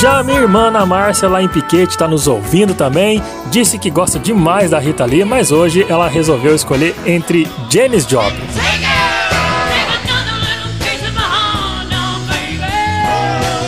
Já 0.00 0.22
minha 0.22 0.40
irmã 0.40 0.68
Ana 0.68 0.86
Márcia, 0.86 1.28
lá 1.28 1.42
em 1.42 1.48
Piquete, 1.48 1.90
está 1.90 2.06
nos 2.06 2.28
ouvindo 2.28 2.74
também. 2.74 3.20
Disse 3.50 3.76
que 3.76 3.90
gosta 3.90 4.20
demais 4.20 4.70
da 4.70 4.78
Rita 4.78 5.04
Lee, 5.04 5.24
mas 5.24 5.50
hoje 5.50 5.84
ela 5.88 6.08
resolveu 6.08 6.54
escolher 6.54 6.94
entre 7.04 7.46
Janis 7.68 8.06
Joplin. 8.06 8.69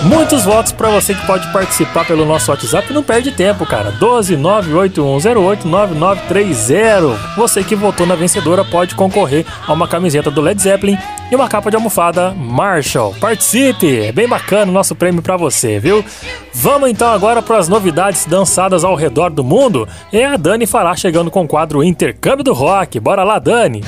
Muitos 0.05 0.45
votos 0.45 0.73
para 0.73 0.91
você 0.91 1.15
que 1.15 1.25
pode 1.25 1.47
participar 1.53 2.05
pelo 2.05 2.25
nosso 2.25 2.51
WhatsApp. 2.51 2.93
Não 2.93 3.05
perde 3.05 3.31
tempo, 3.31 3.65
cara. 3.65 3.93
12 3.93 4.37
98108 4.37 5.69
9930. 5.69 7.35
Você 7.37 7.63
que 7.63 7.77
votou 7.77 8.05
na 8.05 8.17
vencedora 8.17 8.65
pode 8.65 8.97
concorrer 8.97 9.47
a 9.65 9.73
uma 9.73 9.87
camiseta 9.87 10.29
do 10.29 10.41
Led 10.41 10.61
Zeppelin 10.61 10.99
e 11.31 11.37
uma 11.37 11.49
capa 11.49 11.71
de 11.71 11.77
almofada 11.77 12.33
Marshall. 12.33 13.15
Participe! 13.21 14.01
É 14.01 14.11
bem 14.11 14.27
bacana 14.27 14.73
o 14.73 14.75
nosso 14.75 14.97
prêmio 14.97 15.23
para 15.23 15.37
você, 15.37 15.79
viu? 15.79 16.05
Vamos 16.53 16.91
então 16.91 17.09
agora 17.13 17.41
para 17.41 17.59
as 17.59 17.69
novidades 17.69 18.27
dançadas 18.27 18.83
ao 18.83 18.97
redor 18.97 19.31
do 19.31 19.45
mundo. 19.45 19.89
É 20.13 20.27
a 20.27 20.37
Dani 20.37 20.67
Fará 20.67 20.97
chegando 20.97 21.31
com 21.31 21.45
o 21.45 21.49
quadro 21.49 21.83
Intercâmbio 21.83 22.45
do 22.45 22.53
Rock. 22.53 22.99
Bora 22.99 23.23
lá, 23.23 23.39
Dani! 23.39 23.83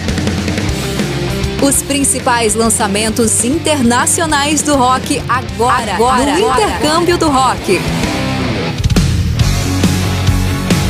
Os 1.64 1.82
principais 1.82 2.54
lançamentos 2.54 3.42
internacionais 3.42 4.60
do 4.60 4.76
rock 4.76 5.22
agora, 5.26 5.94
agora 5.94 6.32
no 6.32 6.50
Intercâmbio 6.50 7.16
do 7.16 7.30
Rock. 7.30 7.80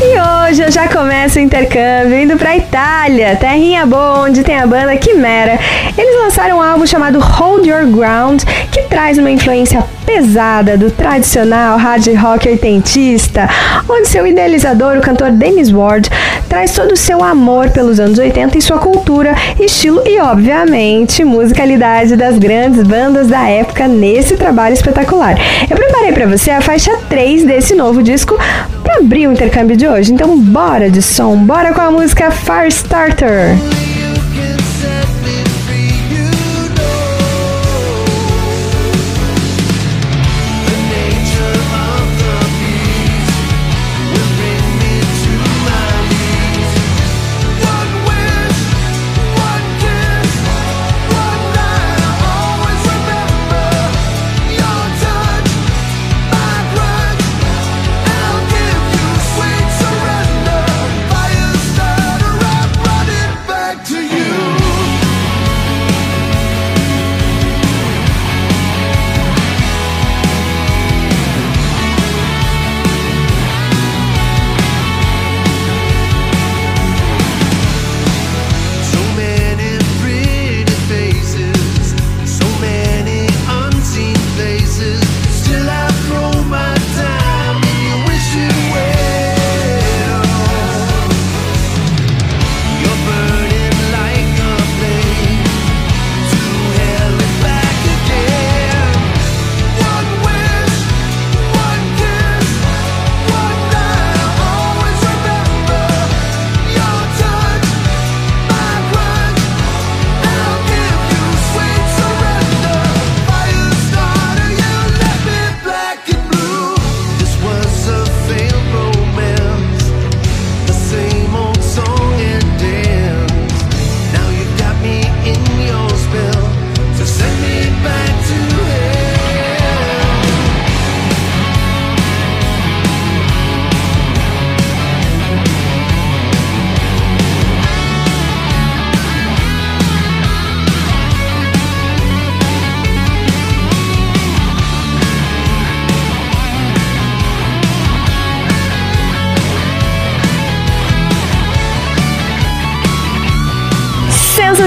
E 0.03 0.51
hoje 0.51 0.63
eu 0.63 0.73
já 0.73 0.89
começo 0.89 1.39
o 1.39 1.41
intercâmbio 1.41 2.19
indo 2.19 2.37
pra 2.37 2.57
Itália, 2.57 3.37
terrinha 3.37 3.87
boa, 3.87 4.23
onde 4.23 4.43
tem 4.43 4.59
a 4.59 4.67
banda 4.67 5.01
Chimera. 5.01 5.61
Eles 5.97 6.21
lançaram 6.25 6.59
um 6.59 6.61
álbum 6.63 6.85
chamado 6.85 7.21
Hold 7.21 7.65
Your 7.65 7.87
Ground, 7.87 8.43
que 8.73 8.83
traz 8.83 9.17
uma 9.17 9.31
influência 9.31 9.85
pesada 10.05 10.77
do 10.77 10.91
tradicional 10.91 11.79
hard 11.79 12.07
rock 12.17 12.49
oitentista, 12.49 13.49
onde 13.89 14.09
seu 14.09 14.27
idealizador, 14.27 14.99
o 14.99 15.01
cantor 15.01 15.31
Dennis 15.31 15.71
Ward, 15.71 16.11
traz 16.55 16.71
todo 16.71 16.93
o 16.93 16.97
seu 16.97 17.21
amor 17.21 17.71
pelos 17.71 17.99
anos 17.99 18.17
80 18.17 18.57
e 18.57 18.63
sua 18.63 18.79
cultura, 18.79 19.35
estilo 19.59 20.01
e, 20.07 20.21
obviamente, 20.21 21.25
musicalidade 21.25 22.15
das 22.15 22.39
grandes 22.39 22.85
bandas 22.85 23.27
da 23.27 23.49
época 23.49 23.89
nesse 23.89 24.37
trabalho 24.37 24.73
espetacular. 24.73 25.37
Eu 25.69 25.77
preparei 25.77 26.13
para 26.13 26.29
você 26.29 26.53
a 26.53 26.61
faixa 26.61 26.97
3 27.09 27.43
desse 27.43 27.75
novo 27.75 28.05
disco 28.05 28.39
para 28.85 28.99
abrir 28.99 29.27
o 29.27 29.33
intercâmbio 29.33 29.77
de 29.77 29.89
hoje. 29.89 30.13
Então, 30.13 30.39
bora 30.39 30.89
de 30.89 31.03
som, 31.03 31.37
bora 31.39 31.73
com 31.73 31.81
a 31.81 31.91
música 31.91 32.31
Firestarter. 32.31 33.57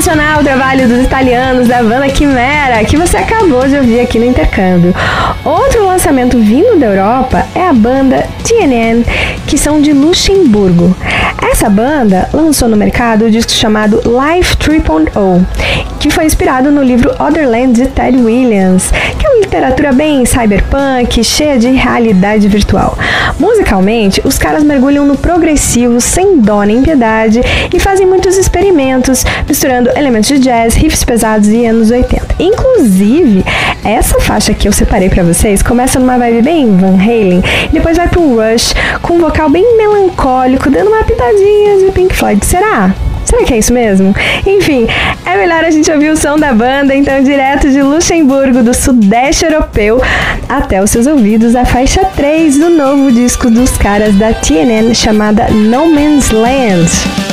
Sensacional 0.07 0.39
o 0.39 0.43
trabalho 0.43 0.87
dos 0.87 1.03
italianos 1.03 1.67
da 1.67 1.83
banda 1.83 2.07
Chimera, 2.07 2.81
que 2.85 2.95
você 2.95 3.17
acabou 3.17 3.67
de 3.67 3.75
ouvir 3.75 3.99
aqui 3.99 4.17
no 4.17 4.23
intercâmbio. 4.23 4.95
Outro 5.43 5.85
lançamento 5.85 6.37
vindo 6.37 6.79
da 6.79 6.85
Europa 6.85 7.45
é 7.53 7.67
a 7.67 7.73
banda 7.73 8.25
TNN, 8.41 9.03
que 9.45 9.57
são 9.57 9.81
de 9.81 9.91
Luxemburgo. 9.91 10.95
Essa 11.51 11.69
banda 11.69 12.29
lançou 12.31 12.69
no 12.69 12.77
mercado 12.77 13.25
o 13.25 13.31
disco 13.31 13.51
chamado 13.51 13.97
Life 13.97 14.55
3.0, 14.55 15.45
que 15.99 16.09
foi 16.09 16.25
inspirado 16.25 16.71
no 16.71 16.81
livro 16.81 17.13
Otherland 17.19 17.73
de 17.73 17.87
Ted 17.87 18.17
Williams, 18.17 18.91
que 19.19 19.26
literatura 19.39 19.91
bem 19.91 20.25
cyberpunk, 20.25 21.23
cheia 21.23 21.57
de 21.57 21.69
realidade 21.69 22.47
virtual. 22.47 22.97
Musicalmente, 23.39 24.21
os 24.23 24.37
caras 24.37 24.63
mergulham 24.63 25.05
no 25.05 25.17
progressivo 25.17 25.99
sem 26.01 26.39
dó 26.39 26.63
nem 26.63 26.81
piedade 26.81 27.41
e 27.73 27.79
fazem 27.79 28.05
muitos 28.05 28.37
experimentos, 28.37 29.25
misturando 29.47 29.89
elementos 29.95 30.27
de 30.27 30.39
jazz, 30.39 30.75
riffs 30.75 31.03
pesados 31.03 31.47
e 31.49 31.65
anos 31.65 31.91
80. 31.91 32.35
Inclusive, 32.39 33.43
essa 33.83 34.19
faixa 34.19 34.53
que 34.53 34.67
eu 34.67 34.71
separei 34.71 35.09
para 35.09 35.23
vocês 35.23 35.61
começa 35.61 35.99
numa 35.99 36.17
vibe 36.17 36.41
bem 36.41 36.77
Van 36.77 36.95
Halen, 36.95 37.43
e 37.69 37.73
depois 37.73 37.97
vai 37.97 38.07
pro 38.07 38.35
Rush 38.35 38.73
com 39.01 39.15
um 39.15 39.19
vocal 39.19 39.49
bem 39.49 39.77
melancólico, 39.77 40.69
dando 40.69 40.89
uma 40.89 41.03
pitadinha 41.03 41.77
de 41.77 41.91
Pink 41.91 42.15
Floyd. 42.15 42.45
Será? 42.45 42.93
Será 43.27 43.43
que 43.43 43.53
é 43.53 43.57
isso 43.57 43.73
mesmo? 43.73 44.15
Enfim, 44.45 44.87
é 45.25 45.35
melhor 45.35 45.65
a 45.65 45.69
gente 45.69 45.91
ouvir 45.91 46.09
o 46.11 46.15
som 46.15 46.37
da 46.39 46.53
banda, 46.53 46.95
então 46.95 47.21
direto 47.21 47.69
de 47.69 47.81
Luxemburgo, 47.81 48.63
do 48.63 48.73
Sudeste 48.73 49.43
Europeu, 49.43 50.01
até 50.47 50.81
os 50.81 50.89
seus 50.89 51.07
ouvidos, 51.07 51.53
a 51.53 51.65
faixa 51.65 52.05
3 52.15 52.57
do 52.57 52.69
novo 52.69 53.11
disco 53.11 53.51
dos 53.51 53.77
caras 53.77 54.15
da 54.15 54.33
TNN 54.33 54.95
chamada 54.95 55.49
No 55.49 55.87
Man's 55.93 56.31
Land. 56.31 57.26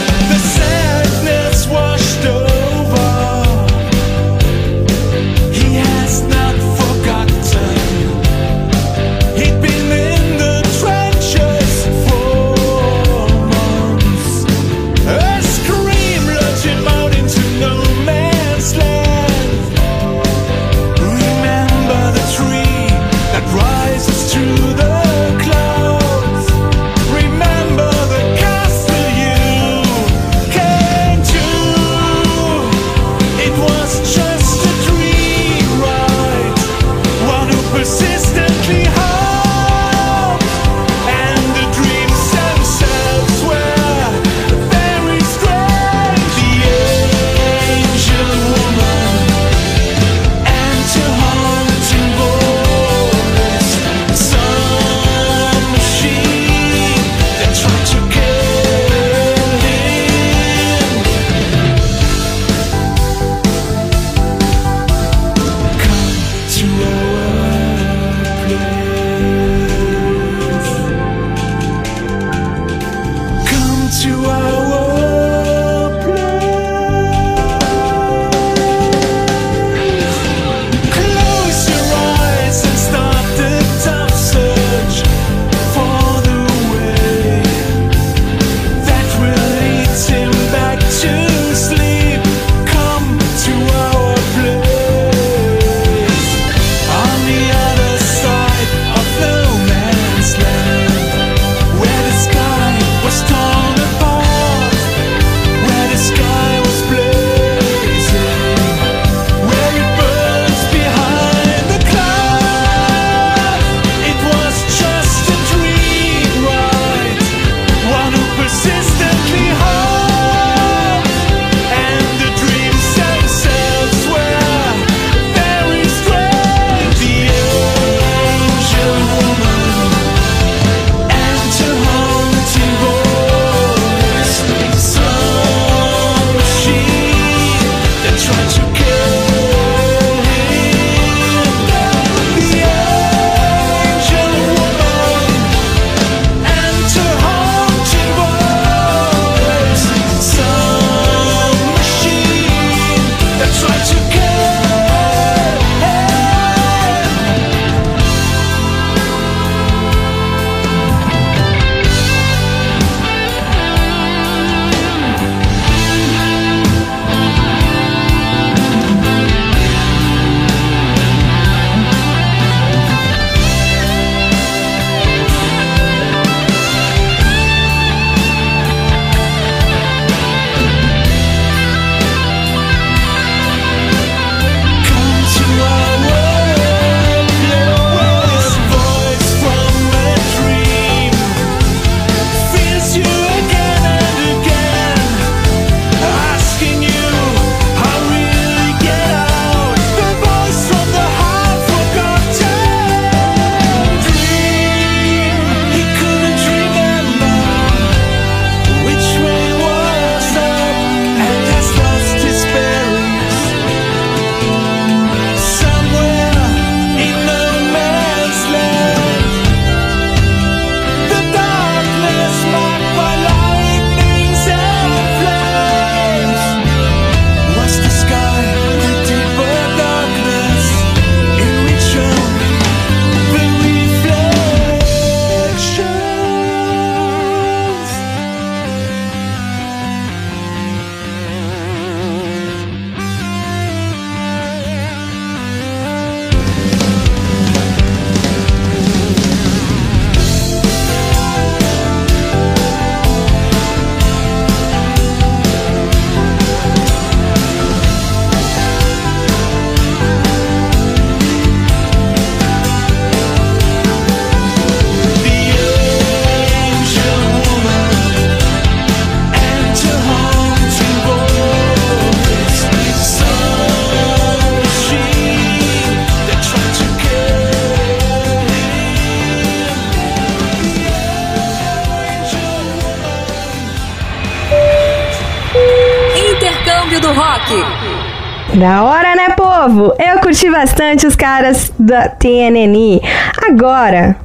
Bastante 290.75 291.07
os 291.07 291.15
caras 291.15 291.73
da 291.79 292.09
TNNI. 292.09 293.01
Agora, 293.49 294.17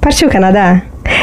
partiu 0.00 0.28
Canadá? 0.28 0.82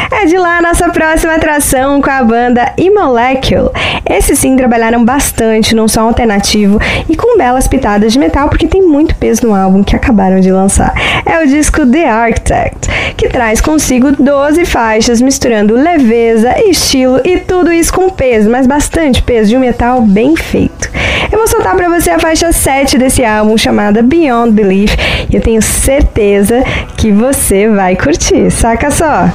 É 0.10 0.26
de 0.26 0.38
lá 0.38 0.58
a 0.58 0.62
nossa 0.62 0.90
próxima 0.90 1.36
atração 1.36 2.02
com 2.02 2.10
a 2.10 2.24
banda 2.24 2.74
E-Molecule. 2.78 3.72
Esses 4.10 4.40
sim 4.40 4.56
trabalharam 4.56 5.04
bastante 5.04 5.76
num 5.76 5.88
som 5.90 6.04
alternativo 6.04 6.80
e 7.10 7.16
com 7.18 7.38
belas 7.38 7.68
pitadas 7.68 8.14
de 8.14 8.20
metal, 8.20 8.48
porque 8.48 8.68
tem 8.68 8.82
muito 8.82 9.16
peso 9.16 9.46
no 9.46 9.54
álbum 9.54 9.84
que 9.84 9.98
acabaram 9.98 10.40
de 10.40 10.50
lançar. 10.50 10.94
É 11.26 11.44
o 11.44 11.48
disco 11.48 11.86
The 11.86 12.10
Architect, 12.10 12.88
que 13.18 13.28
traz 13.28 13.60
consigo 13.60 14.14
12 14.14 14.64
faixas 14.66 15.22
misturando 15.22 15.76
leveza, 15.76 16.58
estilo 16.70 17.20
e 17.26 17.38
tudo 17.38 17.74
isso 17.74 17.94
com 17.94 18.10
peso, 18.10 18.50
mas 18.50 18.66
bastante 18.66 19.22
peso 19.22 19.50
de 19.50 19.58
um 19.58 19.60
metal 19.60 20.02
bem 20.02 20.38
feito. 20.38 20.90
Eu 21.32 21.38
vou 21.38 21.48
soltar 21.48 21.76
para 21.76 21.88
você 21.90 22.10
a 22.10 22.20
faixa 22.20 22.52
7 22.52 22.98
desse 22.98 23.24
álbum 23.24 23.58
chamada 23.58 24.02
Beyond 24.02 24.52
Belief 24.52 24.96
e 25.30 25.36
eu 25.36 25.42
tenho 25.42 25.62
certeza 25.62 26.64
que 26.98 27.12
você 27.12 27.70
vai 27.70 27.96
curtir. 27.96 28.50
Saca 28.50 28.90
só! 28.90 29.30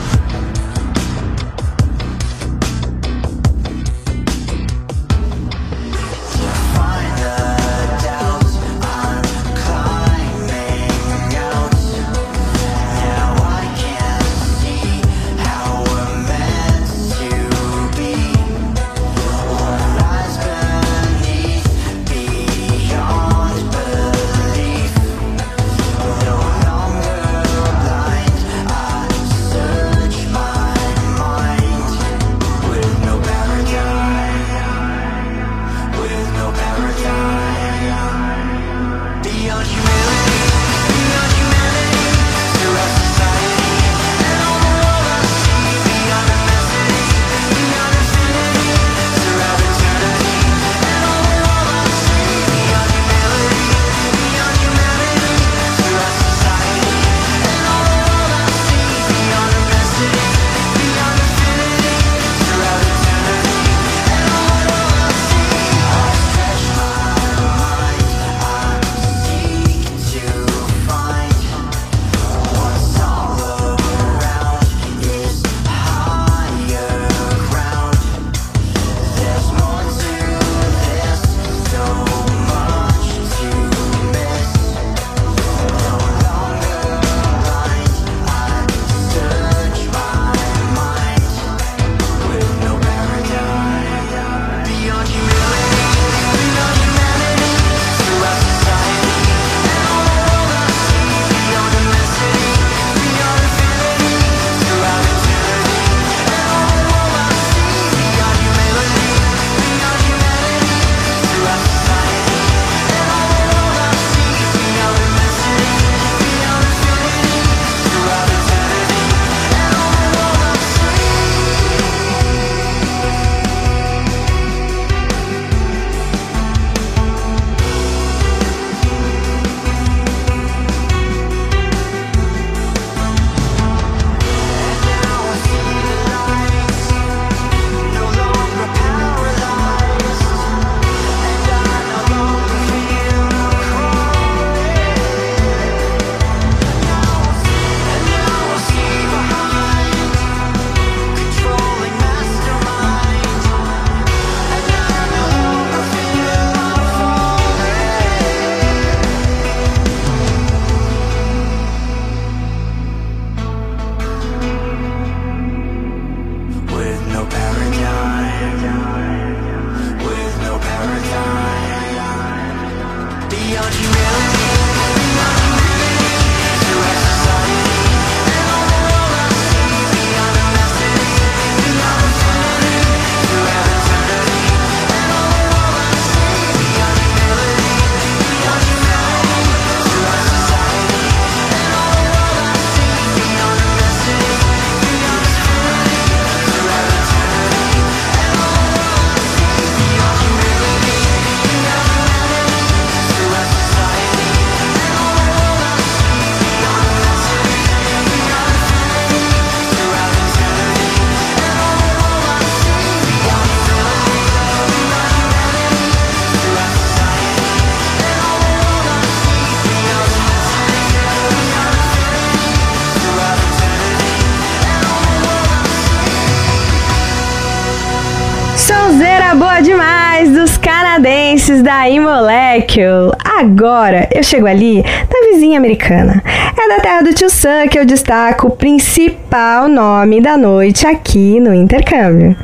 Imolecule. 232.54 233.12
Agora 233.24 234.08
eu 234.12 234.22
chego 234.22 234.46
ali 234.46 234.82
na 234.82 235.30
vizinha 235.30 235.58
americana. 235.58 236.22
É 236.56 236.68
da 236.68 236.80
terra 236.80 237.02
do 237.02 237.12
tio 237.12 237.28
Sam 237.28 237.66
que 237.68 237.78
eu 237.78 237.84
destaco 237.84 238.46
o 238.46 238.50
principal 238.50 239.68
nome 239.68 240.20
da 240.20 240.36
noite 240.36 240.86
aqui 240.86 241.40
no 241.40 241.52
intercâmbio. 241.52 242.36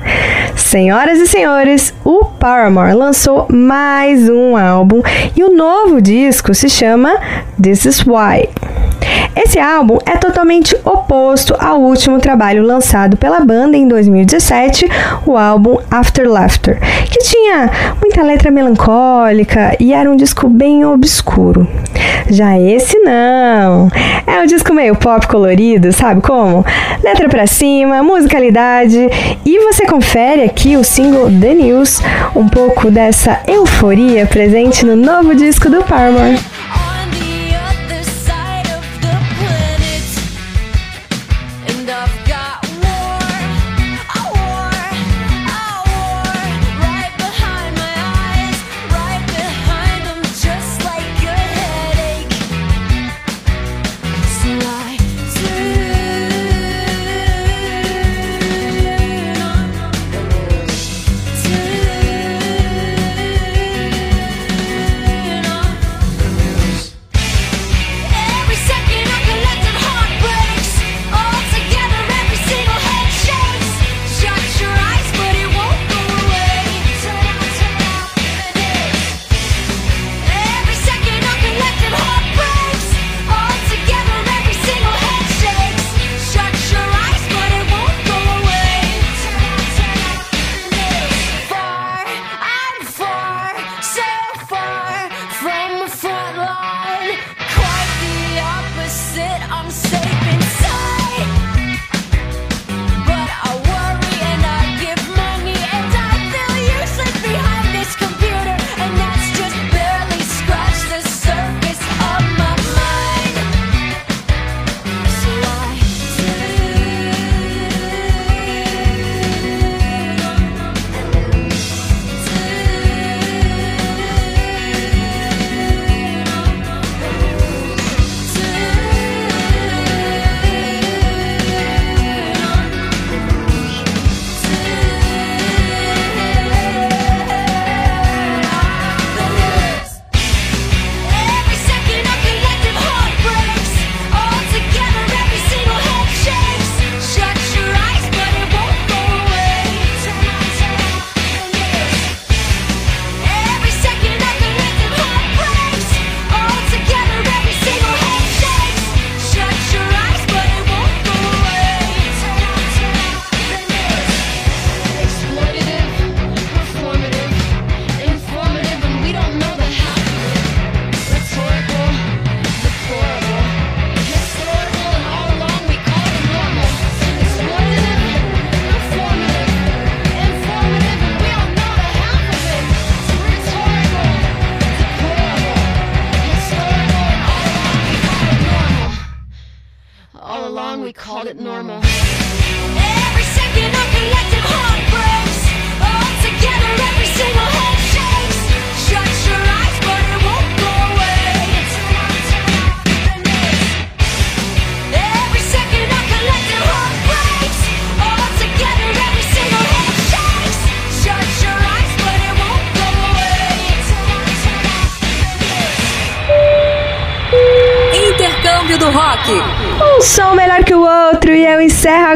Senhoras 0.57 1.19
e 1.19 1.27
senhores, 1.27 1.95
o 2.05 2.25
Paramore 2.25 2.95
lançou 2.95 3.47
mais 3.49 4.29
um 4.29 4.57
álbum 4.57 5.01
e 5.37 5.43
o 5.43 5.55
novo 5.55 6.01
disco 6.01 6.53
se 6.55 6.69
chama 6.69 7.17
This 7.61 7.85
Is 7.85 8.05
Why. 8.05 8.49
Esse 9.37 9.59
álbum 9.59 9.99
é 10.05 10.17
totalmente 10.17 10.77
oposto 10.85 11.55
ao 11.59 11.81
último 11.81 12.19
trabalho 12.19 12.63
lançado 12.63 13.17
pela 13.17 13.41
banda 13.41 13.77
em 13.77 13.87
2017, 13.87 14.89
o 15.27 15.37
álbum 15.37 15.79
After 15.91 16.29
Laughter, 16.29 16.79
que 17.11 17.19
tinha 17.19 17.71
muita 18.01 18.23
letra 18.23 18.51
melancólica 18.51 19.77
e 19.81 19.93
era 19.93 20.11
um 20.11 20.17
disco 20.17 20.49
bem 20.49 20.85
obscuro. 20.85 21.67
Já 22.29 22.59
esse 22.59 22.99
não, 23.01 23.89
é 24.27 24.41
um 24.41 24.47
disco 24.47 24.73
meio 24.73 24.95
pop 24.95 25.27
colorido, 25.27 25.93
sabe 25.93 26.21
como? 26.21 26.65
Letra 27.03 27.29
pra 27.29 27.47
cima, 27.47 28.03
musicalidade 28.03 28.99
e 29.45 29.59
você 29.61 29.87
confere 29.87 30.45
aqui 30.45 30.77
o 30.77 30.85
single 30.85 31.31
The 31.41 31.55
News, 31.55 32.01
um 32.37 32.49
pouco 32.49 32.91
dessa 32.91 33.41
euforia 33.47 34.27
presente 34.27 34.85
no 34.85 34.95
novo 34.95 35.35
disco 35.35 35.69
do 35.69 35.83
Paramore. 35.83 36.39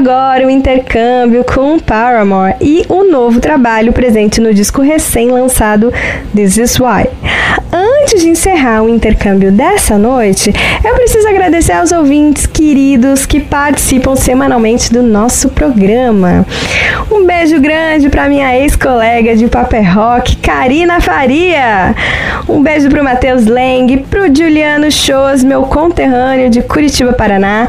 Agora 0.04 0.46
o 0.46 0.50
intercâmbio 0.50 1.42
com 1.44 1.78
Paramore 1.78 2.56
e 2.60 2.84
o 2.90 3.04
novo 3.04 3.40
trabalho 3.40 3.90
presente 3.90 4.38
no 4.38 4.52
disco 4.52 4.82
recém-lançado 4.82 5.90
This 6.36 6.58
Is 6.58 6.78
Why. 6.78 7.08
Antes 8.04 8.20
de 8.20 8.28
encerrar 8.28 8.82
o 8.82 8.88
intercâmbio 8.90 9.50
dessa 9.50 9.96
noite, 9.96 10.52
eu 10.84 10.94
preciso 10.94 11.26
agradecer 11.26 11.72
aos 11.72 11.90
ouvintes 11.90 12.44
queridos 12.44 13.24
que 13.24 13.40
participam 13.40 14.14
semanalmente 14.14 14.92
do 14.92 15.02
nosso 15.02 15.48
programa. 15.48 16.44
Um 17.10 17.24
beijo 17.24 17.58
grande 17.58 18.10
para 18.10 18.28
minha 18.28 18.54
ex-colega 18.58 19.34
de 19.34 19.46
Paper 19.46 19.94
Rock, 19.94 20.36
Karina 20.36 21.00
Faria. 21.00 21.94
Um 22.46 22.62
beijo 22.62 22.90
pro 22.90 23.02
Matheus 23.02 23.46
Leng, 23.46 24.04
pro 24.10 24.26
Juliano 24.26 24.90
Shows, 24.92 25.42
meu 25.42 25.62
conterrâneo 25.62 26.50
de 26.50 26.60
Curitiba, 26.60 27.14
Paraná, 27.14 27.68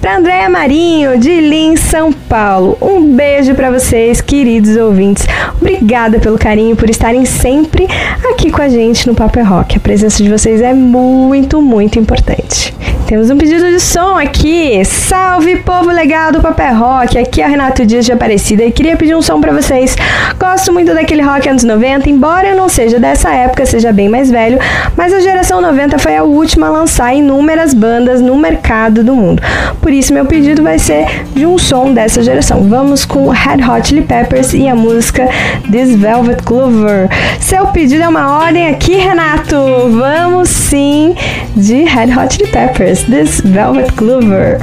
pra 0.00 0.18
Andréia 0.18 0.48
Marinho, 0.48 1.18
de 1.18 1.40
Lins, 1.40 1.80
São 1.80 2.12
Paulo. 2.32 2.78
Um 2.80 3.14
beijo 3.14 3.54
para 3.54 3.70
vocês, 3.70 4.22
queridos 4.22 4.74
ouvintes. 4.78 5.26
Obrigada 5.60 6.18
pelo 6.18 6.38
carinho, 6.38 6.74
por 6.74 6.88
estarem 6.88 7.26
sempre 7.26 7.86
aqui 8.30 8.50
com 8.50 8.62
a 8.62 8.70
gente 8.70 9.06
no 9.06 9.14
Paper 9.14 9.46
Rock. 9.46 9.76
A 9.76 9.80
presença 9.80 10.22
de 10.22 10.30
vocês 10.30 10.62
é 10.62 10.72
muito, 10.72 11.60
muito 11.60 11.98
importante. 11.98 12.74
Temos 13.06 13.28
um 13.28 13.36
pedido 13.36 13.66
de 13.66 13.78
som 13.78 14.16
aqui. 14.16 14.82
Salve, 14.86 15.56
povo 15.56 15.90
legal 15.90 16.32
do 16.32 16.40
Paper 16.40 16.78
Rock. 16.78 17.18
Aqui 17.18 17.42
é 17.42 17.46
o 17.46 17.50
Renato 17.50 17.84
Dias 17.84 18.06
de 18.06 18.12
Aparecida 18.12 18.64
e 18.64 18.72
queria 18.72 18.96
pedir 18.96 19.14
um 19.14 19.20
som 19.20 19.38
para 19.38 19.52
vocês. 19.52 19.94
Gosto 20.38 20.72
muito 20.72 20.94
daquele 20.94 21.20
rock 21.20 21.46
anos 21.46 21.64
90, 21.64 22.08
embora 22.08 22.48
eu 22.48 22.56
não 22.56 22.70
seja 22.70 22.98
dessa 22.98 23.30
época, 23.30 23.66
seja 23.66 23.92
bem 23.92 24.08
mais 24.08 24.30
velho, 24.30 24.58
mas 24.96 25.12
a 25.12 25.20
geração 25.20 25.60
90 25.60 25.98
foi 25.98 26.16
a 26.16 26.22
última 26.22 26.68
a 26.68 26.70
lançar 26.70 27.14
inúmeras 27.14 27.74
bandas 27.74 28.22
no 28.22 28.34
mercado 28.38 29.04
do 29.04 29.14
mundo. 29.14 29.42
Por 29.82 29.92
isso, 29.92 30.14
meu 30.14 30.24
pedido 30.24 30.62
vai 30.62 30.78
ser 30.78 31.26
de 31.34 31.44
um 31.44 31.58
som 31.58 31.92
dessa 31.92 32.21
geração. 32.22 32.68
Vamos 32.68 33.04
com 33.04 33.28
Red 33.28 33.64
Hot 33.64 33.88
Chili 33.88 34.02
Peppers 34.02 34.52
e 34.54 34.68
a 34.68 34.74
música 34.74 35.28
This 35.70 35.94
Velvet 35.96 36.42
Clover. 36.42 37.08
Seu 37.40 37.66
pedido 37.68 38.02
é 38.02 38.08
uma 38.08 38.38
ordem 38.38 38.68
aqui, 38.68 38.94
Renato. 38.94 39.56
Vamos 39.90 40.48
sim 40.48 41.14
de 41.56 41.84
Red 41.84 42.16
Hot 42.16 42.34
Chili 42.34 42.50
Peppers, 42.50 43.02
This 43.04 43.40
Velvet 43.40 43.92
Clover. 43.92 44.58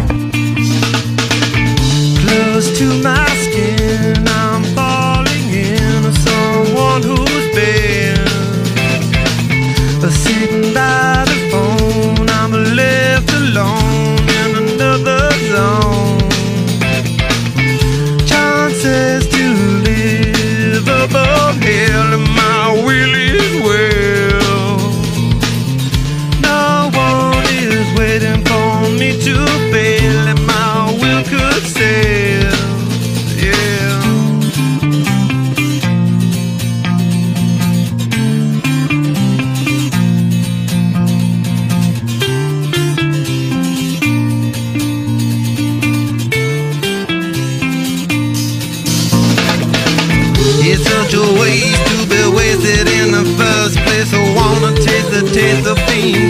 close 2.59 2.77
to 2.77 3.01
my 3.01 3.38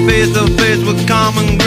face 0.10 0.34
to 0.34 0.44
face 0.58 0.84
with 0.84 1.08
common 1.08 1.59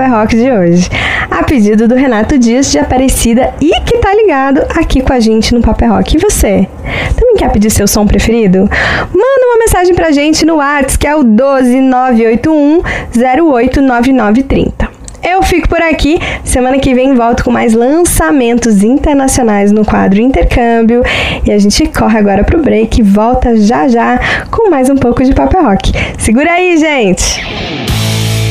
é 0.00 0.06
Rock 0.06 0.36
de 0.36 0.50
hoje. 0.50 0.90
A 1.30 1.44
pedido 1.44 1.86
do 1.86 1.94
Renato 1.94 2.36
Dias 2.38 2.72
de 2.72 2.78
Aparecida 2.78 3.54
e 3.60 3.70
que 3.82 3.98
tá 3.98 4.12
ligado 4.14 4.62
aqui 4.74 5.00
com 5.00 5.12
a 5.12 5.20
gente 5.20 5.54
no 5.54 5.62
Papo 5.62 5.84
é 5.84 5.86
Rock. 5.86 6.16
E 6.16 6.20
você? 6.20 6.66
Também 7.14 7.36
quer 7.36 7.52
pedir 7.52 7.70
seu 7.70 7.86
som 7.86 8.06
preferido? 8.06 8.58
Manda 8.58 9.46
uma 9.46 9.58
mensagem 9.58 9.94
pra 9.94 10.10
gente 10.10 10.44
no 10.44 10.56
WhatsApp, 10.56 10.98
que 10.98 11.06
é 11.06 11.14
o 11.14 11.22
12981 11.22 12.82
089930. 13.14 14.88
Eu 15.22 15.42
fico 15.42 15.68
por 15.68 15.80
aqui. 15.80 16.18
Semana 16.44 16.78
que 16.78 16.94
vem 16.94 17.14
volto 17.14 17.44
com 17.44 17.50
mais 17.50 17.74
lançamentos 17.74 18.82
internacionais 18.82 19.72
no 19.72 19.84
quadro 19.84 20.20
Intercâmbio. 20.20 21.02
E 21.44 21.50
a 21.50 21.58
gente 21.58 21.86
corre 21.86 22.18
agora 22.18 22.44
pro 22.44 22.62
break 22.62 23.00
e 23.00 23.02
volta 23.02 23.56
já 23.56 23.88
já 23.88 24.20
com 24.50 24.68
mais 24.68 24.90
um 24.90 24.96
pouco 24.96 25.24
de 25.24 25.34
Paper 25.34 25.64
Rock. 25.64 25.92
Segura 26.18 26.52
aí, 26.52 26.76
gente! 26.76 27.65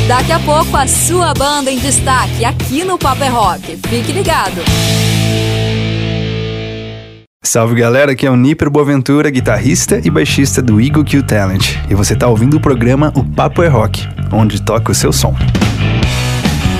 Daqui 0.07 0.31
a 0.31 0.39
pouco 0.39 0.77
a 0.77 0.85
sua 0.85 1.33
banda 1.33 1.71
em 1.71 1.79
destaque 1.79 2.45
aqui 2.45 2.83
no 2.83 2.95
Paper 2.95 3.33
Rock. 3.33 3.75
Fique 3.87 4.11
ligado. 4.11 4.61
Salve 7.43 7.73
galera, 7.73 8.11
aqui 8.11 8.27
é 8.27 8.29
o 8.29 8.35
Niper 8.35 8.69
Boaventura, 8.69 9.31
guitarrista 9.31 9.99
e 10.03 10.11
baixista 10.11 10.61
do 10.61 10.79
Eagle 10.79 11.03
Q 11.03 11.23
Talent. 11.23 11.77
E 11.89 11.95
você 11.95 12.15
tá 12.15 12.27
ouvindo 12.27 12.57
o 12.57 12.59
programa 12.59 13.11
O 13.15 13.23
Papo 13.23 13.63
é 13.63 13.67
Rock, 13.67 14.07
onde 14.31 14.61
toca 14.61 14.91
o 14.91 14.95
seu 14.95 15.11
som. 15.11 15.33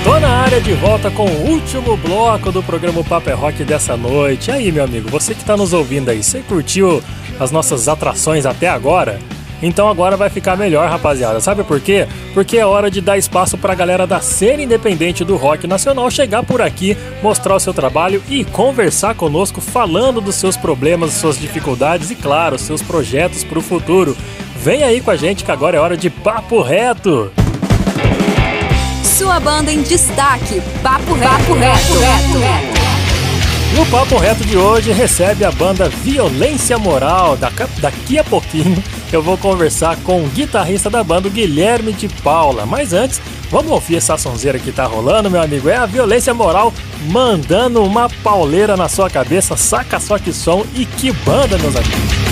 Tô 0.04 0.20
na 0.20 0.28
área 0.28 0.60
de 0.60 0.74
volta 0.74 1.10
com 1.10 1.24
o 1.24 1.50
último 1.50 1.96
bloco 1.96 2.52
do 2.52 2.62
programa 2.62 3.02
Paper 3.02 3.36
Rock 3.36 3.64
dessa 3.64 3.96
noite. 3.96 4.50
E 4.50 4.54
aí, 4.54 4.70
meu 4.70 4.84
amigo, 4.84 5.10
você 5.10 5.34
que 5.34 5.44
tá 5.44 5.56
nos 5.56 5.72
ouvindo 5.72 6.10
aí, 6.10 6.22
você 6.22 6.42
curtiu 6.42 7.02
as 7.40 7.50
nossas 7.50 7.88
atrações 7.88 8.46
até 8.46 8.68
agora? 8.68 9.18
Então 9.62 9.88
agora 9.88 10.16
vai 10.16 10.28
ficar 10.28 10.56
melhor, 10.56 10.88
rapaziada. 10.88 11.40
Sabe 11.40 11.64
por 11.64 11.80
quê? 11.80 12.06
Porque 12.34 12.58
é 12.58 12.66
hora 12.66 12.90
de 12.90 13.00
dar 13.00 13.16
espaço 13.16 13.56
pra 13.56 13.74
galera 13.74 14.06
da 14.06 14.20
cena 14.20 14.62
independente 14.62 15.24
do 15.24 15.36
rock 15.36 15.66
nacional 15.66 16.10
chegar 16.10 16.42
por 16.42 16.60
aqui, 16.60 16.96
mostrar 17.22 17.56
o 17.56 17.60
seu 17.60 17.72
trabalho 17.72 18.22
e 18.28 18.44
conversar 18.44 19.14
conosco 19.14 19.60
falando 19.60 20.20
dos 20.20 20.34
seus 20.34 20.56
problemas, 20.56 21.12
suas 21.12 21.38
dificuldades 21.38 22.10
e, 22.10 22.14
claro, 22.14 22.58
seus 22.58 22.82
projetos 22.82 23.44
pro 23.44 23.60
futuro. 23.60 24.16
Vem 24.56 24.82
aí 24.82 25.00
com 25.00 25.10
a 25.10 25.16
gente 25.16 25.44
que 25.44 25.52
agora 25.52 25.76
é 25.76 25.80
hora 25.80 25.96
de 25.96 26.10
papo 26.10 26.60
reto. 26.60 27.32
Sua 29.02 29.40
banda 29.40 29.72
em 29.72 29.82
destaque. 29.82 30.60
Papo 30.82 31.14
reto. 31.14 31.32
Papo 31.32 31.54
reto. 31.54 32.75
E 33.76 33.78
o 33.78 33.84
Papo 33.90 34.16
Reto 34.16 34.42
de 34.42 34.56
hoje 34.56 34.90
recebe 34.90 35.44
a 35.44 35.52
banda 35.52 35.86
Violência 35.90 36.78
Moral. 36.78 37.36
Daqui 37.36 38.18
a 38.18 38.24
pouquinho 38.24 38.82
eu 39.12 39.22
vou 39.22 39.36
conversar 39.36 39.98
com 39.98 40.24
o 40.24 40.28
guitarrista 40.28 40.88
da 40.88 41.04
banda, 41.04 41.28
Guilherme 41.28 41.92
de 41.92 42.08
Paula. 42.08 42.64
Mas 42.64 42.94
antes, 42.94 43.20
vamos 43.50 43.70
ouvir 43.70 43.96
essa 43.96 44.16
sonzeira 44.16 44.58
que 44.58 44.72
tá 44.72 44.86
rolando, 44.86 45.30
meu 45.30 45.42
amigo. 45.42 45.68
É 45.68 45.76
a 45.76 45.84
Violência 45.84 46.32
Moral 46.32 46.72
mandando 47.10 47.84
uma 47.84 48.08
pauleira 48.08 48.78
na 48.78 48.88
sua 48.88 49.10
cabeça. 49.10 49.58
Saca 49.58 50.00
só 50.00 50.18
que 50.18 50.32
som 50.32 50.64
e 50.74 50.86
que 50.86 51.12
banda, 51.12 51.58
meus 51.58 51.76
amigos. 51.76 52.25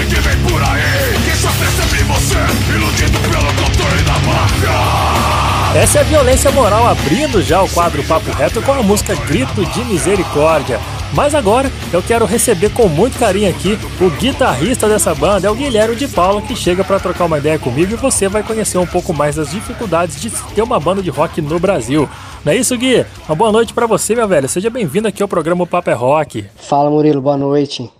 Que 0.00 0.20
vem 0.20 0.38
por 0.42 0.62
aí 0.62 1.14
Que 1.24 1.36
só 1.36 1.48
percebe 1.52 2.04
você 2.04 2.74
Iludido 2.74 3.18
pelo 3.20 3.46
controle 3.54 4.02
da 4.02 4.18
máfia 4.20 5.80
Essa 5.80 5.98
é 5.98 6.00
a 6.00 6.04
Violência 6.04 6.50
Moral 6.50 6.86
abrindo 6.88 7.42
já 7.42 7.62
o 7.62 7.68
quadro 7.68 8.02
Papo 8.04 8.30
Reto 8.32 8.62
com 8.62 8.72
a 8.72 8.82
música 8.82 9.14
Grito 9.14 9.64
de 9.64 9.84
Misericórdia. 9.84 10.78
Mas 11.14 11.34
agora 11.34 11.70
eu 11.92 12.02
quero 12.02 12.24
receber 12.24 12.70
com 12.70 12.88
muito 12.88 13.18
carinho 13.18 13.50
aqui 13.50 13.78
o 14.00 14.10
guitarrista 14.10 14.88
dessa 14.88 15.14
banda, 15.14 15.46
é 15.46 15.50
o 15.50 15.54
Guilherme 15.54 15.94
de 15.94 16.08
Paula, 16.08 16.40
que 16.40 16.56
chega 16.56 16.82
para 16.82 16.98
trocar 16.98 17.26
uma 17.26 17.38
ideia 17.38 17.58
comigo 17.58 17.92
e 17.92 17.96
você 17.96 18.28
vai 18.28 18.42
conhecer 18.42 18.78
um 18.78 18.86
pouco 18.86 19.12
mais 19.12 19.36
das 19.36 19.50
dificuldades 19.50 20.20
de 20.20 20.30
ter 20.54 20.62
uma 20.62 20.80
banda 20.80 21.02
de 21.02 21.10
rock 21.10 21.42
no 21.42 21.58
Brasil. 21.58 22.08
Não 22.44 22.52
é 22.52 22.56
isso, 22.56 22.76
Gui? 22.76 23.04
Uma 23.28 23.36
boa 23.36 23.52
noite 23.52 23.74
para 23.74 23.86
você, 23.86 24.14
meu 24.14 24.26
velho. 24.26 24.48
Seja 24.48 24.70
bem-vindo 24.70 25.06
aqui 25.06 25.22
ao 25.22 25.28
programa 25.28 25.66
Papo 25.66 25.90
é 25.90 25.94
Rock. 25.94 26.46
Fala 26.56 26.90
Murilo, 26.90 27.20
boa 27.20 27.36
noite. 27.36 27.90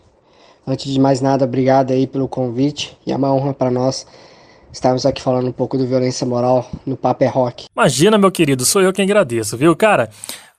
Antes 0.67 0.93
de 0.93 1.01
mais 1.01 1.21
nada, 1.21 1.45
obrigado 1.45 1.93
aí 1.93 2.07
pelo 2.07 2.29
convite 2.29 2.97
e 3.07 3.13
é 3.13 3.17
uma 3.17 3.33
honra 3.35 3.53
para 3.53 3.71
nós 3.71 4.07
estarmos 4.73 5.05
aqui 5.05 5.21
falando 5.21 5.49
um 5.49 5.53
pouco 5.53 5.77
do 5.77 5.87
violência 5.87 6.27
moral 6.27 6.67
no 6.87 6.97
Papo 6.97 7.25
é 7.25 7.29
Rock. 7.29 7.67
Imagina, 7.77 8.17
meu 8.17 8.31
querido, 8.31 8.65
sou 8.65 8.81
eu 8.81 8.93
quem 8.93 9.05
agradeço, 9.05 9.57
viu, 9.57 9.75
cara? 9.77 10.09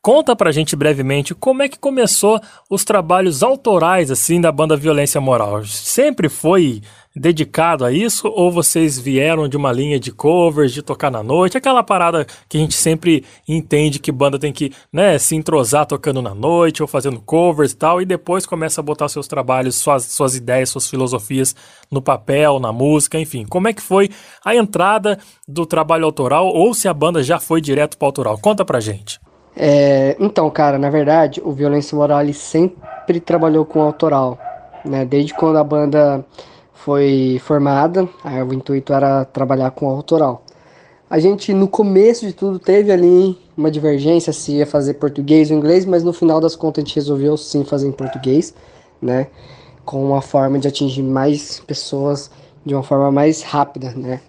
Conta 0.02 0.36
pra 0.36 0.52
gente 0.52 0.76
brevemente 0.76 1.34
como 1.34 1.64
é 1.64 1.70
que 1.70 1.80
começou 1.80 2.40
os 2.70 2.84
trabalhos 2.84 3.42
autorais 3.42 4.12
assim 4.12 4.42
da 4.42 4.52
banda 4.52 4.76
Violência 4.76 5.22
Moral. 5.22 5.64
Sempre 5.64 6.28
foi 6.28 6.82
dedicado 7.16 7.86
a 7.86 7.92
isso 7.92 8.28
ou 8.28 8.52
vocês 8.52 8.98
vieram 8.98 9.48
de 9.48 9.56
uma 9.56 9.72
linha 9.72 10.00
de 10.00 10.12
covers, 10.12 10.72
de 10.74 10.82
tocar 10.82 11.12
na 11.12 11.22
noite, 11.22 11.58
aquela 11.58 11.84
parada 11.84 12.26
que 12.50 12.58
a 12.58 12.60
gente 12.60 12.74
sempre 12.74 13.24
entende 13.48 14.00
que 14.00 14.12
banda 14.12 14.40
tem 14.40 14.52
que, 14.52 14.72
né, 14.92 15.18
se 15.18 15.36
entrosar 15.36 15.86
tocando 15.86 16.22
na 16.22 16.34
noite 16.34 16.82
ou 16.82 16.88
fazendo 16.88 17.22
covers 17.22 17.72
e 17.72 17.78
tal 17.78 18.02
e 18.02 18.06
depois 18.06 18.46
começa 18.46 18.82
a 18.82 18.84
botar 18.84 19.08
seus 19.08 19.28
trabalhos, 19.28 19.76
suas, 19.76 20.04
suas 20.06 20.36
ideias, 20.36 20.70
suas 20.70 20.90
filosofias 20.90 21.56
no 21.92 22.02
papel, 22.02 22.60
na 22.60 22.72
música, 22.72 23.20
enfim. 23.20 23.46
Como 23.46 23.68
é 23.68 23.74
que 23.74 23.82
foi 23.82 24.10
a 24.44 24.56
entrada 24.56 25.20
do 25.48 25.66
trabalho 25.66 26.06
autoral 26.06 26.48
ou 26.48 26.74
se 26.74 26.88
a 26.88 26.94
banda 26.94 27.22
já 27.22 27.40
foi 27.40 27.62
direto 27.62 27.98
para 27.98 28.08
autoral? 28.08 28.38
Conta 28.40 28.66
pra 28.66 28.80
gente. 28.80 29.20
É, 29.56 30.16
então, 30.20 30.50
cara, 30.50 30.80
na 30.80 30.90
verdade, 30.90 31.42
o 31.44 31.52
Violência 31.52 31.96
Moral 31.96 32.22
ele 32.22 32.34
sempre 32.34 33.20
trabalhou 33.20 33.66
com 33.66 33.82
autoral, 33.82 34.40
né? 34.84 35.06
Desde 35.06 35.34
quando 35.34 35.58
a 35.58 35.64
banda 35.64 36.26
foi 36.84 37.40
formada, 37.46 38.10
o 38.48 38.54
intuito 38.54 38.94
era 38.94 39.24
trabalhar 39.24 39.72
com 39.72 39.88
autoral. 39.90 40.44
A 41.10 41.18
gente, 41.18 41.54
no 41.54 41.68
começo 41.68 42.26
de 42.26 42.34
tudo, 42.34 42.60
teve 42.60 42.92
ali 42.92 43.38
uma 43.56 43.72
divergência 43.72 44.34
se 44.34 44.54
ia 44.54 44.66
fazer 44.66 44.96
português 44.96 45.50
ou 45.50 45.58
inglês, 45.58 45.86
mas 45.86 46.04
no 46.04 46.12
final 46.12 46.42
das 46.42 46.56
contas 46.58 46.84
a 46.84 46.86
gente 46.86 46.96
resolveu 46.96 47.38
sim 47.38 47.64
fazer 47.64 47.88
em 47.88 47.92
português, 47.92 48.54
né? 49.02 49.28
Com 49.86 50.04
uma 50.04 50.22
forma 50.22 50.60
de 50.60 50.68
atingir 50.68 51.04
mais 51.04 51.62
pessoas 51.62 52.30
de 52.66 52.74
uma 52.74 52.84
forma 52.84 53.12
mais 53.12 53.44
rápida, 53.44 53.92
né? 53.96 54.20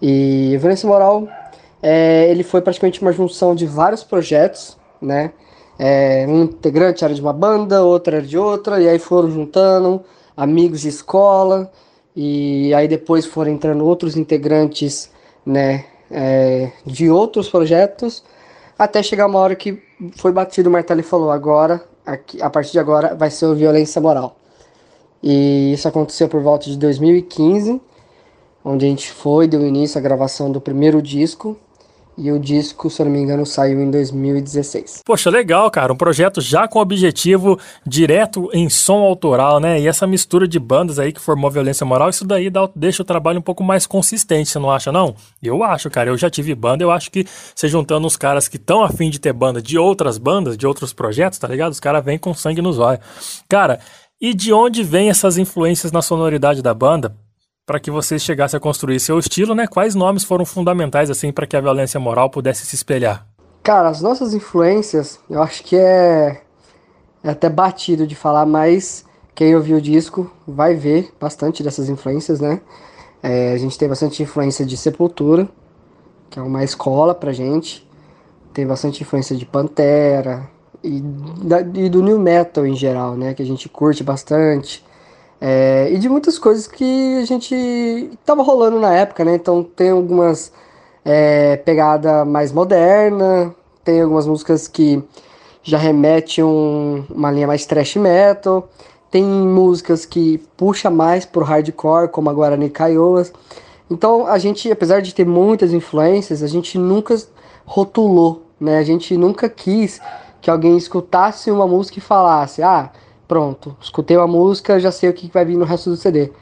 E 0.00 0.52
o 0.56 0.60
Violência 0.60 0.88
Moral 0.88 1.26
é, 1.82 2.30
ele 2.30 2.44
foi 2.44 2.60
praticamente 2.60 3.02
uma 3.02 3.12
junção 3.12 3.52
de 3.54 3.66
vários 3.66 4.04
projetos, 4.04 4.76
né? 5.00 5.32
É, 5.76 6.24
um 6.28 6.44
integrante 6.44 7.04
era 7.04 7.12
de 7.12 7.20
uma 7.20 7.32
banda, 7.32 7.82
outro 7.82 8.14
era 8.14 8.24
de 8.24 8.38
outra, 8.38 8.80
e 8.80 8.88
aí 8.88 8.98
foram 8.98 9.28
juntando 9.28 10.02
amigos 10.36 10.82
de 10.82 10.88
escola, 10.88 11.70
e 12.16 12.72
aí 12.74 12.88
depois 12.88 13.26
foram 13.26 13.52
entrando 13.52 13.84
outros 13.84 14.16
integrantes, 14.16 15.10
né? 15.44 15.84
é, 16.10 16.70
de 16.84 17.10
outros 17.10 17.48
projetos, 17.48 18.24
até 18.78 19.02
chegar 19.02 19.26
uma 19.26 19.38
hora 19.38 19.54
que 19.54 19.82
foi 20.16 20.32
batido 20.32 20.68
o 20.68 20.72
martelo 20.72 21.00
e 21.00 21.02
falou: 21.02 21.30
agora, 21.30 21.84
aqui, 22.04 22.40
a 22.40 22.50
partir 22.50 22.72
de 22.72 22.78
agora, 22.78 23.14
vai 23.14 23.30
ser 23.30 23.46
o 23.46 23.54
Violência 23.54 24.00
Moral. 24.00 24.36
E 25.22 25.72
isso 25.72 25.88
aconteceu 25.88 26.28
por 26.28 26.40
volta 26.42 26.66
de 26.66 26.76
2015, 26.78 27.80
onde 28.64 28.86
a 28.86 28.88
gente 28.88 29.10
foi, 29.10 29.48
deu 29.48 29.66
início 29.66 29.98
à 29.98 30.00
gravação 30.00 30.50
do 30.50 30.60
primeiro 30.60 31.00
disco. 31.00 31.56
E 32.18 32.32
o 32.32 32.38
disco, 32.38 32.88
se 32.88 33.02
eu 33.02 33.06
não 33.06 33.12
me 33.12 33.18
engano, 33.18 33.44
saiu 33.44 33.80
em 33.80 33.90
2016. 33.90 35.02
Poxa, 35.04 35.28
legal, 35.28 35.70
cara. 35.70 35.92
Um 35.92 35.96
projeto 35.96 36.40
já 36.40 36.66
com 36.66 36.78
objetivo 36.78 37.60
direto 37.86 38.48
em 38.54 38.70
som 38.70 39.00
autoral, 39.04 39.60
né? 39.60 39.78
E 39.78 39.86
essa 39.86 40.06
mistura 40.06 40.48
de 40.48 40.58
bandas 40.58 40.98
aí 40.98 41.12
que 41.12 41.20
formou 41.20 41.50
violência 41.50 41.84
moral, 41.84 42.08
isso 42.08 42.24
daí 42.24 42.48
dá, 42.48 42.68
deixa 42.74 43.02
o 43.02 43.04
trabalho 43.04 43.38
um 43.38 43.42
pouco 43.42 43.62
mais 43.62 43.86
consistente, 43.86 44.48
você 44.48 44.58
não 44.58 44.70
acha, 44.70 44.90
não? 44.90 45.14
Eu 45.42 45.62
acho, 45.62 45.90
cara. 45.90 46.08
Eu 46.08 46.16
já 46.16 46.30
tive 46.30 46.54
banda, 46.54 46.82
eu 46.82 46.90
acho 46.90 47.10
que 47.10 47.26
você 47.54 47.68
juntando 47.68 48.06
os 48.06 48.16
caras 48.16 48.48
que 48.48 48.56
estão 48.56 48.82
afim 48.82 49.10
de 49.10 49.18
ter 49.18 49.34
banda 49.34 49.60
de 49.60 49.76
outras 49.76 50.16
bandas, 50.16 50.56
de 50.56 50.66
outros 50.66 50.94
projetos, 50.94 51.38
tá 51.38 51.48
ligado? 51.48 51.72
Os 51.72 51.80
caras 51.80 52.02
vêm 52.02 52.18
com 52.18 52.32
sangue 52.32 52.62
nos 52.62 52.78
olhos. 52.78 53.00
Cara, 53.46 53.78
e 54.18 54.32
de 54.32 54.54
onde 54.54 54.82
vem 54.82 55.10
essas 55.10 55.36
influências 55.36 55.92
na 55.92 56.00
sonoridade 56.00 56.62
da 56.62 56.72
banda? 56.72 57.14
Para 57.66 57.80
que 57.80 57.90
vocês 57.90 58.22
chegassem 58.22 58.56
a 58.56 58.60
construir 58.60 59.00
seu 59.00 59.18
estilo, 59.18 59.52
né? 59.52 59.66
Quais 59.66 59.96
nomes 59.96 60.22
foram 60.22 60.44
fundamentais 60.44 61.10
assim 61.10 61.32
para 61.32 61.48
que 61.48 61.56
a 61.56 61.60
violência 61.60 61.98
moral 61.98 62.30
pudesse 62.30 62.64
se 62.64 62.76
espelhar? 62.76 63.26
Cara, 63.62 63.88
as 63.88 64.00
nossas 64.00 64.32
influências, 64.32 65.18
eu 65.28 65.42
acho 65.42 65.64
que 65.64 65.76
é, 65.76 66.42
é 67.24 67.30
até 67.30 67.48
batido 67.50 68.06
de 68.06 68.14
falar, 68.14 68.46
mas 68.46 69.04
quem 69.34 69.56
ouviu 69.56 69.78
o 69.78 69.80
disco 69.80 70.30
vai 70.46 70.76
ver 70.76 71.12
bastante 71.20 71.64
dessas 71.64 71.88
influências, 71.88 72.40
né? 72.40 72.60
É, 73.20 73.52
a 73.52 73.58
gente 73.58 73.76
tem 73.76 73.88
bastante 73.88 74.22
influência 74.22 74.64
de 74.64 74.76
Sepultura, 74.76 75.48
que 76.30 76.38
é 76.38 76.42
uma 76.42 76.62
escola 76.62 77.12
pra 77.12 77.32
gente. 77.32 77.84
Tem 78.52 78.64
bastante 78.64 79.02
influência 79.02 79.34
de 79.34 79.44
Pantera 79.44 80.48
e, 80.84 81.00
da, 81.00 81.60
e 81.60 81.88
do 81.88 82.00
New 82.00 82.20
Metal 82.20 82.64
em 82.64 82.76
geral, 82.76 83.16
né? 83.16 83.34
Que 83.34 83.42
a 83.42 83.46
gente 83.46 83.68
curte 83.68 84.04
bastante. 84.04 84.85
É, 85.40 85.88
e 85.92 85.98
de 85.98 86.08
muitas 86.08 86.38
coisas 86.38 86.66
que 86.66 87.18
a 87.18 87.24
gente 87.26 88.10
tava 88.24 88.42
rolando 88.42 88.80
na 88.80 88.94
época, 88.94 89.24
né? 89.24 89.34
Então 89.34 89.62
tem 89.62 89.90
algumas 89.90 90.52
é, 91.04 91.56
pegada 91.58 92.24
mais 92.24 92.52
moderna, 92.52 93.54
tem 93.84 94.00
algumas 94.00 94.26
músicas 94.26 94.66
que 94.66 95.02
já 95.62 95.78
remetem 95.78 96.42
um, 96.42 97.04
uma 97.10 97.30
linha 97.30 97.46
mais 97.46 97.66
thrash 97.66 97.96
metal, 97.96 98.68
tem 99.10 99.24
músicas 99.24 100.06
que 100.06 100.38
puxa 100.56 100.90
mais 100.90 101.24
pro 101.24 101.44
hardcore, 101.44 102.08
como 102.08 102.30
a 102.30 102.32
Guarani 102.32 102.70
Caioas. 102.70 103.32
Então 103.90 104.26
a 104.26 104.38
gente, 104.38 104.70
apesar 104.70 105.00
de 105.00 105.14
ter 105.14 105.26
muitas 105.26 105.72
influências, 105.72 106.42
a 106.42 106.46
gente 106.46 106.78
nunca 106.78 107.14
rotulou, 107.64 108.42
né? 108.58 108.78
A 108.78 108.82
gente 108.82 109.16
nunca 109.16 109.48
quis 109.48 110.00
que 110.40 110.50
alguém 110.50 110.76
escutasse 110.76 111.50
uma 111.50 111.66
música 111.66 111.98
e 111.98 112.02
falasse, 112.02 112.62
ah, 112.62 112.90
pronto, 113.26 113.76
escutei 113.80 114.16
uma 114.16 114.26
música, 114.26 114.80
já 114.80 114.90
sei 114.90 115.10
o 115.10 115.12
que 115.12 115.30
vai 115.32 115.44
vir 115.44 115.56
no 115.56 115.64
resto 115.64 115.90
do 115.90 115.96
CD. 115.96 116.32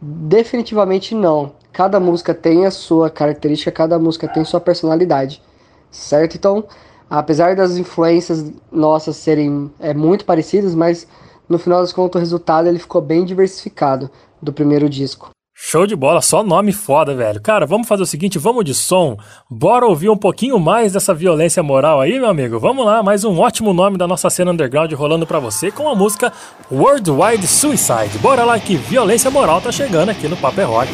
Definitivamente 0.00 1.14
não. 1.14 1.52
Cada 1.72 1.98
música 1.98 2.34
tem 2.34 2.66
a 2.66 2.70
sua 2.70 3.08
característica, 3.08 3.70
cada 3.70 3.98
música 3.98 4.28
tem 4.28 4.44
sua 4.44 4.60
personalidade, 4.60 5.42
certo? 5.90 6.36
Então, 6.36 6.64
apesar 7.08 7.56
das 7.56 7.76
influências 7.76 8.52
nossas 8.70 9.16
serem 9.16 9.70
é, 9.78 9.94
muito 9.94 10.24
parecidas, 10.24 10.74
mas 10.74 11.06
no 11.48 11.58
final 11.58 11.80
das 11.80 11.92
contas 11.92 12.18
o 12.20 12.22
resultado 12.22 12.68
ele 12.68 12.78
ficou 12.78 13.00
bem 13.00 13.24
diversificado 13.24 14.10
do 14.40 14.52
primeiro 14.52 14.88
disco. 14.88 15.30
Show 15.64 15.86
de 15.86 15.94
bola, 15.94 16.20
só 16.20 16.42
nome 16.42 16.72
foda, 16.72 17.14
velho. 17.14 17.40
Cara, 17.40 17.64
vamos 17.64 17.86
fazer 17.86 18.02
o 18.02 18.06
seguinte, 18.06 18.36
vamos 18.36 18.64
de 18.64 18.74
som. 18.74 19.16
Bora 19.48 19.86
ouvir 19.86 20.08
um 20.08 20.16
pouquinho 20.16 20.58
mais 20.58 20.92
dessa 20.92 21.14
violência 21.14 21.62
moral 21.62 22.00
aí, 22.00 22.18
meu 22.18 22.28
amigo. 22.28 22.58
Vamos 22.58 22.84
lá, 22.84 23.00
mais 23.00 23.24
um 23.24 23.38
ótimo 23.38 23.72
nome 23.72 23.96
da 23.96 24.08
nossa 24.08 24.28
cena 24.28 24.50
underground 24.50 24.92
rolando 24.92 25.24
pra 25.24 25.38
você 25.38 25.70
com 25.70 25.88
a 25.88 25.94
música 25.94 26.32
Worldwide 26.68 27.46
Suicide. 27.46 28.18
Bora 28.20 28.44
lá 28.44 28.58
que 28.58 28.74
violência 28.74 29.30
moral 29.30 29.60
tá 29.60 29.70
chegando 29.70 30.08
aqui 30.08 30.26
no 30.26 30.36
Paper 30.36 30.68
Rock. 30.68 30.90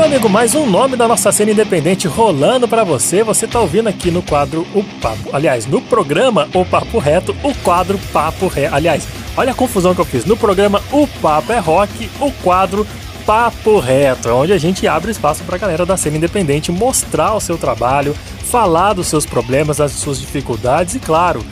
Meu 0.00 0.06
amigo, 0.06 0.30
mais 0.30 0.54
um 0.54 0.64
nome 0.64 0.96
da 0.96 1.06
nossa 1.06 1.30
cena 1.30 1.50
independente 1.50 2.08
rolando 2.08 2.66
pra 2.66 2.84
você. 2.84 3.22
Você 3.22 3.46
tá 3.46 3.60
ouvindo 3.60 3.86
aqui 3.86 4.10
no 4.10 4.22
quadro 4.22 4.66
O 4.74 4.82
Papo. 4.82 5.28
Aliás, 5.30 5.66
no 5.66 5.78
programa 5.82 6.48
O 6.54 6.64
Papo 6.64 6.98
Reto, 6.98 7.36
o 7.42 7.54
quadro 7.56 8.00
Papo 8.10 8.46
Reto. 8.46 8.74
Aliás, 8.74 9.06
olha 9.36 9.52
a 9.52 9.54
confusão 9.54 9.94
que 9.94 10.00
eu 10.00 10.04
fiz. 10.06 10.24
No 10.24 10.38
programa 10.38 10.82
O 10.90 11.06
Papo 11.06 11.52
é 11.52 11.58
Rock, 11.58 12.10
o 12.18 12.32
quadro 12.32 12.86
Papo 13.26 13.78
Reto, 13.78 14.30
é 14.30 14.32
onde 14.32 14.54
a 14.54 14.58
gente 14.58 14.88
abre 14.88 15.10
espaço 15.10 15.44
pra 15.44 15.58
galera 15.58 15.84
da 15.84 15.98
cena 15.98 16.16
independente 16.16 16.72
mostrar 16.72 17.34
o 17.34 17.40
seu 17.40 17.58
trabalho, 17.58 18.16
falar 18.44 18.94
dos 18.94 19.06
seus 19.06 19.26
problemas, 19.26 19.76
das 19.76 19.92
suas 19.92 20.18
dificuldades 20.18 20.94
e, 20.94 20.98
claro, 20.98 21.44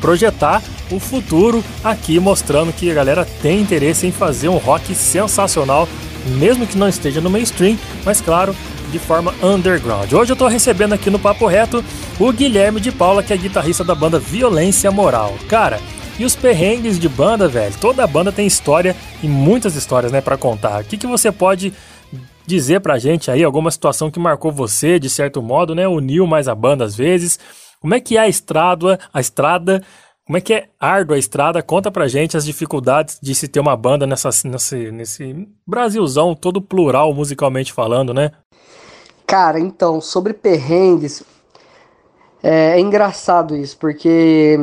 projetar 0.00 0.62
o 0.90 0.98
futuro 0.98 1.62
aqui, 1.84 2.18
mostrando 2.18 2.72
que 2.72 2.90
a 2.90 2.94
galera 2.94 3.28
tem 3.42 3.60
interesse 3.60 4.06
em 4.06 4.10
fazer 4.10 4.48
um 4.48 4.56
rock 4.56 4.94
sensacional, 4.94 5.86
mesmo 6.26 6.66
que 6.66 6.78
não 6.78 6.88
esteja 6.88 7.20
no 7.20 7.30
mainstream, 7.30 7.78
mas 8.04 8.20
claro, 8.20 8.54
de 8.90 8.98
forma 8.98 9.34
underground. 9.42 10.12
Hoje 10.12 10.32
eu 10.32 10.36
tô 10.36 10.48
recebendo 10.48 10.92
aqui 10.92 11.10
no 11.10 11.18
Papo 11.18 11.46
Reto 11.46 11.84
o 12.18 12.32
Guilherme 12.32 12.80
de 12.80 12.92
Paula, 12.92 13.22
que 13.22 13.32
é 13.32 13.36
guitarrista 13.36 13.84
da 13.84 13.94
banda 13.94 14.18
Violência 14.18 14.90
Moral. 14.90 15.34
Cara, 15.48 15.80
e 16.18 16.24
os 16.24 16.36
perrengues 16.36 16.98
de 16.98 17.08
banda, 17.08 17.48
velho? 17.48 17.74
Toda 17.80 18.06
banda 18.06 18.30
tem 18.30 18.46
história 18.46 18.94
e 19.22 19.26
muitas 19.26 19.74
histórias, 19.74 20.12
né, 20.12 20.20
para 20.20 20.36
contar. 20.36 20.82
O 20.82 20.84
que, 20.84 20.98
que 20.98 21.06
você 21.06 21.32
pode 21.32 21.72
dizer 22.46 22.80
pra 22.80 22.98
gente 22.98 23.30
aí 23.30 23.44
alguma 23.44 23.70
situação 23.70 24.10
que 24.10 24.18
marcou 24.18 24.50
você 24.50 24.98
de 24.98 25.08
certo 25.08 25.40
modo, 25.40 25.74
né? 25.74 25.86
Uniu 25.86 26.26
mais 26.26 26.48
a 26.48 26.54
banda 26.54 26.84
às 26.84 26.96
vezes. 26.96 27.38
Como 27.80 27.94
é 27.94 28.00
que 28.00 28.16
é 28.16 28.20
a 28.20 28.28
estrada, 28.28 28.98
a 29.14 29.20
estrada? 29.20 29.82
Como 30.30 30.38
é 30.38 30.40
que 30.40 30.54
é 30.54 30.68
árdua 30.78 31.16
a 31.16 31.18
estrada? 31.18 31.60
Conta 31.60 31.90
pra 31.90 32.06
gente 32.06 32.36
as 32.36 32.44
dificuldades 32.44 33.18
de 33.20 33.34
se 33.34 33.48
ter 33.48 33.58
uma 33.58 33.76
banda 33.76 34.06
nessa, 34.06 34.30
nesse, 34.44 34.92
nesse 34.92 35.48
Brasilzão 35.66 36.36
todo 36.36 36.62
plural 36.62 37.12
musicalmente 37.12 37.72
falando, 37.72 38.14
né? 38.14 38.30
Cara, 39.26 39.58
então, 39.58 40.00
sobre 40.00 40.32
perrengues, 40.32 41.24
é, 42.40 42.76
é 42.76 42.80
engraçado 42.80 43.56
isso, 43.56 43.76
porque 43.76 44.56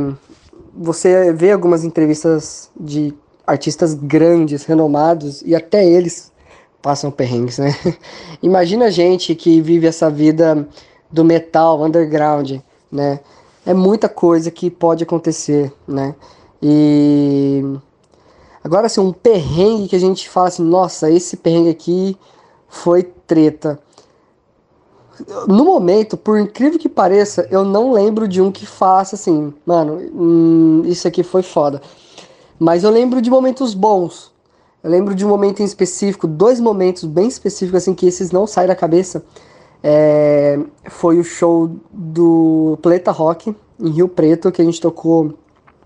você 0.73 1.33
vê 1.33 1.51
algumas 1.51 1.83
entrevistas 1.83 2.71
de 2.79 3.13
artistas 3.45 3.93
grandes, 3.93 4.63
renomados, 4.63 5.41
e 5.41 5.53
até 5.53 5.85
eles 5.85 6.31
passam 6.81 7.11
perrengues, 7.11 7.57
né? 7.57 7.75
Imagina 8.41 8.85
a 8.85 8.89
gente 8.89 9.35
que 9.35 9.59
vive 9.59 9.85
essa 9.85 10.09
vida 10.09 10.65
do 11.11 11.25
metal 11.25 11.83
underground, 11.83 12.53
né? 12.89 13.19
É 13.67 13.73
muita 13.73 14.07
coisa 14.07 14.49
que 14.49 14.71
pode 14.71 15.03
acontecer, 15.03 15.73
né? 15.85 16.15
E 16.61 17.61
agora 18.63 18.85
assim, 18.85 19.01
um 19.01 19.11
perrengue 19.11 19.89
que 19.89 19.95
a 19.97 19.99
gente 19.99 20.29
fala 20.29 20.47
assim, 20.47 20.63
nossa, 20.63 21.11
esse 21.11 21.35
perrengue 21.35 21.69
aqui 21.69 22.17
foi 22.69 23.03
treta. 23.03 23.77
No 25.49 25.65
momento, 25.65 26.15
por 26.15 26.39
incrível 26.39 26.79
que 26.79 26.87
pareça, 26.87 27.45
eu 27.51 27.65
não 27.65 27.91
lembro 27.91 28.25
de 28.25 28.41
um 28.41 28.53
que 28.53 28.65
faça 28.65 29.15
assim, 29.15 29.53
mano, 29.65 29.99
hum, 30.13 30.83
isso 30.85 31.05
aqui 31.05 31.21
foi 31.21 31.43
foda. 31.43 31.81
Mas 32.57 32.85
eu 32.85 32.89
lembro 32.89 33.21
de 33.21 33.29
momentos 33.29 33.73
bons. 33.73 34.31
Eu 34.81 34.89
lembro 34.89 35.13
de 35.13 35.25
um 35.25 35.27
momento 35.27 35.61
em 35.61 35.65
específico, 35.65 36.25
dois 36.25 36.61
momentos 36.61 37.03
bem 37.03 37.27
específicos, 37.27 37.83
assim, 37.83 37.93
que 37.93 38.05
esses 38.05 38.31
não 38.31 38.47
saem 38.47 38.69
da 38.69 38.75
cabeça. 38.75 39.25
É, 39.83 40.59
foi 40.89 41.19
o 41.19 41.23
show 41.23 41.69
do 41.91 42.77
Planeta 42.81 43.11
Rock 43.11 43.55
em 43.79 43.89
Rio 43.89 44.07
Preto, 44.07 44.51
que 44.51 44.61
a 44.61 44.65
gente 44.65 44.81
tocou 44.81 45.33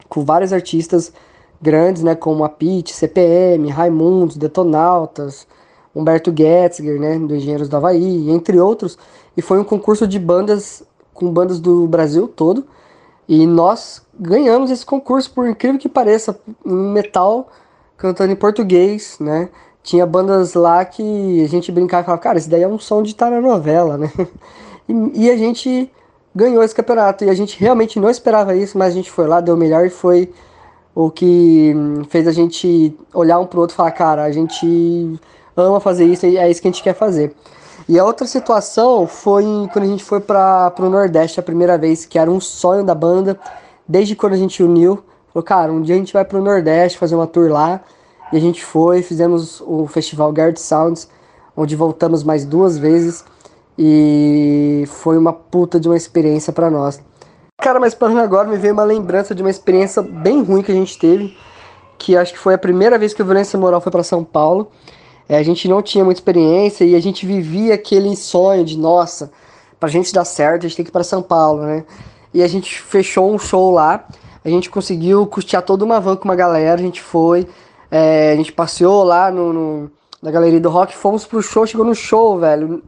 com 0.07 0.23
vários 0.23 0.53
artistas 0.53 1.13
grandes, 1.61 2.01
né, 2.01 2.15
como 2.15 2.43
a 2.43 2.49
Pete, 2.49 2.93
CPM, 2.93 3.69
Raimundos, 3.69 4.35
Detonautas, 4.35 5.47
Humberto 5.95 6.33
Getzger, 6.35 6.99
né, 6.99 7.19
do 7.19 7.35
Engenheiros 7.35 7.69
do 7.69 7.77
Havaí, 7.77 8.29
entre 8.29 8.59
outros. 8.59 8.97
E 9.37 9.41
foi 9.41 9.59
um 9.59 9.63
concurso 9.63 10.07
de 10.07 10.17
bandas 10.17 10.83
com 11.13 11.31
bandas 11.31 11.59
do 11.59 11.87
Brasil 11.87 12.27
todo. 12.27 12.65
E 13.27 13.45
nós 13.45 14.01
ganhamos 14.19 14.71
esse 14.71 14.85
concurso, 14.85 15.31
por 15.31 15.47
incrível 15.47 15.79
que 15.79 15.87
pareça, 15.87 16.39
em 16.65 16.73
metal, 16.73 17.49
cantando 17.95 18.31
em 18.31 18.35
português, 18.35 19.17
né? 19.19 19.49
Tinha 19.83 20.05
bandas 20.05 20.53
lá 20.53 20.85
que 20.85 21.43
a 21.43 21.47
gente 21.47 21.71
brincava 21.71 22.03
e 22.03 22.05
falava, 22.05 22.21
cara, 22.21 22.37
esse 22.37 22.49
daí 22.49 22.63
é 22.63 22.67
um 22.67 22.77
som 22.77 23.01
de 23.01 23.11
estar 23.11 23.31
na 23.31 23.41
novela, 23.41 23.97
né? 23.97 24.11
E, 24.89 25.25
e 25.25 25.31
a 25.31 25.37
gente 25.37 25.89
ganhou 26.35 26.63
esse 26.63 26.75
campeonato. 26.75 27.23
E 27.23 27.29
a 27.29 27.33
gente 27.33 27.59
realmente 27.59 27.99
não 27.99 28.09
esperava 28.09 28.55
isso, 28.55 28.77
mas 28.77 28.89
a 28.89 28.95
gente 28.95 29.11
foi 29.11 29.27
lá, 29.27 29.39
deu 29.39 29.55
o 29.55 29.57
melhor 29.57 29.85
e 29.85 29.89
foi 29.89 30.33
o 30.93 31.09
que 31.09 31.73
hum, 31.75 32.03
fez 32.09 32.27
a 32.27 32.31
gente 32.31 32.95
olhar 33.13 33.39
um 33.39 33.45
pro 33.45 33.61
outro 33.61 33.73
e 33.73 33.77
falar, 33.77 33.91
cara, 33.91 34.23
a 34.23 34.31
gente 34.31 35.19
ama 35.55 35.79
fazer 35.79 36.05
isso 36.05 36.25
e 36.25 36.37
é 36.37 36.49
isso 36.49 36.61
que 36.61 36.67
a 36.67 36.71
gente 36.71 36.83
quer 36.83 36.93
fazer. 36.93 37.33
E 37.87 37.97
a 37.99 38.05
outra 38.05 38.27
situação 38.27 39.07
foi 39.07 39.43
quando 39.73 39.85
a 39.85 39.87
gente 39.87 40.03
foi 40.03 40.19
para 40.19 40.73
o 40.79 40.89
Nordeste 40.89 41.39
a 41.39 41.43
primeira 41.43 41.77
vez, 41.77 42.05
que 42.05 42.17
era 42.17 42.29
um 42.29 42.39
sonho 42.39 42.83
da 42.83 42.95
banda, 42.95 43.39
desde 43.87 44.15
quando 44.15 44.33
a 44.33 44.37
gente 44.37 44.61
uniu. 44.63 45.03
Falou, 45.33 45.43
cara, 45.43 45.71
um 45.71 45.81
dia 45.81 45.95
a 45.95 45.97
gente 45.97 46.13
vai 46.13 46.23
pro 46.23 46.41
Nordeste 46.41 46.97
fazer 46.97 47.15
uma 47.15 47.27
tour 47.27 47.49
lá. 47.49 47.81
E 48.31 48.37
a 48.37 48.39
gente 48.39 48.63
foi, 48.63 49.01
fizemos 49.01 49.61
o 49.61 49.87
festival 49.87 50.31
Guard 50.31 50.57
Sounds, 50.57 51.09
onde 51.55 51.75
voltamos 51.75 52.23
mais 52.23 52.45
duas 52.45 52.77
vezes. 52.77 53.25
E 53.77 54.83
foi 54.87 55.17
uma 55.17 55.33
puta 55.33 55.79
de 55.79 55.87
uma 55.87 55.97
experiência 55.97 56.53
para 56.53 56.69
nós. 56.69 57.01
Cara, 57.57 57.79
mas 57.79 57.93
falando 57.93 58.19
agora, 58.19 58.47
me 58.47 58.57
veio 58.57 58.73
uma 58.73 58.83
lembrança 58.83 59.35
de 59.35 59.41
uma 59.41 59.49
experiência 59.49 60.01
bem 60.01 60.43
ruim 60.43 60.61
que 60.61 60.71
a 60.71 60.75
gente 60.75 60.97
teve. 60.97 61.37
Que 61.97 62.17
acho 62.17 62.33
que 62.33 62.39
foi 62.39 62.53
a 62.53 62.57
primeira 62.57 62.97
vez 62.97 63.13
que 63.13 63.21
o 63.21 63.25
Violência 63.25 63.59
Moral 63.59 63.81
foi 63.81 63.91
para 63.91 64.03
São 64.03 64.23
Paulo. 64.23 64.71
É, 65.29 65.37
a 65.37 65.43
gente 65.43 65.67
não 65.67 65.81
tinha 65.81 66.03
muita 66.03 66.19
experiência 66.19 66.83
e 66.83 66.95
a 66.95 66.99
gente 66.99 67.25
vivia 67.25 67.73
aquele 67.75 68.15
sonho 68.17 68.65
de, 68.65 68.77
nossa, 68.77 69.31
pra 69.79 69.87
gente 69.87 70.11
dar 70.11 70.25
certo, 70.25 70.65
a 70.65 70.67
gente 70.67 70.75
tem 70.75 70.83
que 70.83 70.89
ir 70.89 70.91
pra 70.91 71.03
São 71.03 71.21
Paulo, 71.21 71.63
né? 71.63 71.85
E 72.33 72.43
a 72.43 72.47
gente 72.47 72.81
fechou 72.81 73.33
um 73.33 73.39
show 73.39 73.71
lá, 73.71 74.05
a 74.43 74.49
gente 74.49 74.69
conseguiu 74.69 75.25
custear 75.25 75.63
toda 75.63 75.85
uma 75.85 75.99
van 75.99 76.17
com 76.17 76.25
uma 76.25 76.35
galera, 76.35 76.79
a 76.79 76.83
gente 76.83 77.01
foi, 77.01 77.47
é, 77.91 78.31
a 78.31 78.35
gente 78.37 78.51
passeou 78.53 79.03
lá 79.03 79.29
no, 79.29 79.53
no- 79.53 79.91
na 80.23 80.31
galeria 80.31 80.59
do 80.59 80.69
rock, 80.69 80.95
fomos 80.95 81.25
pro 81.25 81.41
show, 81.41 81.65
chegou 81.67 81.85
no 81.85 81.95
show, 81.95 82.39
velho. 82.39 82.83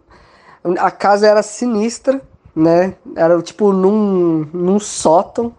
A 0.80 0.90
casa 0.92 1.28
era 1.28 1.44
sinistra, 1.44 2.22
né? 2.56 2.96
Era 3.16 3.42
tipo 3.42 3.74
num, 3.74 4.48
num 4.54 4.80
sótão. 4.80 5.54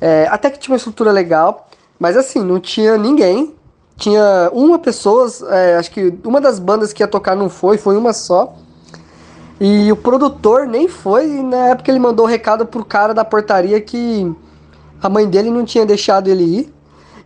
É, 0.00 0.26
até 0.30 0.50
que 0.50 0.58
tinha 0.58 0.72
uma 0.74 0.76
estrutura 0.76 1.10
legal, 1.10 1.68
mas 1.98 2.16
assim, 2.16 2.40
não 2.40 2.60
tinha 2.60 2.98
ninguém. 2.98 3.54
Tinha 3.96 4.50
uma 4.52 4.78
pessoa, 4.78 5.26
é, 5.48 5.76
acho 5.76 5.90
que 5.90 6.12
uma 6.24 6.38
das 6.40 6.58
bandas 6.58 6.92
que 6.92 7.02
ia 7.02 7.08
tocar 7.08 7.34
não 7.34 7.48
foi, 7.48 7.78
foi 7.78 7.96
uma 7.96 8.12
só. 8.12 8.54
E 9.58 9.90
o 9.90 9.96
produtor 9.96 10.66
nem 10.66 10.86
foi, 10.86 11.26
e 11.26 11.42
na 11.42 11.68
época 11.68 11.90
ele 11.90 11.98
mandou 11.98 12.26
o 12.26 12.28
recado 12.28 12.66
pro 12.66 12.84
cara 12.84 13.14
da 13.14 13.24
portaria 13.24 13.80
que 13.80 14.30
a 15.02 15.08
mãe 15.08 15.26
dele 15.26 15.50
não 15.50 15.64
tinha 15.64 15.86
deixado 15.86 16.28
ele 16.28 16.42
ir. 16.44 16.74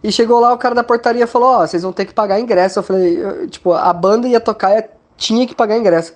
E 0.03 0.11
chegou 0.11 0.41
lá, 0.41 0.53
o 0.53 0.59
cara 0.59 0.75
da 0.75 0.83
portaria 0.83 1.27
falou, 1.27 1.49
ó, 1.49 1.67
vocês 1.67 1.83
vão 1.83 1.93
ter 1.93 2.07
que 2.07 2.15
pagar 2.15 2.41
ingresso. 2.41 2.79
Eu 2.79 2.83
falei, 2.83 3.47
tipo, 3.49 3.73
a 3.73 3.93
banda 3.93 4.27
ia 4.29 4.41
tocar, 4.41 4.71
ia- 4.75 4.89
tinha 5.17 5.47
que 5.47 5.55
pagar 5.55 5.77
ingresso. 5.77 6.15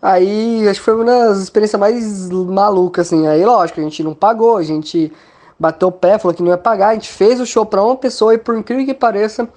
Aí, 0.00 0.66
acho 0.68 0.80
que 0.80 0.84
foi 0.84 0.94
uma 0.94 1.04
das 1.04 1.38
experiências 1.38 1.78
mais 1.78 2.30
malucas, 2.30 3.06
assim. 3.08 3.26
Aí, 3.26 3.44
lógico, 3.44 3.80
a 3.80 3.82
gente 3.82 4.02
não 4.02 4.14
pagou, 4.14 4.56
a 4.56 4.62
gente 4.62 5.12
bateu 5.58 5.88
o 5.88 5.92
pé, 5.92 6.18
falou 6.18 6.34
que 6.34 6.42
não 6.42 6.50
ia 6.50 6.58
pagar, 6.58 6.90
a 6.90 6.94
gente 6.94 7.08
fez 7.10 7.40
o 7.40 7.46
show 7.46 7.66
pra 7.66 7.82
uma 7.82 7.96
pessoa 7.96 8.32
e, 8.32 8.38
por 8.38 8.56
incrível 8.56 8.86
que 8.86 8.94
pareça, 8.94 9.48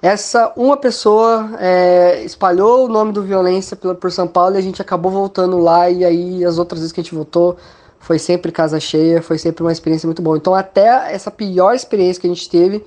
essa 0.00 0.52
uma 0.56 0.76
pessoa 0.76 1.50
é, 1.58 2.22
espalhou 2.22 2.84
o 2.86 2.88
nome 2.88 3.12
do 3.12 3.22
Violência 3.22 3.76
por 3.76 4.12
São 4.12 4.28
Paulo 4.28 4.54
e 4.54 4.58
a 4.58 4.62
gente 4.62 4.80
acabou 4.80 5.10
voltando 5.10 5.58
lá. 5.58 5.90
E 5.90 6.04
aí, 6.04 6.44
as 6.44 6.56
outras 6.58 6.80
vezes 6.80 6.92
que 6.92 7.00
a 7.00 7.02
gente 7.02 7.14
voltou, 7.14 7.56
foi 8.08 8.18
sempre 8.18 8.50
casa 8.50 8.80
cheia, 8.80 9.20
foi 9.20 9.36
sempre 9.36 9.62
uma 9.62 9.70
experiência 9.70 10.06
muito 10.06 10.22
boa. 10.22 10.38
Então, 10.38 10.54
até 10.54 11.12
essa 11.12 11.30
pior 11.30 11.74
experiência 11.74 12.22
que 12.22 12.26
a 12.26 12.32
gente 12.32 12.48
teve, 12.48 12.82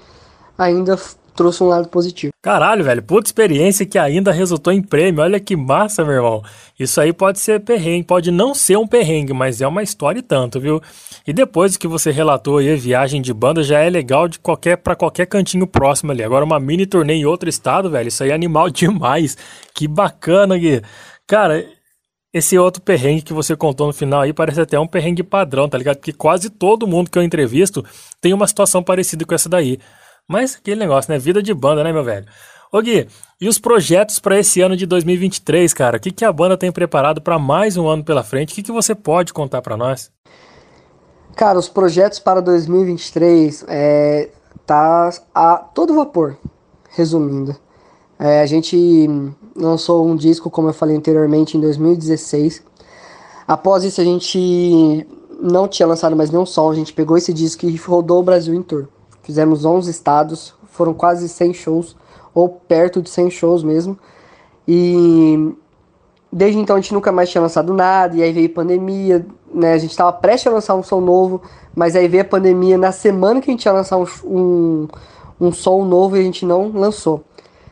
ainda 0.58 0.98
trouxe 1.36 1.62
um 1.62 1.68
lado 1.68 1.90
positivo. 1.90 2.34
Caralho, 2.42 2.84
velho, 2.84 3.04
puta 3.04 3.28
experiência 3.28 3.86
que 3.86 4.00
ainda 4.00 4.32
resultou 4.32 4.74
em 4.74 4.82
prêmio. 4.82 5.22
Olha 5.22 5.40
que 5.40 5.56
massa, 5.56 6.04
meu 6.04 6.16
irmão. 6.16 6.44
Isso 6.80 7.00
aí 7.00 7.14
pode 7.14 7.40
ser 7.40 7.60
perrengue, 7.60 8.04
pode 8.04 8.32
não 8.32 8.56
ser 8.56 8.80
um 8.80 8.88
perrengue, 8.88 9.32
mas 9.32 9.62
é 9.62 9.68
uma 9.68 9.84
história 9.84 10.18
e 10.18 10.24
tanto, 10.24 10.60
viu? 10.60 10.82
E 11.28 11.32
depois 11.32 11.78
que 11.78 11.88
você 11.88 12.10
relatou 12.10 12.58
aí 12.58 12.74
a 12.74 12.76
viagem 12.76 13.22
de 13.22 13.32
banda, 13.32 13.62
já 13.62 13.78
é 13.78 13.92
legal 13.92 14.28
de 14.28 14.40
qualquer 14.40 14.78
para 14.78 14.96
qualquer 14.96 15.28
cantinho 15.28 15.68
próximo 15.68 16.12
ali. 16.12 16.24
Agora 16.24 16.44
uma 16.44 16.60
mini 16.60 16.88
turnê 16.88 17.14
em 17.14 17.26
outro 17.28 17.48
estado, 17.48 17.92
velho, 17.92 18.08
isso 18.08 18.24
aí 18.24 18.32
é 18.32 18.34
animal 18.34 18.72
demais. 18.74 19.38
Que 19.76 19.88
bacana, 19.88 20.58
Gui. 20.58 20.82
Cara, 21.28 21.64
esse 22.34 22.58
outro 22.58 22.82
perrengue 22.82 23.22
que 23.22 23.34
você 23.34 23.56
contou 23.56 23.88
no 23.88 23.94
final 23.94 24.22
aí 24.22 24.32
parece 24.32 24.62
até 24.62 24.80
um 24.80 24.88
perrengue 24.88 25.24
padrão, 25.24 25.68
tá 25.68 25.78
ligado? 25.78 25.98
Porque 25.98 26.14
quase 26.14 26.50
todo 26.50 26.88
mundo 26.88 27.10
que 27.10 27.18
eu 27.18 27.24
entrevisto 27.24 27.84
tem 28.22 28.34
uma 28.34 28.48
situação 28.48 28.82
parecida 28.82 29.26
com 29.26 29.36
essa 29.36 29.50
daí. 29.50 29.78
Mas 30.28 30.56
aquele 30.56 30.80
negócio, 30.80 31.12
né? 31.12 31.20
Vida 31.20 31.44
de 31.44 31.54
banda, 31.54 31.84
né, 31.84 31.92
meu 31.92 32.04
velho? 32.04 32.26
Ô 32.72 32.82
Gui, 32.82 33.06
e 33.40 33.50
os 33.50 33.60
projetos 33.60 34.18
para 34.18 34.40
esse 34.40 34.62
ano 34.62 34.78
de 34.78 34.86
2023, 34.86 35.74
cara? 35.74 35.98
O 35.98 36.00
que, 36.00 36.10
que 36.10 36.24
a 36.24 36.32
banda 36.32 36.58
tem 36.58 36.72
preparado 36.72 37.22
para 37.22 37.38
mais 37.38 37.76
um 37.76 37.86
ano 37.86 38.04
pela 38.04 38.24
frente? 38.24 38.54
O 38.54 38.56
que, 38.56 38.64
que 38.64 38.72
você 38.72 38.96
pode 38.96 39.34
contar 39.34 39.62
para 39.62 39.76
nós? 39.76 40.10
Cara, 41.36 41.60
os 41.60 41.68
projetos 41.68 42.18
para 42.20 42.42
2023 42.42 43.66
é, 43.68 44.30
tá 44.66 45.10
a 45.36 45.58
todo 45.58 45.94
vapor, 45.94 46.38
resumindo. 46.92 47.58
É, 48.18 48.42
a 48.42 48.46
gente 48.46 49.10
lançou 49.56 50.06
um 50.06 50.16
disco, 50.16 50.50
como 50.50 50.70
eu 50.70 50.74
falei 50.74 50.96
anteriormente, 50.96 51.58
em 51.58 51.62
2016. 51.62 52.64
Após 53.48 53.84
isso, 53.84 54.00
a 54.00 54.04
gente 54.04 55.08
não 55.42 55.68
tinha 55.68 55.88
lançado 55.88 56.16
mais 56.16 56.30
nenhum 56.30 56.46
som. 56.46 56.70
A 56.72 56.76
gente 56.76 56.94
pegou 56.94 57.18
esse 57.18 57.34
disco 57.34 57.66
e 57.66 57.76
rodou 57.76 58.20
o 58.20 58.24
Brasil 58.24 58.54
em 58.54 58.62
tour. 58.62 58.88
Fizemos 59.24 59.66
11 59.66 59.90
estados, 59.90 60.54
foram 60.72 60.94
quase 60.94 61.28
100 61.28 61.54
shows, 61.54 61.96
ou 62.34 62.50
perto 62.50 63.02
de 63.02 63.10
100 63.10 63.32
shows 63.32 63.64
mesmo. 63.64 63.98
E 64.68 65.54
desde 66.32 66.60
então 66.60 66.76
a 66.76 66.80
gente 66.80 66.94
nunca 66.94 67.12
mais 67.12 67.30
tinha 67.30 67.42
lançado 67.42 67.74
nada, 67.74 68.16
e 68.16 68.24
aí 68.24 68.32
veio 68.32 68.50
pandemia, 68.50 69.26
né? 69.54 69.74
A 69.74 69.78
gente 69.78 69.92
estava 69.92 70.14
prestes 70.14 70.48
a 70.48 70.52
lançar 70.56 70.76
um 70.76 70.84
som 70.84 71.02
novo, 71.02 71.42
mas 71.76 71.96
aí 71.96 72.08
veio 72.08 72.22
a 72.22 72.26
pandemia 72.26 72.78
na 72.78 72.92
semana 72.92 73.42
que 73.42 73.50
a 73.50 73.54
gente 73.54 73.66
ia 73.66 73.74
lançar 73.74 73.98
um, 73.98 74.06
um, 74.24 74.88
um 75.40 75.52
som 75.52 75.84
novo 75.84 76.16
e 76.16 76.20
a 76.22 76.24
gente 76.24 76.46
não 76.46 76.72
lançou. 76.72 77.24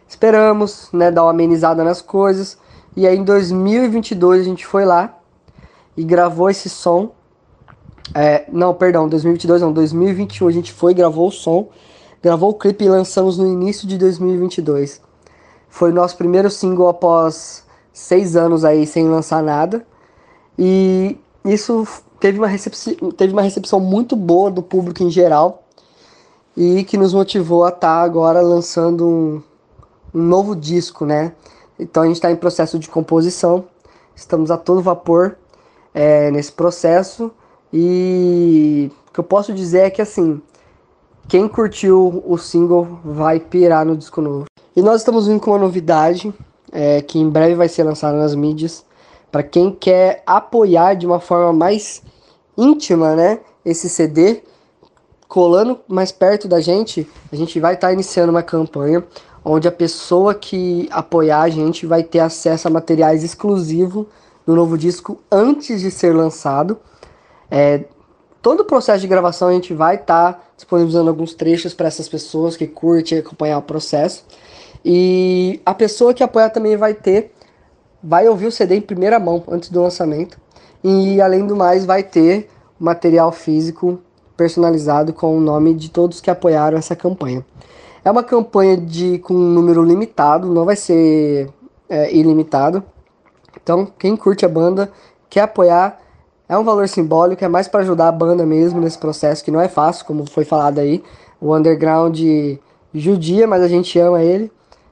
Esperamos, 0.10 0.90
né, 0.92 1.12
dar 1.12 1.22
uma 1.22 1.30
amenizada 1.30 1.84
nas 1.84 2.02
coisas, 2.02 2.58
e 2.98 3.06
aí 3.06 3.16
em 3.16 3.24
2022 3.24 4.42
a 4.42 4.44
gente 4.44 4.66
foi 4.66 4.84
lá 4.84 5.16
e 5.96 6.04
gravou 6.04 6.50
esse 6.50 6.68
som. 6.68 7.12
É, 8.16 8.44
não, 8.52 8.74
perdão, 8.74 9.08
2022 9.08 9.62
não, 9.62 9.72
2021 9.72 10.48
a 10.48 10.52
gente 10.52 10.74
foi, 10.74 10.96
gravou 10.96 11.28
o 11.28 11.32
som, 11.32 11.70
gravou 12.24 12.50
o 12.50 12.54
clipe 12.56 12.84
e 12.86 12.90
lançamos 12.90 13.38
no 13.38 13.46
início 13.46 13.88
de 13.88 14.00
2022. 14.00 15.00
Foi 15.70 15.92
o 15.92 15.94
nosso 15.94 16.18
primeiro 16.18 16.50
single 16.50 16.90
após 16.90 17.64
seis 17.94 18.36
anos 18.36 18.66
aí 18.66 18.88
sem 18.88 19.08
lançar 19.08 19.44
nada. 19.44 19.86
E 20.58 21.20
isso 21.46 21.88
teve 22.20 22.40
uma, 22.40 22.48
recepci 22.48 22.98
teve 23.16 23.32
uma 23.32 23.44
recepção 23.44 23.80
muito 23.80 24.16
boa 24.16 24.50
do 24.50 24.64
público 24.64 25.04
em 25.04 25.12
geral. 25.12 25.66
E 26.58 26.84
que 26.84 26.98
nos 26.98 27.14
motivou 27.14 27.64
a 27.64 27.70
estar 27.70 28.02
agora 28.02 28.42
lançando 28.42 29.08
um, 29.08 29.42
um 30.14 30.22
novo 30.22 30.56
disco, 30.56 31.06
né? 31.06 31.34
Então 31.80 32.04
a 32.04 32.06
gente 32.06 32.16
está 32.16 32.32
em 32.32 32.36
processo 32.36 32.78
de 32.78 32.90
composição. 32.90 33.66
Estamos 34.16 34.52
a 34.52 34.58
todo 34.58 34.82
vapor 34.82 35.38
é, 35.94 36.30
nesse 36.32 36.52
processo. 36.52 37.32
E 37.72 38.92
o 39.08 39.14
que 39.14 39.20
eu 39.20 39.24
posso 39.24 39.54
dizer 39.54 39.80
é 39.80 39.90
que 39.90 40.02
assim, 40.02 40.42
quem 41.28 41.48
curtiu 41.48 42.24
o 42.26 42.38
single 42.38 43.00
vai 43.04 43.40
pirar 43.40 43.86
no 43.86 43.96
disco 43.96 44.22
novo. 44.22 44.46
E 44.76 44.82
nós 44.82 45.02
estamos 45.02 45.28
vindo 45.28 45.40
com 45.40 45.52
uma 45.52 45.60
novidade 45.60 46.34
é, 46.72 47.02
que 47.02 47.20
em 47.20 47.30
breve 47.30 47.56
vai 47.56 47.68
ser 47.68 47.84
lançada 47.84 48.18
nas 48.18 48.36
mídias. 48.36 48.86
Para 49.32 49.44
quem 49.44 49.72
quer 49.72 50.24
apoiar 50.26 50.96
de 50.96 51.06
uma 51.06 51.20
forma 51.20 51.54
mais 51.54 52.02
íntima, 52.58 53.16
né, 53.16 53.40
esse 53.64 53.88
CD, 53.88 54.42
colando 55.28 55.80
mais 55.88 56.12
perto 56.12 56.48
da 56.48 56.60
gente, 56.60 57.08
a 57.32 57.36
gente 57.36 57.60
vai 57.60 57.76
estar 57.76 57.94
iniciando 57.94 58.32
uma 58.32 58.42
campanha 58.42 59.06
onde 59.44 59.68
a 59.68 59.72
pessoa 59.72 60.34
que 60.34 60.88
apoiar 60.92 61.42
a 61.42 61.50
gente 61.50 61.86
vai 61.86 62.04
ter 62.04 62.20
acesso 62.20 62.68
a 62.68 62.72
materiais 62.72 63.24
exclusivos 63.24 64.06
do 64.46 64.56
novo 64.56 64.78
disco 64.78 65.20
antes 65.32 65.82
de 65.82 65.92
ser 65.92 66.16
lançado. 66.16 66.78
É, 67.50 67.86
todo 68.42 68.62
o 68.62 68.66
processo 68.66 69.02
de 69.02 69.08
gravação 69.08 69.48
a 69.48 69.54
gente 69.54 69.74
vai 69.74 69.96
estar 69.96 70.52
disponibilizando 70.56 71.10
alguns 71.10 71.34
trechos 71.34 71.74
para 71.74 71.88
essas 71.88 72.10
pessoas 72.10 72.58
que 72.58 72.68
curtem 72.68 73.20
acompanhar 73.20 73.58
o 73.58 73.62
processo. 73.62 74.26
E 74.84 75.62
a 75.66 75.74
pessoa 75.74 76.14
que 76.14 76.24
apoiar 76.24 76.50
também 76.50 76.78
vai 76.78 76.94
ter, 76.94 77.34
vai 78.04 78.28
ouvir 78.28 78.48
o 78.48 78.52
CD 78.52 78.76
em 78.76 78.82
primeira 78.82 79.20
mão 79.20 79.44
antes 79.48 79.70
do 79.70 79.82
lançamento. 79.82 80.40
E 80.84 81.22
além 81.22 81.46
do 81.46 81.56
mais, 81.56 81.86
vai 81.86 82.04
ter 82.04 82.50
material 82.80 83.32
físico 83.32 84.00
personalizado 84.38 85.12
com 85.12 85.38
o 85.38 85.42
nome 85.42 85.74
de 85.74 85.90
todos 85.90 86.22
que 86.22 86.30
apoiaram 86.30 86.78
essa 86.78 86.96
campanha. 86.96 87.46
É 88.04 88.10
uma 88.12 88.24
campanha 88.24 88.78
de 88.78 89.20
com 89.20 89.34
um 89.34 89.50
número 89.50 89.84
limitado, 89.84 90.48
não 90.54 90.66
vai 90.66 90.76
ser 90.76 91.50
é, 91.90 92.14
ilimitado. 92.16 92.84
Então, 93.62 93.86
quem 93.98 94.16
curte 94.16 94.46
a 94.46 94.50
banda, 94.50 94.92
quer 95.30 95.42
apoiar, 95.42 96.00
é 96.48 96.58
um 96.58 96.64
valor 96.64 96.88
simbólico, 96.88 97.44
é 97.44 97.48
mais 97.48 97.68
para 97.68 97.82
ajudar 97.82 98.08
a 98.08 98.12
banda 98.12 98.46
mesmo 98.46 98.80
nesse 98.80 98.98
processo, 98.98 99.44
que 99.44 99.52
não 99.52 99.62
é 99.62 99.68
fácil, 99.68 100.06
como 100.06 100.26
foi 100.30 100.46
falado 100.46 100.80
aí. 100.80 101.04
O 101.40 101.56
underground 101.56 102.20
judia, 102.94 103.48
mas 103.48 103.62
a 103.62 103.68
gente 103.68 103.98
ama 104.00 104.22
ele, 104.22 104.52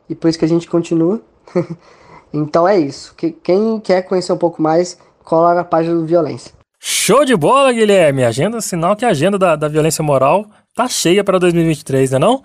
e 0.09 0.15
por 0.15 0.27
isso 0.29 0.37
que 0.37 0.45
a 0.45 0.49
gente 0.49 0.69
continua. 0.69 1.19
então 2.33 2.67
é 2.67 2.77
isso. 2.77 3.13
Que- 3.15 3.31
Quem 3.31 3.79
quer 3.79 4.03
conhecer 4.03 4.31
um 4.33 4.37
pouco 4.37 4.61
mais, 4.61 4.97
cola 5.23 5.53
na 5.55 5.63
página 5.63 5.95
do 5.95 6.05
Violência. 6.05 6.51
Show 6.79 7.25
de 7.25 7.35
bola, 7.35 7.73
Guilherme! 7.73 8.23
Agenda, 8.23 8.61
sinal 8.61 8.95
que 8.95 9.03
a 9.03 9.09
agenda 9.09 9.37
da, 9.37 9.55
da 9.55 9.67
violência 9.67 10.03
moral 10.03 10.45
tá 10.75 10.87
cheia 10.87 11.23
para 11.23 11.39
2023, 11.39 12.11
né 12.11 12.19
não? 12.19 12.43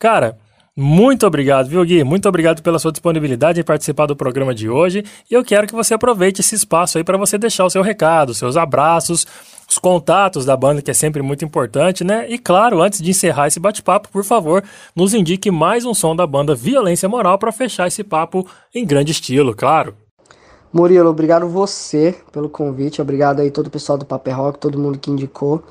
Cara, 0.00 0.38
muito 0.74 1.26
obrigado, 1.26 1.68
viu, 1.68 1.84
Gui? 1.84 2.02
Muito 2.02 2.26
obrigado 2.26 2.62
pela 2.62 2.78
sua 2.78 2.90
disponibilidade 2.90 3.60
em 3.60 3.62
participar 3.62 4.06
do 4.06 4.16
programa 4.16 4.54
de 4.54 4.66
hoje. 4.66 5.04
E 5.30 5.34
eu 5.34 5.44
quero 5.44 5.66
que 5.66 5.74
você 5.74 5.92
aproveite 5.92 6.40
esse 6.40 6.54
espaço 6.54 6.96
aí 6.96 7.04
para 7.04 7.18
você 7.18 7.36
deixar 7.36 7.66
o 7.66 7.70
seu 7.70 7.82
recado, 7.82 8.32
seus 8.32 8.56
abraços, 8.56 9.26
os 9.68 9.76
contatos 9.76 10.46
da 10.46 10.56
banda, 10.56 10.80
que 10.80 10.90
é 10.90 10.94
sempre 10.94 11.20
muito 11.20 11.44
importante, 11.44 12.02
né? 12.02 12.24
E 12.30 12.38
claro, 12.38 12.80
antes 12.80 13.02
de 13.02 13.10
encerrar 13.10 13.48
esse 13.48 13.60
bate-papo, 13.60 14.08
por 14.08 14.24
favor, 14.24 14.64
nos 14.96 15.12
indique 15.12 15.50
mais 15.50 15.84
um 15.84 15.92
som 15.92 16.16
da 16.16 16.26
banda 16.26 16.54
Violência 16.54 17.06
Moral 17.06 17.38
para 17.38 17.52
fechar 17.52 17.86
esse 17.86 18.02
papo 18.02 18.48
em 18.74 18.86
grande 18.86 19.12
estilo, 19.12 19.54
claro. 19.54 19.94
Murilo, 20.72 21.10
obrigado 21.10 21.46
você 21.46 22.16
pelo 22.32 22.48
convite, 22.48 23.02
obrigado 23.02 23.40
aí 23.40 23.50
todo 23.50 23.66
o 23.66 23.70
pessoal 23.70 23.98
do 23.98 24.06
Paper 24.06 24.34
Rock, 24.34 24.58
todo 24.58 24.78
mundo 24.78 24.98
que 24.98 25.10
indicou. 25.10 25.62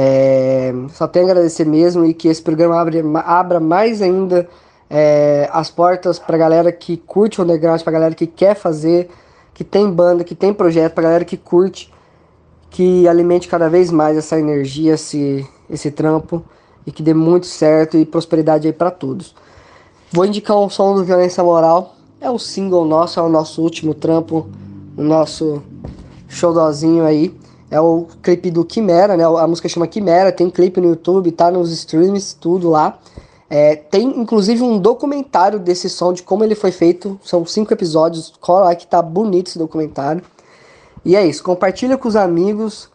É, 0.00 0.72
só 0.90 1.08
tenho 1.08 1.26
a 1.26 1.30
agradecer 1.30 1.64
mesmo 1.64 2.04
e 2.04 2.14
que 2.14 2.28
esse 2.28 2.40
programa 2.40 2.80
abre- 2.80 3.02
abra 3.24 3.58
mais 3.58 4.00
ainda 4.00 4.48
é, 4.88 5.48
as 5.52 5.72
portas 5.72 6.20
pra 6.20 6.38
galera 6.38 6.70
que 6.70 6.96
curte 6.98 7.40
o 7.40 7.44
underground, 7.44 7.82
pra 7.82 7.92
galera 7.92 8.14
que 8.14 8.24
quer 8.28 8.54
fazer, 8.54 9.10
que 9.52 9.64
tem 9.64 9.90
banda, 9.90 10.22
que 10.22 10.36
tem 10.36 10.54
projeto, 10.54 10.92
pra 10.94 11.02
galera 11.02 11.24
que 11.24 11.36
curte, 11.36 11.92
que 12.70 13.08
alimente 13.08 13.48
cada 13.48 13.68
vez 13.68 13.90
mais 13.90 14.16
essa 14.16 14.38
energia, 14.38 14.94
esse, 14.94 15.44
esse 15.68 15.90
trampo 15.90 16.44
e 16.86 16.92
que 16.92 17.02
dê 17.02 17.12
muito 17.12 17.46
certo 17.46 17.96
e 17.96 18.06
prosperidade 18.06 18.68
aí 18.68 18.72
pra 18.72 18.92
todos. 18.92 19.34
Vou 20.12 20.24
indicar 20.24 20.56
um 20.58 20.70
som 20.70 20.94
do 20.94 21.04
Violência 21.04 21.42
Moral. 21.42 21.96
É 22.20 22.30
o 22.30 22.38
single 22.38 22.84
nosso, 22.84 23.18
é 23.18 23.22
o 23.24 23.28
nosso 23.28 23.60
último 23.62 23.94
trampo, 23.94 24.48
o 24.96 25.02
nosso 25.02 25.60
showzinho 26.28 27.04
aí. 27.04 27.34
É 27.70 27.80
o 27.80 28.06
clipe 28.22 28.50
do 28.50 28.64
Quimera, 28.64 29.16
né? 29.16 29.24
A 29.24 29.46
música 29.46 29.68
chama 29.68 29.86
Quimera, 29.86 30.32
tem 30.32 30.48
clipe 30.48 30.80
no 30.80 30.88
YouTube, 30.88 31.30
tá 31.32 31.50
nos 31.50 31.70
streams, 31.70 32.34
tudo 32.34 32.70
lá. 32.70 32.98
É, 33.50 33.76
tem 33.76 34.20
inclusive 34.20 34.62
um 34.62 34.78
documentário 34.78 35.58
desse 35.58 35.88
som, 35.88 36.12
de 36.12 36.22
como 36.22 36.44
ele 36.44 36.54
foi 36.54 36.72
feito. 36.72 37.18
São 37.22 37.44
cinco 37.44 37.72
episódios, 37.72 38.32
cola 38.40 38.66
lá 38.66 38.74
que 38.74 38.86
tá 38.86 39.02
bonito 39.02 39.48
esse 39.48 39.58
documentário. 39.58 40.22
E 41.04 41.14
é 41.14 41.26
isso, 41.26 41.42
compartilha 41.42 41.96
com 41.96 42.08
os 42.08 42.16
amigos, 42.16 42.90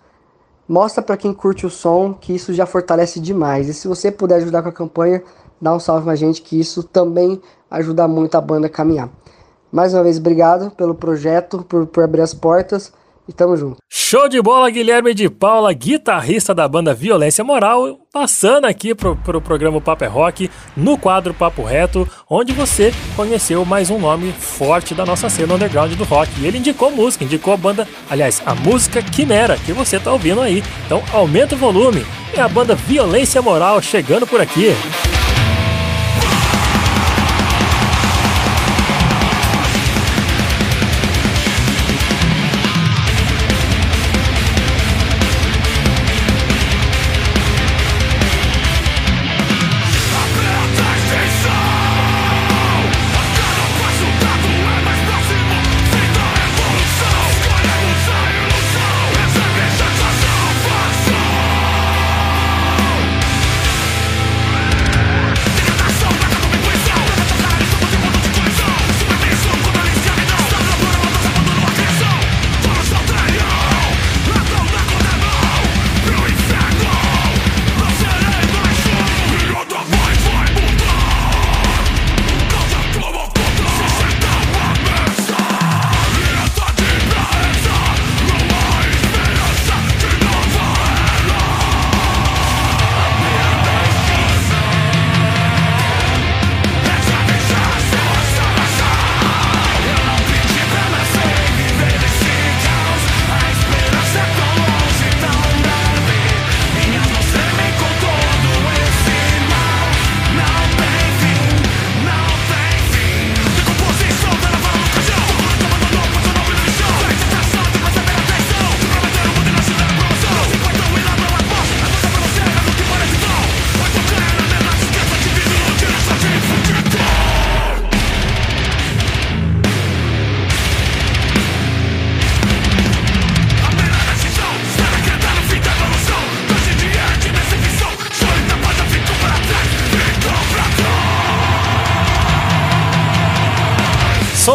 mostra 0.67 1.01
pra 1.01 1.17
quem 1.17 1.33
curte 1.33 1.65
o 1.65 1.69
som 1.69 2.13
que 2.13 2.33
isso 2.33 2.53
já 2.53 2.65
fortalece 2.65 3.19
demais. 3.19 3.69
E 3.69 3.73
se 3.73 3.87
você 3.87 4.11
puder 4.11 4.35
ajudar 4.35 4.63
com 4.63 4.69
a 4.69 4.73
campanha, 4.73 5.23
dá 5.61 5.73
um 5.73 5.79
salve 5.79 6.03
pra 6.03 6.15
gente 6.15 6.41
que 6.41 6.59
isso 6.59 6.83
também 6.83 7.41
ajuda 7.69 8.07
muito 8.07 8.35
a 8.35 8.41
banda 8.41 8.67
a 8.67 8.69
caminhar. 8.69 9.09
Mais 9.71 9.93
uma 9.93 10.03
vez, 10.03 10.17
obrigado 10.17 10.71
pelo 10.71 10.93
projeto, 10.93 11.63
por, 11.63 11.87
por 11.87 12.03
abrir 12.03 12.21
as 12.21 12.33
portas 12.33 12.91
e 13.27 13.33
tamo 13.33 13.55
junto. 13.55 13.77
Show 13.89 14.27
de 14.27 14.41
bola, 14.41 14.69
Guilherme 14.69 15.13
de 15.13 15.29
Paula, 15.29 15.73
guitarrista 15.73 16.53
da 16.53 16.67
banda 16.67 16.93
Violência 16.93 17.43
Moral, 17.43 17.99
passando 18.11 18.65
aqui 18.65 18.93
pro, 18.93 19.15
pro 19.15 19.41
programa 19.41 19.79
Papo 19.79 20.03
é 20.03 20.07
Rock, 20.07 20.49
no 20.75 20.97
quadro 20.97 21.33
Papo 21.33 21.63
Reto, 21.63 22.07
onde 22.29 22.53
você 22.53 22.93
conheceu 23.15 23.63
mais 23.65 23.89
um 23.89 23.99
nome 23.99 24.31
forte 24.33 24.93
da 24.93 25.05
nossa 25.05 25.29
cena 25.29 25.55
underground 25.55 25.93
do 25.93 26.03
rock. 26.03 26.31
E 26.39 26.45
ele 26.45 26.57
indicou 26.57 26.91
música, 26.91 27.23
indicou 27.23 27.53
a 27.53 27.57
banda, 27.57 27.87
aliás, 28.09 28.41
a 28.45 28.53
música 28.53 29.01
Quimera, 29.01 29.57
que 29.57 29.73
você 29.73 29.99
tá 29.99 30.11
ouvindo 30.11 30.41
aí. 30.41 30.63
Então 30.85 31.01
aumenta 31.13 31.55
o 31.55 31.57
volume. 31.57 32.05
É 32.35 32.41
a 32.41 32.47
banda 32.47 32.75
Violência 32.75 33.41
Moral 33.41 33.81
chegando 33.81 34.27
por 34.27 34.41
aqui. 34.41 34.69
Essa 34.69 35.32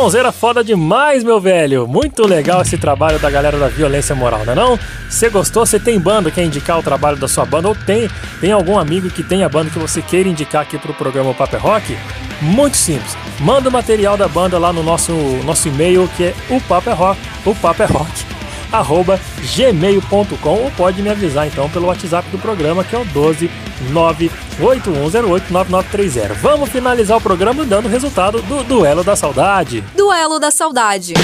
Sonzeira 0.09 0.33
foda 0.33 0.65
demais, 0.65 1.23
meu 1.23 1.39
velho. 1.39 1.87
Muito 1.87 2.27
legal 2.27 2.63
esse 2.63 2.79
trabalho 2.79 3.19
da 3.19 3.29
galera 3.29 3.59
da 3.59 3.69
violência 3.69 4.15
moral, 4.15 4.43
não 4.47 4.55
é 4.55 4.57
não? 4.57 4.79
Você 5.07 5.29
gostou? 5.29 5.67
Você 5.67 5.79
tem 5.79 6.01
banda, 6.01 6.31
quer 6.31 6.45
indicar 6.45 6.79
o 6.79 6.83
trabalho 6.83 7.19
da 7.19 7.29
sua 7.29 7.45
banda? 7.45 7.69
Ou 7.69 7.75
tem, 7.75 8.09
tem 8.41 8.51
algum 8.51 8.79
amigo 8.79 9.11
que 9.11 9.23
tenha 9.23 9.47
banda 9.51 9.69
que 9.69 9.79
você 9.79 10.01
queira 10.01 10.27
indicar 10.27 10.63
aqui 10.63 10.79
pro 10.79 10.95
programa 10.95 11.35
Paper 11.35 11.61
Rock? 11.61 11.99
Muito 12.41 12.79
simples. 12.79 13.15
Manda 13.39 13.69
o 13.69 13.73
material 13.73 14.17
da 14.17 14.27
banda 14.27 14.59
lá 14.59 14.73
no 14.73 14.83
nosso, 14.83 15.13
nosso 15.45 15.69
e-mail, 15.69 16.09
que 16.17 16.25
é 16.25 16.35
o 16.49 16.59
Paper 16.59 16.97
Rock, 16.97 17.21
o 17.45 17.55
Paper 17.55 17.93
Rock, 17.93 18.11
arroba 18.11 18.38
gmail.com 19.57 20.65
ou 20.65 20.71
pode 20.73 21.03
me 21.03 21.11
avisar 21.11 21.47
então 21.47 21.69
pelo 21.71 21.87
WhatsApp 21.87 22.29
do 22.31 22.39
programa 22.39 22.85
que 22.85 22.95
é 22.95 22.99
o 22.99 23.05
12 23.05 23.51
981089930. 23.93 26.35
Vamos 26.41 26.69
finalizar 26.69 27.17
o 27.17 27.21
programa 27.21 27.65
dando 27.65 27.87
o 27.87 27.89
resultado 27.89 28.43
do 28.43 28.63
Duelo 28.65 29.05
da 29.05 29.17
Saudade. 29.17 29.83
Duelo 29.97 30.39
da 30.39 30.51
Saudade. 30.51 31.15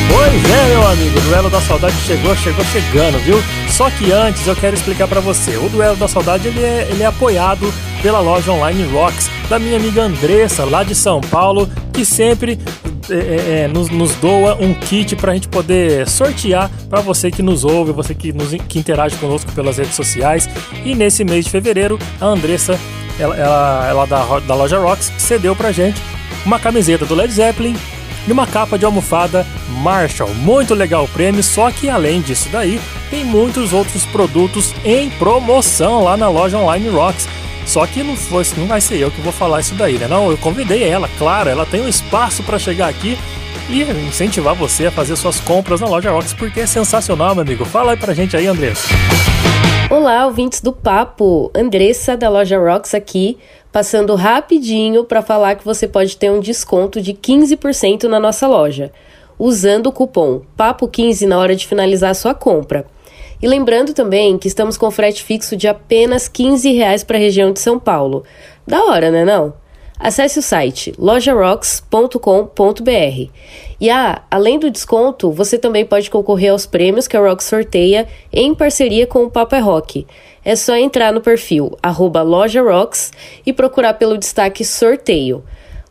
Pois 0.07 0.51
é, 0.51 0.67
meu 0.69 0.87
amigo, 0.87 1.17
o 1.17 1.21
Duelo 1.21 1.49
da 1.49 1.61
Saudade 1.61 1.95
chegou, 2.05 2.35
chegou 2.35 2.63
chegando, 2.65 3.19
viu? 3.19 3.41
Só 3.69 3.89
que 3.89 4.11
antes 4.11 4.45
eu 4.47 4.55
quero 4.55 4.75
explicar 4.75 5.07
pra 5.07 5.19
você. 5.19 5.57
O 5.57 5.69
Duelo 5.69 5.95
da 5.95 6.07
Saudade 6.07 6.47
ele 6.47 6.63
é, 6.63 6.87
ele 6.89 7.03
é 7.03 7.05
apoiado 7.05 7.71
pela 8.01 8.19
loja 8.19 8.51
online 8.51 8.83
Rocks, 8.91 9.29
da 9.49 9.59
minha 9.59 9.77
amiga 9.77 10.03
Andressa, 10.03 10.63
lá 10.65 10.83
de 10.83 10.95
São 10.95 11.19
Paulo, 11.21 11.69
que 11.93 12.05
sempre 12.05 12.59
é, 13.09 13.13
é, 13.13 13.59
é, 13.63 13.67
nos, 13.67 13.89
nos 13.89 14.15
doa 14.15 14.55
um 14.55 14.73
kit 14.73 15.15
pra 15.15 15.33
gente 15.33 15.47
poder 15.47 16.07
sortear 16.07 16.69
pra 16.89 17.01
você 17.01 17.31
que 17.31 17.41
nos 17.41 17.63
ouve, 17.63 17.91
você 17.91 18.13
que, 18.13 18.31
nos, 18.31 18.49
que 18.67 18.79
interage 18.79 19.15
conosco 19.17 19.51
pelas 19.51 19.77
redes 19.77 19.95
sociais. 19.95 20.47
E 20.85 20.95
nesse 20.95 21.23
mês 21.23 21.45
de 21.45 21.51
fevereiro, 21.51 21.97
a 22.21 22.25
Andressa, 22.25 22.79
ela, 23.19 23.35
ela, 23.35 23.87
ela 23.87 24.05
da, 24.05 24.39
da 24.39 24.55
loja 24.55 24.77
Rocks, 24.77 25.11
cedeu 25.17 25.55
pra 25.55 25.71
gente 25.71 26.01
uma 26.45 26.59
camiseta 26.59 27.05
do 27.05 27.15
Led 27.15 27.31
Zeppelin 27.33 27.75
e 28.27 28.31
uma 28.31 28.47
capa 28.47 28.77
de 28.77 28.85
almofada 28.85 29.45
Marshall. 29.81 30.33
Muito 30.35 30.73
legal 30.73 31.05
o 31.05 31.07
prêmio, 31.07 31.43
só 31.43 31.71
que 31.71 31.89
além 31.89 32.21
disso 32.21 32.49
daí, 32.51 32.79
tem 33.09 33.23
muitos 33.23 33.73
outros 33.73 34.05
produtos 34.05 34.73
em 34.83 35.09
promoção 35.11 36.03
lá 36.03 36.15
na 36.15 36.29
loja 36.29 36.57
online 36.57 36.89
Rocks. 36.89 37.27
Só 37.65 37.85
que 37.85 38.01
não, 38.01 38.15
foi, 38.15 38.43
não 38.57 38.65
vai 38.65 38.81
ser 38.81 38.97
eu 38.97 39.11
que 39.11 39.21
vou 39.21 39.31
falar 39.31 39.59
isso 39.59 39.75
daí, 39.75 39.97
né? 39.97 40.07
Não, 40.07 40.31
eu 40.31 40.37
convidei 40.37 40.83
ela, 40.83 41.09
claro, 41.17 41.49
ela 41.49 41.65
tem 41.65 41.81
um 41.81 41.87
espaço 41.87 42.41
para 42.41 42.57
chegar 42.57 42.87
aqui 42.87 43.17
e 43.69 43.83
incentivar 44.07 44.55
você 44.55 44.87
a 44.87 44.91
fazer 44.91 45.15
suas 45.15 45.39
compras 45.39 45.79
na 45.79 45.87
loja 45.87 46.09
Rocks, 46.11 46.33
porque 46.33 46.61
é 46.61 46.65
sensacional, 46.65 47.35
meu 47.35 47.43
amigo. 47.43 47.65
Fala 47.65 47.91
aí 47.91 47.97
pra 47.97 48.13
gente 48.13 48.35
aí, 48.35 48.47
Andressa. 48.47 48.87
Olá, 49.89 50.27
ouvintes 50.27 50.61
do 50.61 50.71
Papo. 50.71 51.49
Andressa 51.51 52.15
da 52.15 52.29
loja 52.29 52.59
Rocks 52.59 52.93
aqui, 52.93 53.39
passando 53.71 54.13
rapidinho 54.13 55.03
para 55.03 55.23
falar 55.23 55.55
que 55.55 55.65
você 55.65 55.87
pode 55.87 56.15
ter 56.15 56.29
um 56.29 56.39
desconto 56.39 57.01
de 57.01 57.11
15% 57.11 58.03
na 58.03 58.19
nossa 58.19 58.47
loja, 58.47 58.91
usando 59.39 59.87
o 59.87 59.91
cupom 59.91 60.43
PAPO15 60.55 61.25
na 61.25 61.39
hora 61.39 61.55
de 61.55 61.65
finalizar 61.65 62.11
a 62.11 62.13
sua 62.13 62.35
compra. 62.35 62.85
E 63.41 63.47
lembrando 63.47 63.91
também 63.91 64.37
que 64.37 64.47
estamos 64.47 64.77
com 64.77 64.91
frete 64.91 65.23
fixo 65.23 65.57
de 65.57 65.67
apenas 65.67 66.27
15 66.27 66.71
reais 66.71 67.03
para 67.03 67.17
a 67.17 67.19
região 67.19 67.51
de 67.51 67.59
São 67.59 67.79
Paulo. 67.79 68.23
Da 68.67 68.83
hora, 68.83 69.09
né 69.09 69.25
não? 69.25 69.55
Acesse 69.99 70.39
o 70.39 70.41
site 70.41 70.93
lojarocks.com.br. 70.97 73.31
E 73.81 73.89
ah, 73.89 74.21
além 74.31 74.57
do 74.57 74.71
desconto, 74.71 75.29
você 75.29 75.57
também 75.57 75.85
pode 75.85 76.09
concorrer 76.09 76.51
aos 76.51 76.65
prêmios 76.65 77.05
que 77.05 77.17
a 77.17 77.19
Rock 77.19 77.43
sorteia 77.43 78.07
em 78.31 78.55
parceria 78.55 79.05
com 79.05 79.25
o 79.25 79.29
Papa 79.29 79.59
Rock. 79.59 80.07
É 80.43 80.55
só 80.55 80.77
entrar 80.77 81.11
no 81.11 81.19
perfil 81.19 81.77
lojarocks 82.25 83.11
e 83.45 83.51
procurar 83.51 83.95
pelo 83.95 84.17
destaque 84.17 84.63
sorteio. 84.63 85.43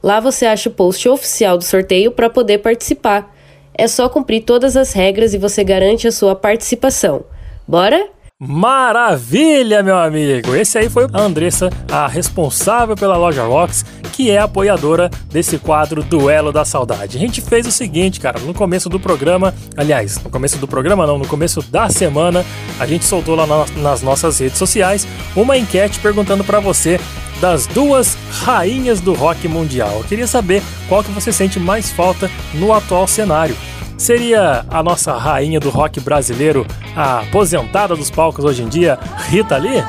Lá 0.02 0.20
você 0.20 0.46
acha 0.46 0.70
o 0.70 0.72
post 0.72 1.06
oficial 1.06 1.58
do 1.58 1.64
sorteio 1.64 2.10
para 2.10 2.30
poder 2.30 2.58
participar. 2.58 3.34
É 3.74 3.86
só 3.86 4.08
cumprir 4.08 4.42
todas 4.42 4.76
as 4.76 4.92
regras 4.92 5.34
e 5.34 5.38
você 5.38 5.62
garante 5.62 6.08
a 6.08 6.12
sua 6.12 6.34
participação. 6.34 7.24
Bora? 7.66 8.08
Maravilha, 8.40 9.82
meu 9.82 9.98
amigo! 9.98 10.54
Esse 10.54 10.78
aí 10.78 10.88
foi 10.88 11.08
a 11.12 11.20
Andressa, 11.20 11.70
a 11.90 12.06
responsável 12.06 12.94
pela 12.94 13.16
loja 13.16 13.42
Rocks, 13.42 13.84
que 14.12 14.30
é 14.30 14.38
apoiadora 14.38 15.10
desse 15.28 15.58
quadro 15.58 16.04
Duelo 16.04 16.52
da 16.52 16.64
Saudade. 16.64 17.16
A 17.16 17.20
gente 17.20 17.40
fez 17.40 17.66
o 17.66 17.72
seguinte, 17.72 18.20
cara, 18.20 18.38
no 18.38 18.54
começo 18.54 18.88
do 18.88 19.00
programa, 19.00 19.52
aliás, 19.76 20.22
no 20.22 20.30
começo 20.30 20.56
do 20.58 20.68
programa 20.68 21.04
não, 21.04 21.18
no 21.18 21.26
começo 21.26 21.60
da 21.62 21.88
semana, 21.88 22.44
a 22.78 22.86
gente 22.86 23.04
soltou 23.04 23.34
lá 23.34 23.44
na- 23.44 23.66
nas 23.82 24.02
nossas 24.02 24.38
redes 24.38 24.56
sociais 24.56 25.04
uma 25.34 25.58
enquete 25.58 25.98
perguntando 25.98 26.44
pra 26.44 26.60
você 26.60 27.00
das 27.40 27.66
duas 27.66 28.16
rainhas 28.44 29.00
do 29.00 29.14
rock 29.14 29.48
mundial. 29.48 29.96
Eu 29.98 30.04
queria 30.04 30.28
saber 30.28 30.62
qual 30.88 31.02
que 31.02 31.10
você 31.10 31.32
sente 31.32 31.58
mais 31.58 31.90
falta 31.90 32.30
no 32.54 32.72
atual 32.72 33.08
cenário. 33.08 33.56
Seria 33.98 34.64
a 34.70 34.80
nossa 34.80 35.12
rainha 35.18 35.58
do 35.58 35.70
rock 35.70 35.98
brasileiro, 35.98 36.64
a 36.96 37.18
aposentada 37.20 37.96
dos 37.96 38.08
palcos 38.10 38.44
hoje 38.44 38.62
em 38.62 38.68
dia, 38.68 38.96
Rita 39.28 39.56
Lee? 39.56 39.82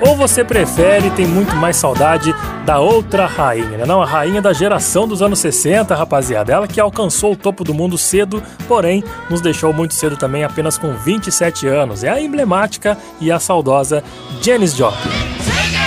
Ou 0.00 0.16
você 0.16 0.44
prefere 0.44 1.08
e 1.08 1.10
tem 1.10 1.26
muito 1.26 1.56
mais 1.56 1.76
saudade 1.76 2.32
da 2.68 2.78
outra 2.80 3.24
rainha, 3.24 3.78
né? 3.78 3.86
Não, 3.86 4.02
a 4.02 4.04
rainha 4.04 4.42
da 4.42 4.52
geração 4.52 5.08
dos 5.08 5.22
anos 5.22 5.38
60, 5.38 5.94
rapaziada. 5.94 6.52
Ela 6.52 6.68
que 6.68 6.78
alcançou 6.78 7.32
o 7.32 7.36
topo 7.36 7.64
do 7.64 7.72
mundo 7.72 7.96
cedo, 7.96 8.42
porém 8.68 9.02
nos 9.30 9.40
deixou 9.40 9.72
muito 9.72 9.94
cedo 9.94 10.18
também, 10.18 10.44
apenas 10.44 10.76
com 10.76 10.92
27 10.92 11.66
anos. 11.66 12.04
É 12.04 12.10
a 12.10 12.20
emblemática 12.20 12.98
e 13.22 13.32
a 13.32 13.40
saudosa 13.40 14.04
Janis 14.42 14.76
Joplin. 14.76 15.77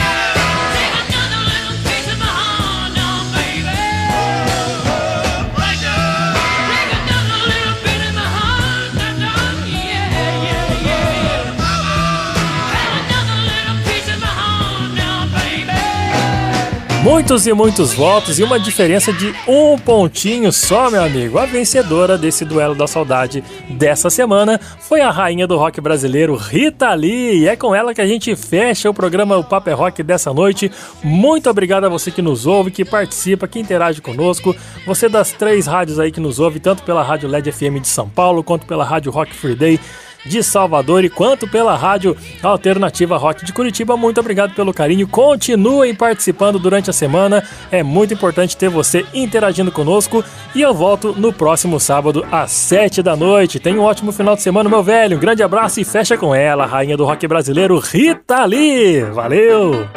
Muitos 17.03 17.47
e 17.47 17.53
muitos 17.53 17.93
votos 17.93 18.37
e 18.37 18.43
uma 18.43 18.59
diferença 18.59 19.11
de 19.11 19.33
um 19.47 19.75
pontinho 19.75 20.51
só, 20.51 20.91
meu 20.91 21.03
amigo. 21.03 21.39
A 21.39 21.47
vencedora 21.47 22.15
desse 22.15 22.45
duelo 22.45 22.75
da 22.75 22.85
saudade 22.85 23.43
dessa 23.67 24.07
semana 24.11 24.59
foi 24.59 25.01
a 25.01 25.09
rainha 25.09 25.47
do 25.47 25.57
rock 25.57 25.81
brasileiro, 25.81 26.35
Rita 26.35 26.93
Lee. 26.93 27.39
E 27.39 27.47
é 27.47 27.55
com 27.55 27.73
ela 27.73 27.95
que 27.95 28.01
a 28.01 28.05
gente 28.05 28.35
fecha 28.35 28.87
o 28.87 28.93
programa 28.93 29.35
O 29.35 29.43
Papo 29.43 29.71
é 29.71 29.73
Rock 29.73 30.03
dessa 30.03 30.31
noite. 30.31 30.71
Muito 31.03 31.49
obrigado 31.49 31.85
a 31.85 31.89
você 31.89 32.11
que 32.11 32.21
nos 32.21 32.45
ouve, 32.45 32.69
que 32.69 32.85
participa, 32.85 33.47
que 33.47 33.59
interage 33.59 33.99
conosco. 33.99 34.55
Você 34.85 35.09
das 35.09 35.31
três 35.31 35.65
rádios 35.65 35.97
aí 35.97 36.11
que 36.11 36.19
nos 36.19 36.37
ouve, 36.37 36.59
tanto 36.59 36.83
pela 36.83 37.01
Rádio 37.01 37.27
LED 37.27 37.51
FM 37.51 37.81
de 37.81 37.87
São 37.87 38.07
Paulo, 38.07 38.43
quanto 38.43 38.67
pela 38.67 38.85
Rádio 38.85 39.11
Rock 39.11 39.33
Free 39.33 39.55
Day 39.55 39.79
de 40.26 40.43
Salvador 40.43 41.03
e 41.03 41.10
quanto 41.10 41.48
pela 41.48 41.76
Rádio 41.76 42.15
Alternativa 42.41 43.18
Rock 43.18 43.45
de 43.45 43.53
Curitiba. 43.53 43.98
Muito 43.98 44.19
obrigado 44.19 44.53
pelo 44.53 44.73
carinho. 44.73 45.07
Continuem 45.07 45.93
participando 45.95 46.60
durante 46.60 46.89
a 46.89 46.93
semana. 46.93 47.43
É 47.72 47.84
muito 47.84 48.14
importante 48.14 48.57
ter 48.57 48.69
você 48.69 49.06
interagindo 49.14 49.72
conosco. 49.72 50.23
E 50.56 50.61
eu 50.61 50.73
volto 50.73 51.14
no 51.18 51.31
próximo 51.31 51.80
sábado 51.80 52.26
às 52.31 52.52
7 52.52 53.02
da 53.02 53.15
noite. 53.15 53.60
Tenha 53.60 53.80
um 53.80 53.84
ótimo 53.84 54.11
final 54.11 54.35
de 54.35 54.41
semana, 54.41 54.69
meu 54.69 54.84
velho. 54.84 55.18
Um 55.18 55.19
grande 55.19 55.43
abraço 55.43 55.80
e 55.80 55.85
fecha 55.85 56.18
com 56.18 56.34
ela, 56.34 56.65
rainha 56.65 56.98
do 56.98 57.06
rock 57.06 57.27
brasileiro, 57.27 57.77
Rita 57.80 58.45
Lee. 58.45 59.02
Valeu! 59.03 59.88